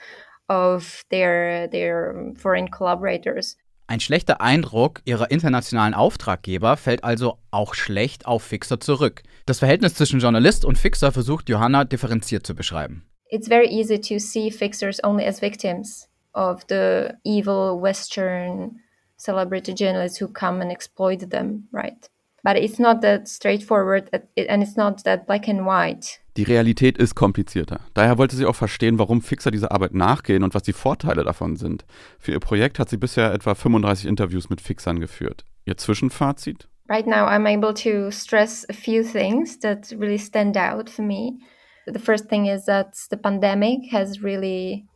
of 0.52 1.02
their, 1.10 1.68
their 1.70 2.32
foreign 2.36 2.70
collaborators. 2.70 3.56
Ein 3.86 4.00
schlechter 4.00 4.40
Eindruck 4.40 5.00
ihrer 5.04 5.30
internationalen 5.30 5.94
Auftraggeber 5.94 6.76
fällt 6.76 7.04
also 7.04 7.38
auch 7.50 7.74
schlecht 7.74 8.26
auf 8.26 8.42
Fixer 8.42 8.80
zurück. 8.80 9.22
Das 9.46 9.58
Verhältnis 9.58 9.94
zwischen 9.94 10.20
Journalist 10.20 10.64
und 10.64 10.78
Fixer 10.78 11.12
versucht 11.12 11.48
Johanna 11.48 11.84
differenziert 11.84 12.46
zu 12.46 12.54
beschreiben. 12.54 13.04
It's 13.30 13.48
very 13.48 13.66
easy 13.66 13.98
to 13.98 14.18
see 14.18 14.50
fixers 14.50 15.02
only 15.02 15.26
as 15.26 15.40
victims 15.40 16.08
of 16.34 16.64
the 16.68 17.14
evil 17.24 17.80
Western 17.80 18.80
celebrity 19.16 19.72
journalists 19.72 20.20
who 20.20 20.28
come 20.28 20.60
and 20.60 20.70
exploit 20.70 21.30
them, 21.30 21.68
right? 21.72 22.10
But 22.44 22.56
it's 22.56 22.78
not 22.78 23.02
that 23.02 23.28
straightforward 23.28 24.10
and 24.12 24.62
it's 24.62 24.76
not 24.76 25.04
that 25.04 25.26
black 25.26 25.48
and 25.48 25.64
white. 25.64 26.20
Die 26.36 26.42
Realität 26.42 26.98
ist 26.98 27.14
komplizierter. 27.14 27.80
Daher 27.94 28.18
wollte 28.18 28.36
sie 28.36 28.46
auch 28.46 28.56
verstehen, 28.56 28.98
warum 28.98 29.22
Fixer 29.22 29.50
dieser 29.50 29.70
Arbeit 29.70 29.94
nachgehen 29.94 30.42
und 30.42 30.54
was 30.54 30.62
die 30.62 30.72
Vorteile 30.72 31.24
davon 31.24 31.56
sind. 31.56 31.84
Für 32.18 32.32
ihr 32.32 32.40
Projekt 32.40 32.78
hat 32.78 32.88
sie 32.88 32.96
bisher 32.96 33.32
etwa 33.32 33.54
35 33.54 34.06
Interviews 34.06 34.50
mit 34.50 34.60
Fixern 34.60 34.98
geführt. 34.98 35.44
Ihr 35.66 35.76
Zwischenfazit? 35.76 36.68
Right 36.88 37.06
now 37.06 37.26
I'm 37.26 37.46
able 37.46 37.74
to 37.74 38.10
stress 38.10 38.66
a 38.68 38.72
few 38.72 39.04
things 39.04 39.58
that 39.60 39.92
really 39.92 40.18
stand 40.18 40.56
out 40.56 40.90
for 40.90 41.04
me. 41.04 41.38
The 41.86 42.00
first 42.00 42.28
thing 42.28 42.46
is 42.46 42.64
that 42.64 42.96
the 43.10 43.16
pandemic 43.16 43.92
has 43.92 44.22
really 44.22 44.86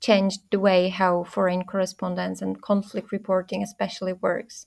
changed 0.00 0.40
the 0.50 0.60
way 0.60 0.90
how 0.90 1.24
foreign 1.24 1.64
correspondence 1.64 2.42
and 2.42 2.60
conflict 2.60 3.12
reporting 3.12 3.62
especially 3.62 4.14
works 4.20 4.66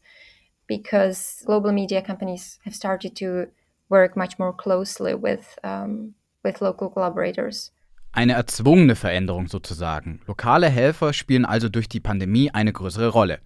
because 0.67 1.43
global 1.45 1.71
media 1.71 2.01
companies 2.01 2.59
have 2.65 2.75
started 2.75 3.15
to 3.15 3.47
work 3.89 4.15
much 4.15 4.37
more 4.37 4.53
closely 4.53 5.15
with, 5.15 5.57
um, 5.63 6.13
with 6.43 6.61
local 6.61 6.89
collaborators. 6.89 7.71
Eine 8.11 8.33
erzwungene 8.33 8.95
Veränderung 8.95 9.47
sozusagen. 9.47 10.21
Lokale 10.27 10.69
Helfer 10.69 11.13
spielen 11.13 11.45
also 11.45 11.69
durch 11.69 11.87
die 11.87 11.99
Pandemie 11.99 12.49
eine 12.51 12.73
größere 12.73 13.09
Rolle. 13.09 13.39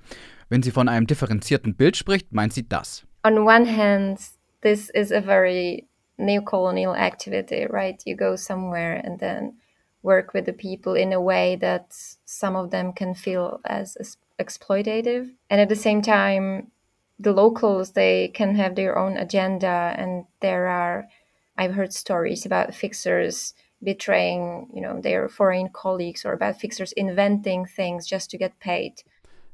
Wenn 0.49 0.63
sie 0.63 0.71
von 0.71 0.87
einem 0.87 1.07
differenzierten 1.07 1.75
Bild 1.75 1.97
spricht, 1.97 2.31
meint 2.31 2.53
sie 2.53 2.67
das. 2.67 3.05
On 3.23 3.37
one 3.39 3.65
hand, 3.65 4.19
this 4.61 4.89
is 4.89 5.11
a 5.11 5.21
very 5.21 5.87
neo-colonial 6.17 6.95
activity, 6.95 7.65
right? 7.69 8.01
You 8.05 8.15
go 8.15 8.35
somewhere 8.35 9.03
and 9.03 9.19
then 9.19 9.53
work 10.03 10.33
with 10.33 10.45
the 10.45 10.53
people 10.53 10.95
in 10.95 11.13
a 11.13 11.19
way 11.19 11.57
that 11.57 11.85
some 12.25 12.55
of 12.55 12.71
them 12.71 12.93
can 12.93 13.13
feel 13.13 13.59
as 13.63 13.97
exploitative. 14.39 15.29
And 15.49 15.59
at 15.59 15.69
the 15.69 15.75
same 15.75 16.01
time, 16.01 16.71
the 17.21 17.33
locals 17.33 17.91
they 17.91 18.29
can 18.29 18.55
have 18.55 18.75
their 18.75 18.97
own 18.97 19.17
agenda 19.17 19.93
and 19.97 20.25
there 20.41 20.67
are 20.67 21.07
i've 21.57 21.73
heard 21.73 21.93
stories 21.93 22.45
about 22.45 22.73
fixers 22.73 23.53
betraying 23.83 24.67
you 24.73 24.81
know 24.81 24.99
their 25.01 25.29
foreign 25.29 25.69
colleagues 25.69 26.25
or 26.25 26.33
about 26.33 26.59
fixers 26.59 26.91
inventing 26.93 27.65
things 27.65 28.07
just 28.07 28.29
to 28.29 28.37
get 28.37 28.59
paid 28.59 29.03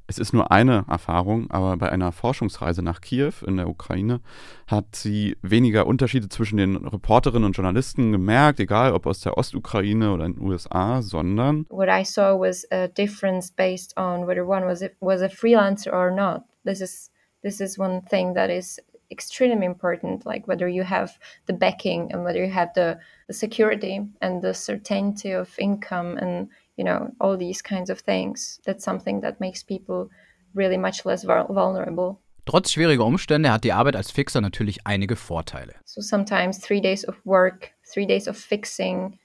Es 0.09 0.17
ist 0.17 0.31
nur 0.31 0.51
eine 0.51 0.85
Erfahrung, 0.87 1.51
aber 1.51 1.75
bei 1.75 1.91
einer 1.91 2.13
Forschungsreise 2.13 2.81
nach 2.81 3.01
Kiew 3.01 3.33
in 3.45 3.57
der 3.57 3.67
Ukraine 3.67 4.21
hat 4.65 4.95
sie 4.95 5.35
weniger 5.41 5.85
Unterschiede 5.85 6.29
zwischen 6.29 6.55
den 6.55 6.77
Reporterinnen 6.77 7.43
und 7.43 7.57
Journalisten 7.57 8.13
gemerkt, 8.13 8.61
egal 8.61 8.93
ob 8.93 9.05
aus 9.05 9.19
der 9.19 9.37
Ostukraine 9.37 10.13
oder 10.13 10.23
in 10.23 10.35
den 10.35 10.47
USA, 10.47 11.01
sondern 11.01 11.65
What 11.67 11.89
I 11.89 12.05
saw 12.05 12.39
was 12.39 12.65
a 12.71 12.87
difference 12.87 13.51
based 13.51 13.97
on 13.97 14.25
whether 14.25 14.47
one 14.47 14.65
was 14.65 14.81
a, 14.81 14.87
was 15.01 15.21
a 15.21 15.27
freelancer 15.27 15.91
or 15.91 16.09
not. 16.09 16.43
This 16.63 16.79
is 16.79 17.11
this 17.43 17.61
is 17.61 17.77
one 17.77 18.01
thing 18.01 18.33
that 18.33 18.49
is 18.49 18.79
extremely 19.09 19.65
important 19.65 20.25
like 20.25 20.47
whether 20.47 20.67
you 20.67 20.83
have 20.83 21.17
the 21.45 21.53
backing 21.53 22.11
and 22.11 22.23
whether 22.23 22.43
you 22.43 22.51
have 22.51 22.73
the, 22.73 22.99
the 23.27 23.33
security 23.33 24.01
and 24.21 24.41
the 24.41 24.53
certainty 24.53 25.31
of 25.31 25.57
income 25.57 26.17
and 26.17 26.49
you 26.75 26.83
know 26.83 27.11
all 27.19 27.37
these 27.37 27.61
kinds 27.61 27.89
of 27.89 27.99
things. 27.99 28.59
That's 28.65 28.83
something 28.83 29.21
that 29.21 29.39
makes 29.39 29.63
people 29.63 30.09
really 30.53 30.77
much 30.77 31.05
less 31.05 31.23
vulnerable. 31.23 32.19
Trotz 32.45 32.71
schwieriger 32.71 33.05
Umstände 33.05 33.51
hat 33.51 33.63
die 33.63 33.73
Arbeit 33.73 33.95
als 33.95 34.11
Fixer 34.11 34.41
natürlich 34.41 34.85
einige 34.85 35.15
Vorteile. 35.15 35.75
So 35.83 36.01
sometimes 36.01 36.59
three 36.59 36.79
days 36.79 37.03
of 37.03 37.15
work, 37.25 37.71
three 37.91 38.05
days 38.05 38.27
of 38.27 38.37
fixing 38.37 39.19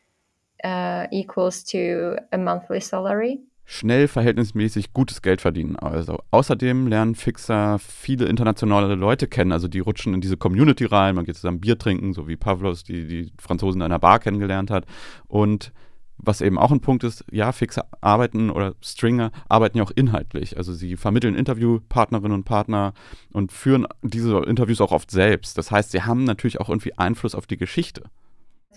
uh, 0.65 1.07
equals 1.13 1.63
to 1.65 2.17
a 2.33 2.39
monthly 2.39 2.81
salary 2.81 3.41
schnell 3.65 4.09
verhältnismäßig 4.09 4.93
gutes 4.93 5.23
Geld 5.23 5.41
verdienen. 5.41 5.77
Also 5.77 6.19
außerdem 6.31 6.89
lernen 6.89 7.15
Fixer 7.15 7.79
viele 7.79 8.27
internationale 8.27 8.95
Leute 8.95 9.27
kennen. 9.27 9.53
Also 9.53 9.69
die 9.69 9.81
rutschen 9.81 10.15
in 10.15 10.21
diese 10.21 10.37
Community 10.37 10.85
rein, 10.85 11.15
man 11.15 11.25
geht 11.25 11.37
zusammen 11.37 11.61
Bier 11.61 11.79
trinken, 11.79 12.13
so 12.13 12.29
wie 12.29 12.37
Pavlos 12.37 12.85
die, 12.85 13.07
die 13.07 13.33
Franzosen 13.41 13.81
in 13.81 13.87
einer 13.87 13.99
Bar 13.99 14.19
kennengelernt 14.19 14.71
hat. 14.71 14.87
Und 15.27 15.73
was 16.19 16.41
eben 16.41 16.59
auch 16.59 16.71
ein 16.71 16.81
Punkt 16.81 17.03
ist, 17.05 17.25
ja, 17.33 17.51
Fixer 17.53 17.87
arbeiten 18.01 18.51
oder 18.51 18.75
Stringer 18.81 19.33
arbeiten 19.49 19.79
ja 19.79 19.85
auch 19.85 19.91
inhaltlich. 19.91 20.57
Also 20.57 20.73
sie 20.73 20.97
vermitteln 20.97 21.35
Interviewpartnerinnen 21.35 22.33
und 22.33 22.45
Partner 22.45 22.95
und 23.33 23.51
führen 23.51 23.87
diese 24.03 24.39
Interviews 24.39 24.81
auch 24.81 24.93
oft 24.93 25.11
selbst. 25.11 25.59
Das 25.59 25.71
heißt, 25.71 25.91
sie 25.91 26.03
haben 26.03 26.25
natürlich 26.25 26.61
auch 26.61 26.69
irgendwie 26.69 26.97
Einfluss 26.97 27.35
auf 27.35 27.47
die 27.47 27.57
Geschichte. 27.57 28.05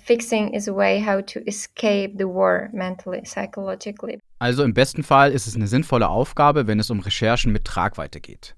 Fixing 0.04 0.54
is 0.54 0.68
a 0.68 0.76
way 0.76 1.04
how 1.04 1.22
to 1.26 1.40
escape 1.48 2.16
the 2.18 2.26
war 2.26 2.70
mentally, 2.74 3.22
psychologically. 3.24 4.20
Also 4.40 4.64
im 4.64 4.74
besten 4.74 5.04
Fall 5.04 5.32
ist 5.32 5.48
es 5.48 5.56
eine 5.56 5.68
sinnvolle 5.68 6.10
Aufgabe, 6.10 6.68
wenn 6.68 6.80
es 6.80 6.90
um 6.90 7.00
Recherchen 7.00 7.52
mit 7.52 7.66
Tragweite 7.66 8.20
geht. 8.20 8.56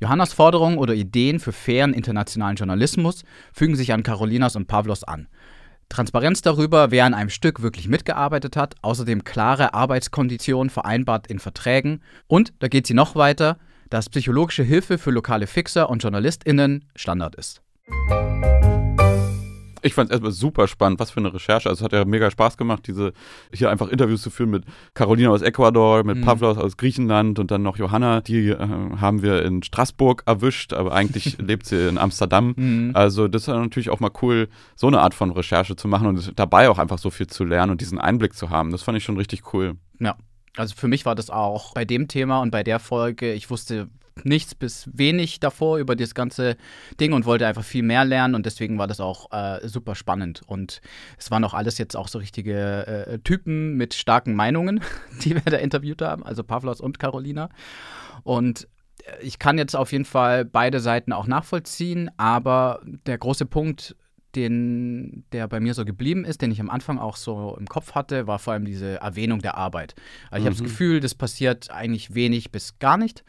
Johannas 0.00 0.32
Forderungen 0.32 0.78
oder 0.78 0.94
Ideen 0.94 1.40
für 1.40 1.52
fairen 1.52 1.94
internationalen 1.94 2.56
Journalismus 2.56 3.24
fügen 3.52 3.76
sich 3.76 3.92
an 3.92 4.02
Carolinas 4.02 4.56
und 4.56 4.66
Pavlos 4.66 5.04
an. 5.04 5.28
Transparenz 5.88 6.42
darüber, 6.42 6.90
wer 6.90 7.04
an 7.04 7.14
einem 7.14 7.30
Stück 7.30 7.62
wirklich 7.62 7.88
mitgearbeitet 7.88 8.56
hat, 8.56 8.74
außerdem 8.82 9.24
klare 9.24 9.74
Arbeitskonditionen 9.74 10.70
vereinbart 10.70 11.26
in 11.28 11.38
Verträgen 11.38 12.02
und, 12.26 12.52
da 12.58 12.68
geht 12.68 12.86
sie 12.86 12.94
noch 12.94 13.14
weiter, 13.14 13.58
dass 13.90 14.08
psychologische 14.08 14.62
Hilfe 14.62 14.98
für 14.98 15.10
lokale 15.10 15.46
Fixer 15.46 15.88
und 15.90 16.02
JournalistInnen 16.02 16.86
Standard 16.96 17.36
ist. 17.36 17.62
Ich 19.84 19.92
fand 19.92 20.08
es 20.08 20.12
erstmal 20.12 20.32
super 20.32 20.66
spannend, 20.66 20.98
was 20.98 21.10
für 21.10 21.20
eine 21.20 21.32
Recherche. 21.32 21.68
Also 21.68 21.80
es 21.80 21.84
hat 21.84 21.92
ja 21.92 22.06
mega 22.06 22.30
Spaß 22.30 22.56
gemacht, 22.56 22.86
diese 22.86 23.12
hier 23.52 23.70
einfach 23.70 23.88
Interviews 23.88 24.22
zu 24.22 24.30
führen 24.30 24.50
mit 24.50 24.64
Carolina 24.94 25.28
aus 25.28 25.42
Ecuador, 25.42 26.04
mit 26.04 26.16
mhm. 26.16 26.22
Pavlos 26.22 26.56
aus 26.56 26.78
Griechenland 26.78 27.38
und 27.38 27.50
dann 27.50 27.62
noch 27.62 27.76
Johanna. 27.76 28.22
Die 28.22 28.48
äh, 28.48 28.58
haben 28.58 29.22
wir 29.22 29.42
in 29.42 29.62
Straßburg 29.62 30.22
erwischt, 30.24 30.72
aber 30.72 30.92
eigentlich 30.92 31.36
lebt 31.42 31.66
sie 31.66 31.86
in 31.86 31.98
Amsterdam. 31.98 32.54
Mhm. 32.56 32.90
Also 32.94 33.28
das 33.28 33.42
ist 33.42 33.48
natürlich 33.48 33.90
auch 33.90 34.00
mal 34.00 34.10
cool, 34.22 34.48
so 34.74 34.86
eine 34.86 35.00
Art 35.00 35.12
von 35.12 35.30
Recherche 35.30 35.76
zu 35.76 35.86
machen 35.86 36.06
und 36.06 36.32
dabei 36.36 36.70
auch 36.70 36.78
einfach 36.78 36.98
so 36.98 37.10
viel 37.10 37.26
zu 37.26 37.44
lernen 37.44 37.72
und 37.72 37.82
diesen 37.82 37.98
Einblick 37.98 38.34
zu 38.34 38.48
haben. 38.48 38.72
Das 38.72 38.82
fand 38.82 38.96
ich 38.96 39.04
schon 39.04 39.18
richtig 39.18 39.52
cool. 39.52 39.74
Ja. 40.00 40.16
Also 40.56 40.74
für 40.76 40.88
mich 40.88 41.04
war 41.04 41.14
das 41.14 41.30
auch 41.30 41.74
bei 41.74 41.84
dem 41.84 42.08
Thema 42.08 42.40
und 42.40 42.50
bei 42.50 42.62
der 42.62 42.78
Folge, 42.78 43.32
ich 43.32 43.50
wusste 43.50 43.88
nichts 44.22 44.54
bis 44.54 44.88
wenig 44.92 45.40
davor 45.40 45.78
über 45.78 45.96
das 45.96 46.14
ganze 46.14 46.56
Ding 47.00 47.12
und 47.12 47.26
wollte 47.26 47.46
einfach 47.46 47.64
viel 47.64 47.82
mehr 47.82 48.04
lernen 48.04 48.34
und 48.34 48.46
deswegen 48.46 48.78
war 48.78 48.86
das 48.86 49.00
auch 49.00 49.32
äh, 49.32 49.66
super 49.66 49.94
spannend. 49.94 50.42
Und 50.46 50.80
es 51.18 51.30
waren 51.30 51.44
auch 51.44 51.54
alles 51.54 51.78
jetzt 51.78 51.96
auch 51.96 52.08
so 52.08 52.18
richtige 52.18 52.86
äh, 52.86 53.18
Typen 53.20 53.76
mit 53.76 53.94
starken 53.94 54.34
Meinungen, 54.34 54.80
die 55.24 55.34
wir 55.34 55.42
da 55.42 55.56
interviewt 55.56 56.02
haben, 56.02 56.24
also 56.24 56.44
Pavlos 56.44 56.80
und 56.80 56.98
Carolina. 56.98 57.48
Und 58.22 58.68
äh, 59.04 59.22
ich 59.22 59.38
kann 59.38 59.58
jetzt 59.58 59.74
auf 59.74 59.92
jeden 59.92 60.04
Fall 60.04 60.44
beide 60.44 60.80
Seiten 60.80 61.12
auch 61.12 61.26
nachvollziehen, 61.26 62.10
aber 62.16 62.80
der 63.06 63.18
große 63.18 63.46
Punkt, 63.46 63.96
den, 64.36 65.24
der 65.32 65.46
bei 65.46 65.60
mir 65.60 65.74
so 65.74 65.84
geblieben 65.84 66.24
ist, 66.24 66.42
den 66.42 66.50
ich 66.50 66.60
am 66.60 66.70
Anfang 66.70 66.98
auch 66.98 67.16
so 67.16 67.56
im 67.58 67.66
Kopf 67.66 67.94
hatte, 67.94 68.26
war 68.26 68.40
vor 68.40 68.52
allem 68.52 68.64
diese 68.64 69.00
Erwähnung 69.00 69.40
der 69.40 69.56
Arbeit. 69.56 69.94
Also 70.30 70.36
ich 70.36 70.42
mhm. 70.42 70.46
habe 70.46 70.56
das 70.56 70.62
Gefühl, 70.62 71.00
das 71.00 71.14
passiert 71.14 71.70
eigentlich 71.70 72.14
wenig 72.14 72.50
bis 72.50 72.78
gar 72.78 72.96
nicht. 72.96 73.24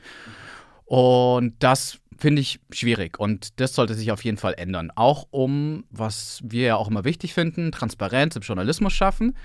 Und 0.86 1.56
das 1.60 2.00
finde 2.18 2.42
ich 2.42 2.60
schwierig 2.72 3.20
und 3.20 3.60
das 3.60 3.76
sollte 3.76 3.94
sich 3.94 4.12
auf 4.12 4.24
jeden 4.24 4.38
Fall 4.38 4.54
ändern. 4.58 4.92
Auch 4.96 5.28
um, 5.32 5.84
was 5.90 6.40
wir 6.44 6.64
ja 6.68 6.76
auch 6.76 6.88
immer 6.90 7.04
wichtig 7.04 7.34
finden, 7.34 7.72
Transparenz 7.72 8.36
im 8.36 8.42
Journalismus 8.42 8.94
schaffen. 8.94 9.36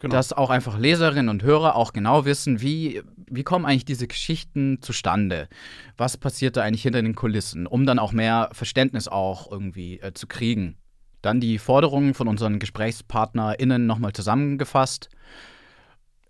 Genau. 0.00 0.12
Dass 0.12 0.32
auch 0.32 0.50
einfach 0.50 0.78
Leserinnen 0.78 1.28
und 1.28 1.42
Hörer 1.42 1.74
auch 1.74 1.92
genau 1.92 2.24
wissen, 2.24 2.60
wie, 2.60 3.02
wie 3.30 3.44
kommen 3.44 3.64
eigentlich 3.64 3.84
diese 3.84 4.06
Geschichten 4.06 4.82
zustande? 4.82 5.48
Was 5.96 6.16
passiert 6.16 6.56
da 6.56 6.62
eigentlich 6.62 6.82
hinter 6.82 7.00
den 7.00 7.14
Kulissen, 7.14 7.66
um 7.66 7.86
dann 7.86 7.98
auch 7.98 8.12
mehr 8.12 8.50
Verständnis 8.52 9.08
auch 9.08 9.50
irgendwie 9.50 10.00
äh, 10.00 10.12
zu 10.12 10.26
kriegen. 10.26 10.76
Dann 11.22 11.40
die 11.40 11.58
Forderungen 11.58 12.12
von 12.12 12.28
unseren 12.28 12.58
GesprächspartnerInnen 12.58 13.86
nochmal 13.86 14.12
zusammengefasst. 14.12 15.08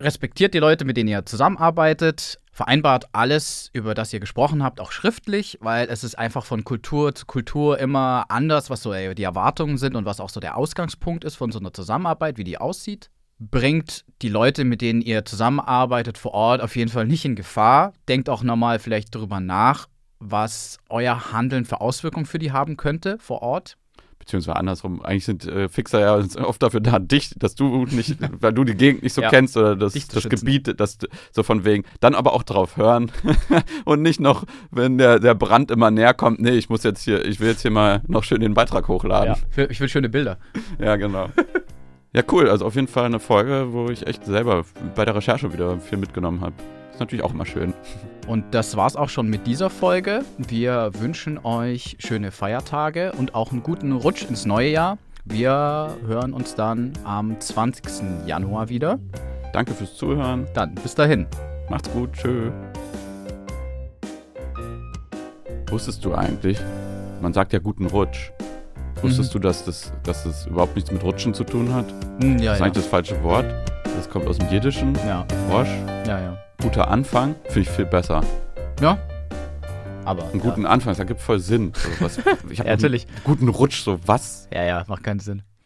Respektiert 0.00 0.54
die 0.54 0.58
Leute, 0.58 0.84
mit 0.84 0.96
denen 0.96 1.08
ihr 1.08 1.26
zusammenarbeitet, 1.26 2.40
vereinbart 2.52 3.06
alles, 3.12 3.70
über 3.72 3.94
das 3.94 4.12
ihr 4.12 4.20
gesprochen 4.20 4.62
habt, 4.62 4.80
auch 4.80 4.92
schriftlich, 4.92 5.58
weil 5.60 5.88
es 5.88 6.04
ist 6.04 6.18
einfach 6.18 6.44
von 6.44 6.64
Kultur 6.64 7.14
zu 7.14 7.26
Kultur 7.26 7.78
immer 7.78 8.26
anders, 8.28 8.70
was 8.70 8.82
so 8.82 8.92
die 8.92 9.22
Erwartungen 9.22 9.76
sind 9.78 9.94
und 9.94 10.06
was 10.06 10.20
auch 10.20 10.30
so 10.30 10.40
der 10.40 10.56
Ausgangspunkt 10.56 11.24
ist 11.24 11.36
von 11.36 11.52
so 11.52 11.58
einer 11.58 11.72
Zusammenarbeit, 11.72 12.38
wie 12.38 12.44
die 12.44 12.58
aussieht. 12.58 13.10
Bringt 13.38 14.06
die 14.22 14.30
Leute, 14.30 14.64
mit 14.64 14.80
denen 14.80 15.02
ihr 15.02 15.26
zusammenarbeitet 15.26 16.16
vor 16.16 16.32
Ort, 16.32 16.62
auf 16.62 16.74
jeden 16.76 16.90
Fall 16.90 17.06
nicht 17.06 17.26
in 17.26 17.36
Gefahr. 17.36 17.92
Denkt 18.08 18.30
auch 18.30 18.42
nochmal 18.42 18.78
vielleicht 18.78 19.14
darüber 19.14 19.40
nach, 19.40 19.88
was 20.18 20.78
euer 20.88 21.32
Handeln 21.32 21.66
für 21.66 21.82
Auswirkungen 21.82 22.24
für 22.24 22.38
die 22.38 22.52
haben 22.52 22.78
könnte 22.78 23.18
vor 23.18 23.42
Ort 23.42 23.76
beziehungsweise 24.18 24.56
andersrum, 24.56 25.02
eigentlich 25.02 25.24
sind 25.24 25.46
äh, 25.46 25.68
Fixer 25.68 26.00
ja 26.00 26.16
oft 26.44 26.62
dafür 26.62 26.80
da, 26.80 26.98
dich, 26.98 27.30
dass 27.36 27.54
du 27.54 27.86
nicht, 27.86 28.16
weil 28.40 28.52
du 28.52 28.64
die 28.64 28.74
Gegend 28.74 29.02
nicht 29.02 29.12
so 29.12 29.22
ja, 29.22 29.30
kennst 29.30 29.56
oder 29.56 29.76
das, 29.76 29.94
das 30.08 30.28
Gebiet, 30.28 30.78
das 30.80 30.98
so 31.32 31.42
von 31.42 31.64
wegen, 31.64 31.84
dann 32.00 32.14
aber 32.14 32.32
auch 32.32 32.42
drauf 32.42 32.76
hören 32.76 33.12
und 33.84 34.02
nicht 34.02 34.20
noch, 34.20 34.44
wenn 34.70 34.98
der, 34.98 35.20
der 35.20 35.34
Brand 35.34 35.70
immer 35.70 35.90
näher 35.90 36.14
kommt, 36.14 36.40
nee, 36.40 36.50
ich 36.50 36.68
muss 36.68 36.82
jetzt 36.82 37.02
hier, 37.02 37.24
ich 37.24 37.40
will 37.40 37.48
jetzt 37.48 37.62
hier 37.62 37.70
mal 37.70 38.02
noch 38.06 38.24
schön 38.24 38.40
den 38.40 38.54
Beitrag 38.54 38.88
hochladen. 38.88 39.36
Ja, 39.56 39.64
ich 39.68 39.80
will 39.80 39.88
schöne 39.88 40.08
Bilder. 40.08 40.38
Ja, 40.78 40.96
genau. 40.96 41.28
Ja, 42.12 42.22
cool. 42.32 42.48
Also 42.48 42.64
auf 42.64 42.74
jeden 42.74 42.88
Fall 42.88 43.04
eine 43.04 43.20
Folge, 43.20 43.68
wo 43.72 43.90
ich 43.90 44.06
echt 44.06 44.24
selber 44.24 44.64
bei 44.94 45.04
der 45.04 45.14
Recherche 45.14 45.52
wieder 45.52 45.78
viel 45.80 45.98
mitgenommen 45.98 46.40
habe. 46.40 46.54
Ist 46.96 47.00
natürlich 47.00 47.26
auch 47.26 47.34
immer 47.34 47.44
schön. 47.44 47.74
Und 48.26 48.54
das 48.54 48.74
war's 48.74 48.96
auch 48.96 49.10
schon 49.10 49.28
mit 49.28 49.46
dieser 49.46 49.68
Folge. 49.68 50.24
Wir 50.38 50.92
wünschen 50.98 51.38
euch 51.44 51.98
schöne 51.98 52.30
Feiertage 52.30 53.12
und 53.18 53.34
auch 53.34 53.52
einen 53.52 53.62
guten 53.62 53.92
Rutsch 53.92 54.24
ins 54.26 54.46
neue 54.46 54.70
Jahr. 54.70 54.96
Wir 55.26 55.94
hören 56.06 56.32
uns 56.32 56.54
dann 56.54 56.94
am 57.04 57.38
20. 57.38 58.24
Januar 58.24 58.70
wieder. 58.70 58.98
Danke 59.52 59.74
fürs 59.74 59.94
Zuhören. 59.94 60.46
Dann 60.54 60.74
bis 60.76 60.94
dahin. 60.94 61.26
Macht's 61.68 61.90
gut. 61.92 62.14
Tschö. 62.14 62.50
Wusstest 65.68 66.02
du 66.02 66.14
eigentlich, 66.14 66.58
man 67.20 67.34
sagt 67.34 67.52
ja 67.52 67.58
guten 67.58 67.88
Rutsch. 67.88 68.30
Wusstest 69.02 69.34
mhm. 69.34 69.40
du, 69.40 69.48
dass 69.48 69.66
das, 69.66 69.92
dass 70.02 70.24
das 70.24 70.46
überhaupt 70.46 70.74
nichts 70.76 70.90
mit 70.90 71.04
Rutschen 71.04 71.34
zu 71.34 71.44
tun 71.44 71.74
hat? 71.74 71.92
Mhm, 72.22 72.38
ja, 72.38 72.52
das 72.52 72.54
ist 72.54 72.60
ja. 72.60 72.64
eigentlich 72.64 72.72
das 72.72 72.86
falsche 72.86 73.22
Wort. 73.22 73.44
Das 73.84 74.08
kommt 74.08 74.26
aus 74.26 74.38
dem 74.38 74.48
Jiddischen. 74.48 74.94
Ja. 75.06 75.26
Rosch. 75.50 75.68
Ja, 76.06 76.20
ja 76.20 76.45
guter 76.60 76.88
Anfang 76.88 77.34
finde 77.44 77.60
ich 77.60 77.70
viel 77.70 77.86
besser. 77.86 78.22
Ja. 78.80 78.98
Aber. 80.04 80.30
Einen 80.30 80.40
guten 80.40 80.62
ja. 80.62 80.68
Anfang, 80.68 80.92
das 80.92 80.98
ergibt 80.98 81.20
voll 81.20 81.40
Sinn. 81.40 81.72
So 81.74 82.04
was, 82.04 82.18
ich 82.50 82.60
habe 82.60 82.68
ja, 82.70 82.76
einen 82.76 83.00
guten 83.24 83.48
Rutsch, 83.48 83.82
so 83.82 83.98
was? 84.06 84.48
Ja, 84.52 84.64
ja, 84.64 84.84
macht 84.86 85.02
keinen 85.02 85.20
Sinn. 85.20 85.42